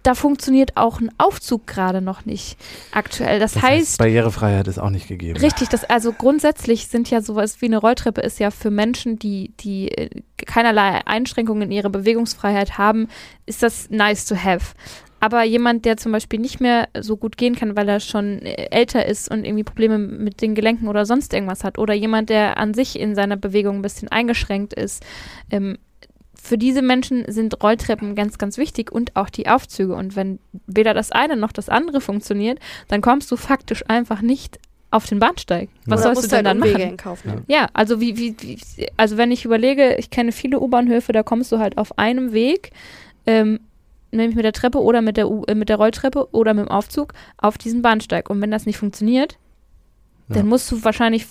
da 0.03 0.14
funktioniert 0.14 0.76
auch 0.76 1.00
ein 1.00 1.11
Aufzug 1.18 1.66
gerade 1.66 2.00
noch 2.00 2.24
nicht 2.24 2.57
aktuell. 2.92 3.38
Das, 3.38 3.55
Das 3.55 3.62
heißt, 3.62 3.98
Barrierefreiheit 3.98 4.68
ist 4.68 4.78
auch 4.78 4.90
nicht 4.90 5.09
gegeben. 5.09 5.38
Richtig, 5.38 5.68
das 5.68 5.84
also 5.84 6.12
grundsätzlich 6.12 6.88
sind 6.88 7.11
ja 7.11 7.20
sowas 7.20 7.61
wie 7.61 7.66
eine 7.66 7.78
Rolltreppe 7.78 8.20
ist 8.20 8.40
ja 8.40 8.50
für 8.50 8.70
Menschen, 8.70 9.18
die 9.18 9.53
die 9.61 9.88
äh, 9.88 10.11
keinerlei 10.36 11.00
Einschränkungen 11.07 11.62
in 11.62 11.72
ihrer 11.72 11.90
Bewegungsfreiheit 11.90 12.78
haben, 12.78 13.09
ist 13.46 13.62
das 13.62 13.90
nice 13.90 14.24
to 14.24 14.36
have. 14.36 14.74
Aber 15.20 15.44
jemand, 15.44 15.84
der 15.84 15.98
zum 15.98 16.11
Beispiel 16.11 16.40
nicht 16.40 16.61
mehr 16.61 16.88
so 16.98 17.16
gut 17.16 17.36
gehen 17.36 17.55
kann, 17.55 17.76
weil 17.76 17.88
er 17.88 18.00
schon 18.00 18.42
äh, 18.42 18.66
älter 18.72 19.07
ist 19.07 19.30
und 19.30 19.44
irgendwie 19.44 19.62
Probleme 19.62 19.98
mit 19.98 20.42
den 20.42 20.57
Gelenken 20.57 20.88
oder 20.88 21.07
sonst 21.07 21.32
irgendwas 21.32 21.62
hat, 21.62 21.78
oder 21.78 21.94
jemand, 21.94 22.28
der 22.28 22.57
an 22.57 22.74
sich 22.74 22.98
in 22.98 23.14
seiner 23.14 23.36
Bewegung 23.36 23.76
ein 23.76 23.82
bisschen 23.82 24.09
eingeschränkt 24.09 24.74
ist, 24.74 25.05
ähm, 25.53 25.78
für 26.45 26.59
diese 26.59 26.82
Menschen 26.82 27.24
sind 27.28 27.62
Rolltreppen 27.62 28.16
ganz, 28.16 28.36
ganz 28.36 28.59
wichtig 28.59 28.90
und 28.90 29.14
auch 29.14 29.30
die 29.30 29.47
Aufzüge. 29.47 29.95
Und 29.95 30.16
wenn 30.16 30.40
weder 30.66 30.93
das 30.93 31.12
eine 31.12 31.36
noch 31.36 31.53
das 31.53 31.68
andere 31.68 32.01
funktioniert, 32.01 32.59
dann 32.88 33.01
kommst 33.01 33.30
du 33.30 33.36
faktisch 33.36 33.84
einfach 33.88 34.22
nicht 34.22 34.59
auf 34.90 35.07
den 35.07 35.20
Bahnsteig. 35.20 35.68
Was 35.86 36.01
Oder 36.01 36.14
sollst 36.16 36.24
du 36.32 36.36
denn 36.36 36.36
halt 36.38 36.47
dann 36.47 36.57
Umwege 36.59 36.84
machen? 36.86 36.97
Kauf 36.97 37.24
Ja. 37.24 37.30
nehmen. 37.30 37.45
Ja, 37.47 37.66
also 37.74 38.01
wie, 38.01 38.16
wie, 38.16 38.34
wie, 38.40 38.59
also 38.97 39.16
wenn 39.18 39.30
ich 39.30 39.45
überlege, 39.45 39.95
ich 39.99 40.11
kenne 40.11 40.32
viele 40.32 40.59
U-Bahnhöfe, 40.61 41.12
da 41.12 41.22
kommst 41.22 41.53
du 41.53 41.59
halt 41.61 41.78
auf 41.78 41.97
einem 41.97 42.32
Weg, 42.32 42.72
ähm, 43.26 43.61
nämlich 44.11 44.34
mit 44.34 44.45
der 44.45 44.53
Treppe 44.53 44.82
oder 44.82 45.01
mit 45.01 45.16
der, 45.16 45.30
U 45.30 45.45
äh, 45.45 45.55
mit 45.55 45.68
der 45.68 45.76
Rolltreppe 45.76 46.28
oder 46.32 46.55
mit 46.55 46.66
dem 46.66 46.70
Aufzug 46.72 47.14
auf 47.38 47.57
diesen 47.57 47.82
Bahnsteig. 47.82 48.28
Und 48.30 48.40
wenn 48.43 48.51
das 48.51 48.66
nicht 48.66 48.78
funktioniert, 48.78 49.38
Ja. 50.28 50.34
dann 50.38 50.49
musst 50.49 50.68
du 50.72 50.82
wahrscheinlich 50.82 51.24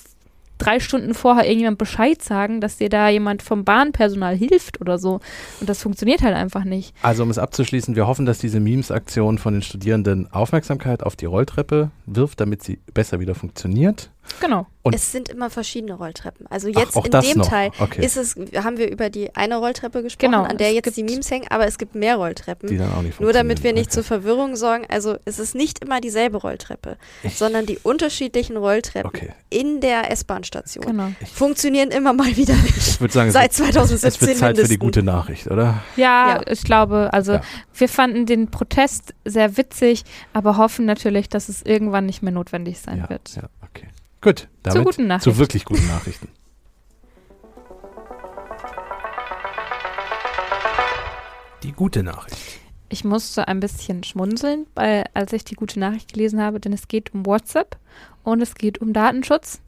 drei 0.62 0.80
Stunden 0.80 1.14
vorher 1.14 1.45
irgendjemand 1.45 1.78
Bescheid 1.78 2.22
sagen, 2.22 2.62
dass 2.62 2.78
dir 2.78 2.89
da 2.89 3.09
jemand 3.09 3.41
vom 3.41 3.66
Bahnpersonal 3.66 4.36
hilft 4.36 4.80
oder 4.80 4.97
so. 4.97 5.20
Und 5.59 5.70
das 5.70 5.82
funktioniert 5.82 6.22
halt 6.22 6.36
einfach 6.36 6.64
nicht. 6.64 6.93
Also 7.01 7.24
um 7.24 7.30
es 7.30 7.38
abzuschließen, 7.38 7.95
wir 7.95 8.07
hoffen, 8.07 8.26
dass 8.26 8.38
diese 8.38 8.59
Memes-Aktion 8.59 9.38
von 9.38 9.53
den 9.53 9.62
Studierenden 9.62 10.32
Aufmerksamkeit 10.32 11.03
auf 11.03 11.16
die 11.16 11.26
Rolltreppe 11.26 11.91
wirft, 12.05 12.39
damit 12.39 12.64
sie 12.64 12.80
besser 12.93 13.20
wieder 13.20 13.36
funktioniert. 13.36 14.12
Genau. 14.39 14.65
Und- 14.84 14.95
es 14.95 15.11
sind 15.11 15.30
immer 15.30 15.49
verschiedene 15.51 15.93
Rolltreppen. 15.93 16.47
Also 16.47 16.69
Ach, 16.74 16.80
jetzt 16.80 16.95
auch 16.95 17.05
in 17.05 17.11
dem 17.11 17.38
noch. 17.39 17.47
Teil 17.47 17.69
Okay. 17.80 18.03
ist 18.03 18.17
es, 18.17 18.36
haben 18.63 18.78
wir 18.78 18.89
über 18.91 19.09
die 19.11 19.36
eine 19.36 19.57
Rolltreppe 19.57 20.01
gesprochen, 20.01 20.32
Genau, 20.32 20.43
an 20.43 20.57
der 20.57 20.69
es 20.69 20.76
jetzt 20.76 20.97
die 20.97 21.03
Memes 21.03 21.30
hängen, 21.30 21.45
aber 21.49 21.67
es 21.67 21.78
gibt 21.78 21.93
mehr 21.95 22.15
Rolltreppen. 22.15 22.67
Die 22.69 22.78
dann 22.78 22.91
auch 22.93 23.01
nicht 23.03 23.19
Nur 23.19 23.34
damit 23.34 23.63
wir 23.63 23.74
nicht 23.74 23.91
zur 23.91 24.03
Verwirrung 24.03 24.55
sorgen, 24.55 24.86
also 24.89 25.17
es 25.26 25.38
ist 25.38 25.53
nicht 25.53 25.84
immer 25.84 26.01
dieselbe 26.01 26.38
Rolltreppe, 26.38 26.97
Ich- 27.24 27.38
sondern 27.38 27.65
die 27.67 27.78
unterschiedlichen 27.84 28.57
Rolltreppen 28.57 29.09
Okay. 29.09 29.34
in 29.51 29.82
der 29.82 30.09
S-Bahn-Station 30.11 30.86
Genau. 30.86 31.09
funktionieren 31.34 31.89
immer 31.91 32.13
mal 32.13 32.36
wieder 32.36 32.55
nicht. 32.55 32.78
Ich 32.78 33.01
würde 33.01 33.13
sagen, 33.13 33.28
es 33.30 33.34
Seit 33.34 33.57
wird- 33.59 33.74
2017 33.74 34.07
es 34.07 34.22
wird 34.22 34.38
Zeit 34.38 34.57
für 34.57 34.63
die 34.63 34.69
mindestens. 34.69 34.80
gute 34.80 35.03
Nachricht, 35.03 35.47
oder? 35.47 35.84
Ja, 35.95 36.38
Ja. 36.38 36.41
ich 36.51 36.63
glaube, 36.63 37.09
also 37.13 37.34
Ja. 37.34 37.41
wir 37.76 37.89
fanden 37.89 38.26
den 38.26 38.49
Protest 38.49 39.13
sehr 39.26 39.57
witzig, 39.57 40.03
aber 40.34 40.57
hoffen 40.57 40.86
natürlich, 40.86 41.30
dass 41.30 41.49
es 41.49 41.61
irgendwann 41.61 42.05
nicht 42.07 42.24
mehr 42.24 42.32
notwendig 42.32 42.80
sein 42.80 42.99
ja, 42.99 43.09
wird. 43.09 43.36
ja, 43.36 43.43
okay. 43.61 43.88
Gut, 44.22 44.47
damit 44.61 44.84
guten 44.86 45.01
zu 45.01 45.07
Nachricht. 45.07 45.38
wirklich 45.39 45.65
guten 45.65 45.88
Nachrichten. 45.88 46.30
Die 51.63 51.72
gute 51.72 52.03
Nachricht. 52.03 52.61
Ich 52.91 53.03
musste 53.05 53.47
ein 53.47 53.59
bisschen 53.59 54.03
schmunzeln, 54.03 54.67
weil, 54.75 55.05
als 55.13 55.31
ich 55.33 55.43
die 55.45 55.55
gute 55.55 55.79
Nachricht 55.79 56.13
gelesen 56.13 56.41
habe, 56.41 56.59
denn 56.59 56.73
es 56.73 56.87
geht 56.87 57.13
um 57.13 57.25
WhatsApp 57.25 57.77
und 58.23 58.41
es 58.41 58.53
geht 58.55 58.79
um 58.81 58.91
Datenschutz. 58.93 59.61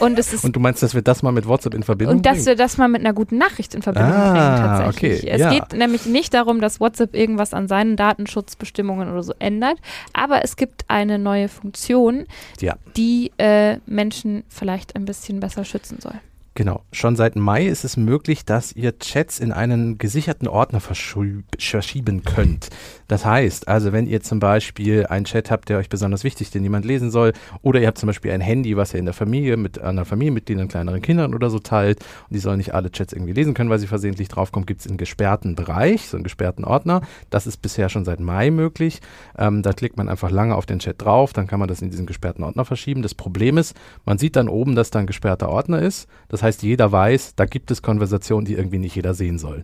Und 0.00 0.18
es 0.18 0.32
ist 0.32 0.44
Und 0.44 0.54
du 0.54 0.60
meinst, 0.60 0.82
dass 0.82 0.94
wir 0.94 1.02
das 1.02 1.22
mal 1.22 1.32
mit 1.32 1.48
WhatsApp 1.48 1.74
in 1.74 1.82
Verbindung 1.82 2.18
und 2.18 2.26
dass 2.26 2.34
bringen? 2.34 2.46
wir 2.46 2.56
das 2.56 2.76
mal 2.76 2.86
mit 2.88 3.00
einer 3.00 3.12
guten 3.14 3.38
Nachricht 3.38 3.74
in 3.74 3.82
Verbindung 3.82 4.12
Ah, 4.12 4.30
bringen, 4.32 4.84
tatsächlich. 4.84 5.20
okay, 5.22 5.30
Es 5.30 5.40
ja. 5.40 5.50
geht 5.50 5.72
nämlich 5.72 6.06
nicht 6.06 6.32
darum, 6.34 6.60
dass 6.60 6.78
WhatsApp 6.78 7.14
irgendwas 7.16 7.54
an 7.54 7.66
seinen 7.66 7.96
Datenschutzbestimmungen 7.96 9.10
oder 9.10 9.22
so 9.22 9.32
ändert, 9.38 9.78
aber 10.12 10.44
es 10.44 10.56
gibt 10.56 10.84
eine 10.88 11.18
neue 11.18 11.48
Funktion, 11.48 12.26
Ja. 12.60 12.76
die 12.96 13.32
äh, 13.38 13.78
Menschen 13.86 14.44
vielleicht 14.48 14.94
ein 14.94 15.04
bisschen 15.06 15.40
besser 15.40 15.64
schützen 15.64 15.98
soll. 16.00 16.14
Genau. 16.58 16.82
Schon 16.90 17.14
seit 17.14 17.36
Mai 17.36 17.68
ist 17.68 17.84
es 17.84 17.96
möglich, 17.96 18.44
dass 18.44 18.72
ihr 18.72 18.98
Chats 18.98 19.38
in 19.38 19.52
einen 19.52 19.96
gesicherten 19.96 20.48
Ordner 20.48 20.80
verschieben 20.80 22.24
könnt. 22.24 22.70
Das 23.06 23.24
heißt, 23.24 23.68
also 23.68 23.92
wenn 23.92 24.08
ihr 24.08 24.22
zum 24.22 24.40
Beispiel 24.40 25.06
einen 25.06 25.24
Chat 25.24 25.52
habt, 25.52 25.68
der 25.68 25.78
euch 25.78 25.88
besonders 25.88 26.24
wichtig 26.24 26.50
den 26.50 26.64
jemand 26.64 26.84
lesen 26.84 27.12
soll, 27.12 27.32
oder 27.62 27.80
ihr 27.80 27.86
habt 27.86 27.98
zum 27.98 28.08
Beispiel 28.08 28.32
ein 28.32 28.40
Handy, 28.40 28.76
was 28.76 28.92
ihr 28.92 28.98
in 28.98 29.04
der 29.04 29.14
Familie 29.14 29.56
mit 29.56 29.78
anderen 29.78 30.04
Familienmitgliedern, 30.04 30.66
kleineren 30.66 31.00
Kindern 31.00 31.32
oder 31.32 31.48
so 31.48 31.60
teilt, 31.60 32.00
und 32.28 32.34
die 32.34 32.40
sollen 32.40 32.58
nicht 32.58 32.74
alle 32.74 32.90
Chats 32.90 33.12
irgendwie 33.12 33.34
lesen 33.34 33.54
können, 33.54 33.70
weil 33.70 33.78
sie 33.78 33.86
versehentlich 33.86 34.26
draufkommen, 34.26 34.66
gibt 34.66 34.80
es 34.80 34.88
einen 34.88 34.98
gesperrten 34.98 35.54
Bereich, 35.54 36.08
so 36.08 36.16
einen 36.16 36.24
gesperrten 36.24 36.64
Ordner. 36.64 37.02
Das 37.30 37.46
ist 37.46 37.62
bisher 37.62 37.88
schon 37.88 38.04
seit 38.04 38.18
Mai 38.18 38.50
möglich. 38.50 39.00
Ähm, 39.38 39.62
da 39.62 39.72
klickt 39.72 39.96
man 39.96 40.08
einfach 40.08 40.32
lange 40.32 40.56
auf 40.56 40.66
den 40.66 40.80
Chat 40.80 41.00
drauf, 41.00 41.32
dann 41.32 41.46
kann 41.46 41.60
man 41.60 41.68
das 41.68 41.82
in 41.82 41.90
diesen 41.90 42.06
gesperrten 42.06 42.42
Ordner 42.42 42.64
verschieben. 42.64 43.02
Das 43.02 43.14
Problem 43.14 43.58
ist, 43.58 43.76
man 44.04 44.18
sieht 44.18 44.34
dann 44.34 44.48
oben, 44.48 44.74
dass 44.74 44.90
da 44.90 44.98
ein 44.98 45.06
gesperrter 45.06 45.50
Ordner 45.50 45.80
ist. 45.80 46.08
Das 46.28 46.42
heißt, 46.42 46.47
jeder 46.62 46.90
weiß, 46.90 47.34
da 47.36 47.44
gibt 47.44 47.70
es 47.70 47.82
Konversationen, 47.82 48.44
die 48.44 48.54
irgendwie 48.54 48.78
nicht 48.78 48.94
jeder 48.94 49.14
sehen 49.14 49.38
soll. 49.38 49.62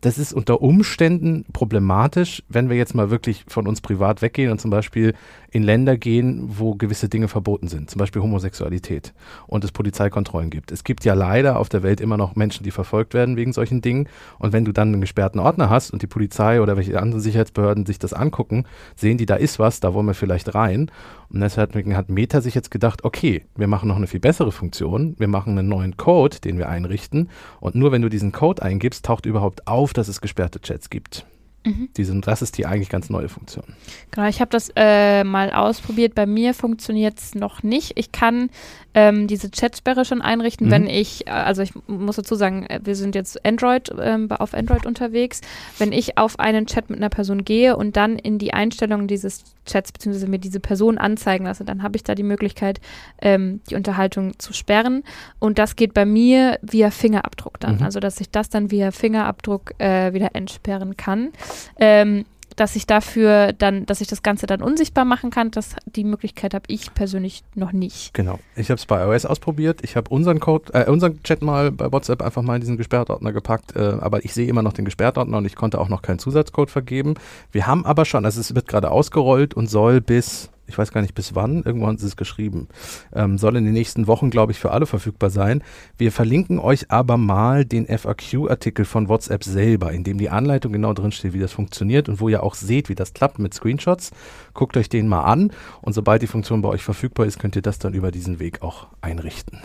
Das 0.00 0.18
ist 0.18 0.32
unter 0.32 0.62
Umständen 0.62 1.44
problematisch, 1.52 2.42
wenn 2.48 2.68
wir 2.68 2.76
jetzt 2.76 2.94
mal 2.94 3.10
wirklich 3.10 3.44
von 3.48 3.66
uns 3.66 3.80
privat 3.80 4.22
weggehen 4.22 4.50
und 4.50 4.60
zum 4.60 4.70
Beispiel 4.70 5.14
in 5.50 5.62
Länder 5.62 5.96
gehen, 5.96 6.44
wo 6.58 6.74
gewisse 6.74 7.08
Dinge 7.08 7.28
verboten 7.28 7.68
sind, 7.68 7.90
zum 7.90 7.98
Beispiel 7.98 8.20
Homosexualität 8.20 9.14
und 9.46 9.64
es 9.64 9.72
Polizeikontrollen 9.72 10.50
gibt. 10.50 10.70
Es 10.70 10.84
gibt 10.84 11.04
ja 11.04 11.14
leider 11.14 11.58
auf 11.58 11.68
der 11.68 11.82
Welt 11.82 12.00
immer 12.00 12.16
noch 12.16 12.36
Menschen, 12.36 12.64
die 12.64 12.70
verfolgt 12.70 13.14
werden 13.14 13.36
wegen 13.36 13.52
solchen 13.52 13.80
Dingen. 13.80 14.08
Und 14.38 14.52
wenn 14.52 14.64
du 14.64 14.72
dann 14.72 14.88
einen 14.88 15.00
gesperrten 15.00 15.40
Ordner 15.40 15.70
hast 15.70 15.92
und 15.92 16.02
die 16.02 16.06
Polizei 16.06 16.60
oder 16.60 16.76
welche 16.76 17.00
anderen 17.00 17.22
Sicherheitsbehörden 17.22 17.86
sich 17.86 17.98
das 17.98 18.12
angucken, 18.12 18.64
sehen 18.96 19.18
die, 19.18 19.26
da 19.26 19.36
ist 19.36 19.58
was, 19.58 19.80
da 19.80 19.94
wollen 19.94 20.06
wir 20.06 20.14
vielleicht 20.14 20.54
rein. 20.54 20.90
Und 21.28 21.40
deshalb 21.40 21.74
hat 21.74 22.08
Meta 22.08 22.40
sich 22.40 22.54
jetzt 22.54 22.70
gedacht, 22.70 23.04
okay, 23.04 23.44
wir 23.56 23.66
machen 23.66 23.88
noch 23.88 23.96
eine 23.96 24.06
viel 24.06 24.20
bessere 24.20 24.52
Funktion. 24.52 25.16
Wir 25.18 25.28
machen 25.28 25.58
einen 25.58 25.68
neuen 25.68 25.96
Code, 25.96 26.25
den 26.28 26.58
wir 26.58 26.68
einrichten. 26.68 27.30
Und 27.60 27.74
nur 27.74 27.92
wenn 27.92 28.02
du 28.02 28.08
diesen 28.08 28.32
Code 28.32 28.62
eingibst, 28.62 29.04
taucht 29.04 29.26
überhaupt 29.26 29.66
auf, 29.66 29.92
dass 29.92 30.08
es 30.08 30.20
gesperrte 30.20 30.60
Chats 30.60 30.90
gibt. 30.90 31.26
Mhm. 31.66 31.88
Das 32.22 32.42
ist 32.42 32.58
die 32.58 32.66
eigentlich 32.66 32.88
ganz 32.88 33.10
neue 33.10 33.28
Funktion. 33.28 33.64
Genau, 34.12 34.28
ich 34.28 34.40
habe 34.40 34.50
das 34.50 34.70
äh, 34.76 35.24
mal 35.24 35.50
ausprobiert. 35.50 36.14
Bei 36.14 36.26
mir 36.26 36.54
funktioniert 36.54 37.18
es 37.18 37.34
noch 37.34 37.62
nicht. 37.62 37.92
Ich 37.96 38.12
kann 38.12 38.50
ähm, 38.94 39.26
diese 39.26 39.50
Chatsperre 39.50 40.04
schon 40.04 40.22
einrichten, 40.22 40.68
Mhm. 40.68 40.70
wenn 40.70 40.86
ich, 40.86 41.26
äh, 41.26 41.30
also 41.30 41.62
ich 41.62 41.72
muss 41.86 42.16
dazu 42.16 42.34
sagen, 42.34 42.64
äh, 42.66 42.80
wir 42.84 42.96
sind 42.96 43.14
jetzt 43.14 43.44
Android, 43.44 43.90
ähm, 44.00 44.30
auf 44.30 44.54
Android 44.54 44.86
unterwegs. 44.86 45.40
Wenn 45.78 45.92
ich 45.92 46.16
auf 46.16 46.38
einen 46.38 46.66
Chat 46.66 46.88
mit 46.88 46.98
einer 46.98 47.10
Person 47.10 47.44
gehe 47.44 47.76
und 47.76 47.96
dann 47.96 48.18
in 48.18 48.38
die 48.38 48.54
Einstellungen 48.54 49.06
dieses 49.08 49.44
Chats 49.66 49.92
beziehungsweise 49.92 50.28
mir 50.28 50.38
diese 50.38 50.60
Person 50.60 50.96
anzeigen 50.96 51.44
lasse, 51.44 51.64
dann 51.64 51.82
habe 51.82 51.96
ich 51.96 52.04
da 52.04 52.14
die 52.14 52.22
Möglichkeit, 52.22 52.80
ähm, 53.20 53.60
die 53.68 53.74
Unterhaltung 53.74 54.38
zu 54.38 54.52
sperren. 54.52 55.02
Und 55.40 55.58
das 55.58 55.76
geht 55.76 55.92
bei 55.92 56.06
mir 56.06 56.58
via 56.62 56.90
Fingerabdruck 56.90 57.58
dann. 57.60 57.76
Mhm. 57.78 57.82
Also 57.82 58.00
dass 58.00 58.20
ich 58.20 58.30
das 58.30 58.48
dann 58.48 58.70
via 58.70 58.92
Fingerabdruck 58.92 59.74
äh, 59.78 60.14
wieder 60.14 60.30
entsperren 60.34 60.96
kann. 60.96 61.32
Ähm, 61.78 62.24
dass 62.56 62.74
ich 62.74 62.86
dafür 62.86 63.52
dann, 63.52 63.86
dass 63.86 64.00
ich 64.00 64.08
das 64.08 64.22
Ganze 64.22 64.46
dann 64.46 64.62
unsichtbar 64.62 65.04
machen 65.04 65.30
kann, 65.30 65.50
das, 65.50 65.76
die 65.84 66.04
Möglichkeit 66.04 66.54
habe 66.54 66.64
ich 66.68 66.92
persönlich 66.94 67.42
noch 67.54 67.72
nicht. 67.72 68.14
Genau. 68.14 68.40
Ich 68.56 68.70
habe 68.70 68.78
es 68.78 68.86
bei 68.86 69.04
iOS 69.04 69.26
ausprobiert. 69.26 69.80
Ich 69.82 69.94
habe 69.94 70.10
unseren 70.10 70.40
Code, 70.40 70.72
äh, 70.72 70.90
unseren 70.90 71.22
Chat 71.22 71.42
mal 71.42 71.70
bei 71.70 71.92
WhatsApp 71.92 72.22
einfach 72.22 72.42
mal 72.42 72.54
in 72.54 72.62
diesen 72.62 72.78
Gesperrtordner 72.78 73.32
gepackt, 73.32 73.76
äh, 73.76 73.96
aber 74.00 74.24
ich 74.24 74.32
sehe 74.32 74.48
immer 74.48 74.62
noch 74.62 74.72
den 74.72 74.86
Gesperrtordner 74.86 75.38
und 75.38 75.44
ich 75.44 75.54
konnte 75.54 75.78
auch 75.78 75.88
noch 75.88 76.02
keinen 76.02 76.18
Zusatzcode 76.18 76.70
vergeben. 76.70 77.14
Wir 77.52 77.66
haben 77.66 77.84
aber 77.84 78.04
schon, 78.04 78.24
also 78.24 78.40
es 78.40 78.54
wird 78.54 78.66
gerade 78.66 78.90
ausgerollt 78.90 79.54
und 79.54 79.68
soll 79.68 80.00
bis, 80.00 80.50
ich 80.66 80.76
weiß 80.76 80.92
gar 80.92 81.00
nicht 81.00 81.14
bis 81.14 81.34
wann, 81.34 81.62
irgendwann 81.62 81.96
ist 81.96 82.02
es 82.02 82.16
geschrieben, 82.16 82.68
ähm, 83.12 83.38
soll 83.38 83.56
in 83.56 83.64
den 83.64 83.72
nächsten 83.72 84.06
Wochen, 84.06 84.30
glaube 84.30 84.52
ich, 84.52 84.58
für 84.58 84.72
alle 84.72 84.86
verfügbar 84.86 85.30
sein. 85.30 85.62
Wir 85.98 86.12
verlinken 86.12 86.58
euch 86.58 86.90
aber 86.90 87.16
mal 87.16 87.64
den 87.64 87.86
FAQ-Artikel 87.86 88.84
von 88.84 89.08
WhatsApp 89.08 89.44
selber, 89.44 89.92
in 89.92 90.04
dem 90.04 90.18
die 90.18 90.30
Anleitung 90.30 90.72
genau 90.72 90.92
drin 90.92 91.12
steht, 91.12 91.32
wie 91.32 91.40
das 91.40 91.52
funktioniert 91.52 92.08
und 92.08 92.20
wo 92.20 92.28
ihr 92.28 92.42
auch 92.42 92.54
seht, 92.54 92.88
wie 92.88 92.94
das 92.94 93.14
klappt 93.14 93.38
mit 93.38 93.54
Screenshots. 93.54 94.10
Guckt 94.54 94.76
euch 94.76 94.88
den 94.88 95.08
mal 95.08 95.22
an 95.22 95.52
und 95.82 95.92
sobald 95.92 96.22
die 96.22 96.26
Funktion 96.26 96.62
bei 96.62 96.68
euch 96.68 96.82
verfügbar 96.82 97.26
ist, 97.26 97.38
könnt 97.38 97.56
ihr 97.56 97.62
das 97.62 97.78
dann 97.78 97.94
über 97.94 98.10
diesen 98.10 98.38
Weg 98.38 98.62
auch 98.62 98.88
einrichten. 99.00 99.60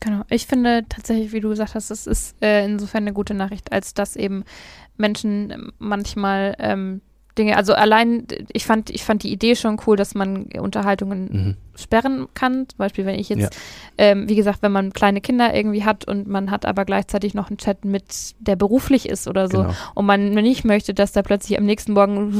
Genau. 0.00 0.22
Ich 0.28 0.46
finde 0.46 0.84
tatsächlich, 0.88 1.32
wie 1.32 1.40
du 1.40 1.48
gesagt 1.48 1.74
hast, 1.74 1.90
es 1.90 2.06
ist 2.06 2.36
äh, 2.42 2.64
insofern 2.64 3.04
eine 3.04 3.14
gute 3.14 3.32
Nachricht, 3.32 3.72
als 3.72 3.94
dass 3.94 4.16
eben 4.16 4.44
Menschen 4.98 5.72
manchmal 5.78 6.54
ähm, 6.58 7.00
Dinge, 7.36 7.56
also 7.56 7.74
allein, 7.74 8.26
ich 8.52 8.64
fand, 8.64 8.90
ich 8.90 9.02
fand 9.02 9.22
die 9.24 9.32
Idee 9.32 9.56
schon 9.56 9.80
cool, 9.86 9.96
dass 9.96 10.14
man 10.14 10.44
Unterhaltungen 10.58 11.24
Mhm. 11.32 11.56
sperren 11.76 12.28
kann. 12.34 12.68
Zum 12.68 12.78
Beispiel, 12.78 13.04
wenn 13.06 13.18
ich 13.18 13.28
jetzt, 13.28 13.40
Ja. 13.42 13.48
ähm, 13.98 14.28
wie 14.28 14.36
gesagt, 14.36 14.62
wenn 14.62 14.70
man 14.70 14.92
kleine 14.92 15.20
Kinder 15.20 15.52
irgendwie 15.52 15.82
hat 15.82 16.06
und 16.06 16.28
man 16.28 16.52
hat 16.52 16.64
aber 16.64 16.84
gleichzeitig 16.84 17.34
noch 17.34 17.48
einen 17.50 17.58
Chat 17.58 17.84
mit, 17.84 18.04
der 18.38 18.54
beruflich 18.54 19.08
ist 19.08 19.26
oder 19.26 19.48
so, 19.48 19.62
Genau. 19.62 19.72
und 19.94 20.06
man 20.06 20.30
nicht 20.30 20.64
möchte, 20.64 20.94
dass 20.94 21.10
da 21.10 21.22
plötzlich 21.22 21.58
am 21.58 21.64
nächsten 21.64 21.92
Morgen 21.92 22.30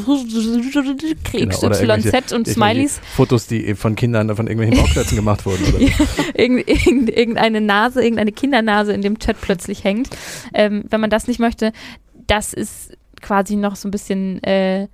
Genau, 1.33 1.51
XYZ 1.51 2.33
und 2.33 2.47
Smileys 2.47 3.01
Fotos, 3.17 3.47
die 3.49 3.75
von 3.75 3.97
Kindern 3.97 4.35
von 4.37 4.47
irgendwelchen 4.47 4.79
Bauklötzen 4.85 5.17
gemacht 5.17 5.45
wurden. 5.47 5.65
Oder 5.75 5.79
irgend, 6.35 6.69
irgendeine 7.11 7.61
Nase, 7.61 8.03
irgendeine 8.03 8.33
Kindernase 8.33 8.93
in 8.93 9.03
dem 9.03 9.19
Chat 9.19 9.41
plötzlich 9.41 9.83
hängt. 9.85 10.09
Ähm, 10.53 10.85
wenn 10.89 11.01
man 11.01 11.11
das 11.11 11.27
nicht 11.27 11.41
möchte, 11.41 11.73
das 12.27 12.53
ist 12.53 12.93
quasi 13.25 13.57
noch 13.57 13.75
so 13.75 13.89
ein 13.89 13.91
bisschen 13.91 14.43
äh, 14.45 14.87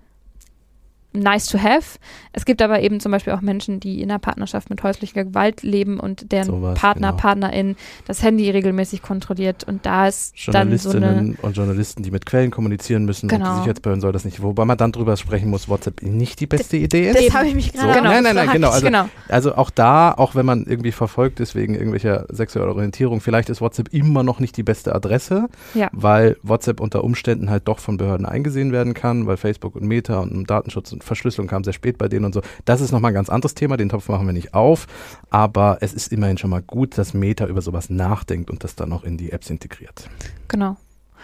nice 1.12 1.46
to 1.48 1.58
have. 1.58 1.98
Es 2.32 2.44
gibt 2.44 2.62
aber 2.62 2.80
eben 2.80 3.00
zum 3.00 3.10
Beispiel 3.12 3.32
auch 3.32 3.40
Menschen, 3.40 3.80
die 3.80 4.00
in 4.00 4.10
einer 4.10 4.18
Partnerschaft 4.18 4.70
mit 4.70 4.82
häuslicher 4.82 5.24
Gewalt 5.24 5.62
leben 5.62 5.98
und 5.98 6.30
deren 6.32 6.46
Sowas, 6.46 6.78
Partner, 6.78 7.08
genau. 7.10 7.20
Partnerin 7.20 7.76
das 8.06 8.22
Handy 8.22 8.48
regelmäßig 8.50 9.02
kontrolliert 9.02 9.64
und 9.64 9.84
da 9.86 10.06
ist 10.08 10.34
dann 10.48 10.76
so 10.78 10.90
eine 10.90 10.98
Journalistinnen 11.00 11.38
und 11.42 11.56
Journalisten, 11.56 12.02
die 12.02 12.10
mit 12.10 12.26
Quellen 12.26 12.50
kommunizieren 12.50 13.04
müssen 13.04 13.26
und 13.26 13.30
Genau. 13.36 13.50
die 13.52 13.56
Sicherheitsbehörden 13.58 14.00
soll 14.00 14.12
das 14.12 14.24
nicht. 14.24 14.42
Wobei 14.42 14.64
man 14.64 14.78
dann 14.78 14.92
drüber 14.92 15.16
sprechen 15.16 15.50
muss, 15.50 15.68
WhatsApp 15.68 16.02
nicht 16.02 16.40
die 16.40 16.46
beste 16.46 16.76
Idee 16.76 17.10
ist. 17.10 17.18
Das 17.26 17.34
habe 17.34 17.48
ich 17.48 17.54
mich 17.54 17.72
gerade 17.72 17.92
So. 17.94 17.98
auch 17.98 18.04
Nein, 18.04 18.22
nein, 18.22 18.34
nein, 18.36 18.50
genau. 18.52 18.70
Also, 18.70 18.86
genau. 18.86 19.08
also 19.28 19.54
auch 19.56 19.70
da, 19.70 20.12
auch 20.12 20.34
wenn 20.34 20.46
man 20.46 20.64
irgendwie 20.66 20.92
verfolgt 20.92 21.40
ist 21.40 21.54
wegen 21.54 21.74
irgendwelcher 21.74 22.26
sexueller 22.30 22.72
Orientierung, 22.74 23.20
vielleicht 23.20 23.50
ist 23.50 23.60
WhatsApp 23.60 23.92
immer 23.92 24.22
noch 24.22 24.38
nicht 24.40 24.56
die 24.56 24.62
beste 24.62 24.94
Adresse, 24.94 25.48
Ja. 25.74 25.88
weil 25.92 26.36
WhatsApp 26.42 26.80
unter 26.80 27.02
Umständen 27.04 27.50
halt 27.50 27.66
doch 27.66 27.78
von 27.80 27.96
Behörden 27.96 28.26
eingesehen 28.26 28.72
werden 28.72 28.94
kann, 28.94 29.26
weil 29.26 29.36
Facebook 29.36 29.74
und 29.76 29.84
Meta 29.84 30.20
und 30.20 30.48
Datenschutz 30.48 30.92
und 30.92 30.99
Verschlüsselung 31.02 31.48
kam 31.48 31.64
sehr 31.64 31.72
spät 31.72 31.98
bei 31.98 32.08
denen 32.08 32.24
und 32.24 32.34
so. 32.34 32.42
Das 32.64 32.80
ist 32.80 32.92
nochmal 32.92 33.10
ein 33.10 33.14
ganz 33.14 33.28
anderes 33.28 33.54
Thema, 33.54 33.76
den 33.76 33.88
Topf 33.88 34.08
machen 34.08 34.26
wir 34.26 34.32
nicht 34.32 34.54
auf, 34.54 34.86
aber 35.30 35.78
es 35.80 35.92
ist 35.92 36.12
immerhin 36.12 36.38
schon 36.38 36.50
mal 36.50 36.62
gut, 36.62 36.96
dass 36.98 37.14
Meta 37.14 37.46
über 37.46 37.62
sowas 37.62 37.90
nachdenkt 37.90 38.50
und 38.50 38.64
das 38.64 38.74
dann 38.74 38.92
auch 38.92 39.04
in 39.04 39.16
die 39.16 39.32
Apps 39.32 39.50
integriert. 39.50 40.08
Genau. 40.48 40.76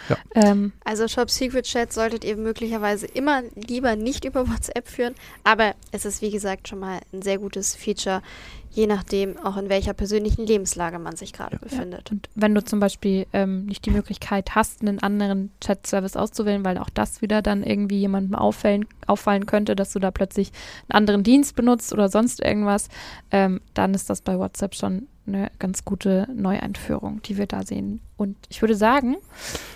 Ja. 0.09 0.17
Ähm, 0.35 0.73
Also 0.85 1.09
Shop 1.09 1.31
Secret 1.31 1.65
Chat 1.65 1.93
solltet 1.93 2.25
ihr 2.25 2.37
möglicherweise 2.37 3.07
immer 3.07 3.43
lieber 3.55 3.97
nicht 3.97 4.25
über 4.25 4.49
WhatsApp 4.51 4.89
führen, 4.89 5.15
aber 5.45 5.75
es 5.93 6.05
ist 6.05 6.23
wie 6.23 6.31
gesagt 6.31 6.69
schon 6.69 6.79
mal 6.79 7.01
ein 7.13 7.23
sehr 7.23 7.39
gutes 7.39 7.75
Feature, 7.75 8.23
je 8.71 8.87
nachdem 8.87 9.39
auch 9.39 9.57
in 9.57 9.71
welcher 9.71 9.95
persönlichen 9.95 10.47
Lebenslage 10.47 10.99
man 10.99 11.17
sich 11.17 11.33
gerade 11.33 11.59
befindet. 11.59 12.11
Und 12.11 12.29
wenn 12.35 12.55
du 12.55 12.63
zum 12.63 12.79
Beispiel 12.79 13.27
ähm, 13.33 13.65
nicht 13.65 13.87
die 13.87 13.91
Möglichkeit 13.91 14.55
hast, 14.55 14.83
einen 14.83 14.99
anderen 14.99 15.51
Chat-Service 15.63 16.15
auszuwählen, 16.15 16.65
weil 16.65 16.77
auch 16.77 16.91
das 16.91 17.23
wieder 17.23 17.41
dann 17.41 17.63
irgendwie 17.63 17.99
jemandem 17.99 18.35
auffallen, 18.35 18.87
auffallen 19.07 19.47
könnte, 19.47 19.77
dass 19.77 19.93
du 19.93 19.99
da 19.99 20.11
plötzlich 20.11 20.53
einen 20.89 20.97
anderen 20.99 21.23
Dienst 21.23 21.57
benutzt 21.57 21.93
oder 21.95 22.11
sonst 22.11 22.41
irgendwas, 22.41 22.89
ähm, 23.31 23.61
dann 23.73 23.95
ist 23.95 24.11
das 24.11 24.21
bei 24.21 24.39
WhatsApp 24.39 24.75
schon 24.75 25.09
eine 25.27 25.51
ganz 25.59 25.85
gute 25.85 26.29
Neueinführung, 26.35 27.23
die 27.23 27.37
wir 27.37 27.47
da 27.47 27.63
sehen. 27.63 28.01
Und 28.17 28.37
ich 28.49 28.63
würde 28.63 28.75
sagen, 28.75 29.17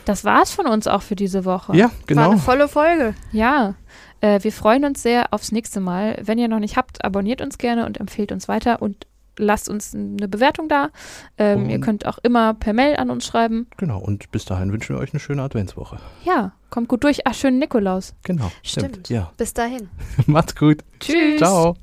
das 0.05 0.25
war's 0.25 0.51
von 0.51 0.67
uns 0.67 0.87
auch 0.87 1.03
für 1.03 1.17
diese 1.17 1.45
Woche. 1.45 1.77
Ja, 1.77 1.87
War 1.87 1.93
genau. 2.07 2.31
eine 2.31 2.39
volle 2.39 2.69
Folge. 2.69 3.15
Ja, 3.33 3.75
äh, 4.21 4.43
wir 4.43 4.53
freuen 4.53 4.85
uns 4.85 5.03
sehr 5.03 5.33
aufs 5.33 5.53
nächste 5.53 5.81
Mal. 5.81 6.19
Wenn 6.23 6.39
ihr 6.39 6.49
noch 6.49 6.61
nicht 6.61 6.77
habt, 6.77 7.05
abonniert 7.05 7.41
uns 7.41 7.59
gerne 7.59 7.87
und 7.87 7.99
empfehlt 7.99 8.33
uns 8.33 8.49
weiter 8.49 8.81
und 8.83 9.07
lasst 9.41 9.69
uns 9.69 9.95
eine 9.95 10.29
Bewertung 10.29 10.69
da. 10.69 10.91
Ähm, 11.39 11.69
ihr 11.71 11.81
könnt 11.81 12.07
auch 12.07 12.19
immer 12.19 12.55
per 12.55 12.73
Mail 12.73 12.97
an 12.97 13.11
uns 13.11 13.27
schreiben. 13.27 13.67
Genau, 13.77 13.99
und 13.99 14.31
bis 14.31 14.45
dahin 14.45 14.73
wünschen 14.73 14.95
wir 14.95 15.01
euch 15.01 15.13
eine 15.13 15.21
schöne 15.21 15.43
Adventswoche. 15.43 15.99
Ja, 16.25 16.53
kommt 16.69 16.89
gut 16.89 17.05
durch. 17.05 17.27
Ach, 17.27 17.35
schönen 17.35 17.59
Nikolaus. 17.59 18.15
Genau, 18.23 18.51
Stimmt. 18.63 19.09
Ja, 19.09 19.33
Bis 19.37 19.55
dahin. 19.55 19.89
macht's 20.27 20.55
gut. 20.55 20.85
Tschüss. 21.01 21.39
Ciao. 21.39 21.75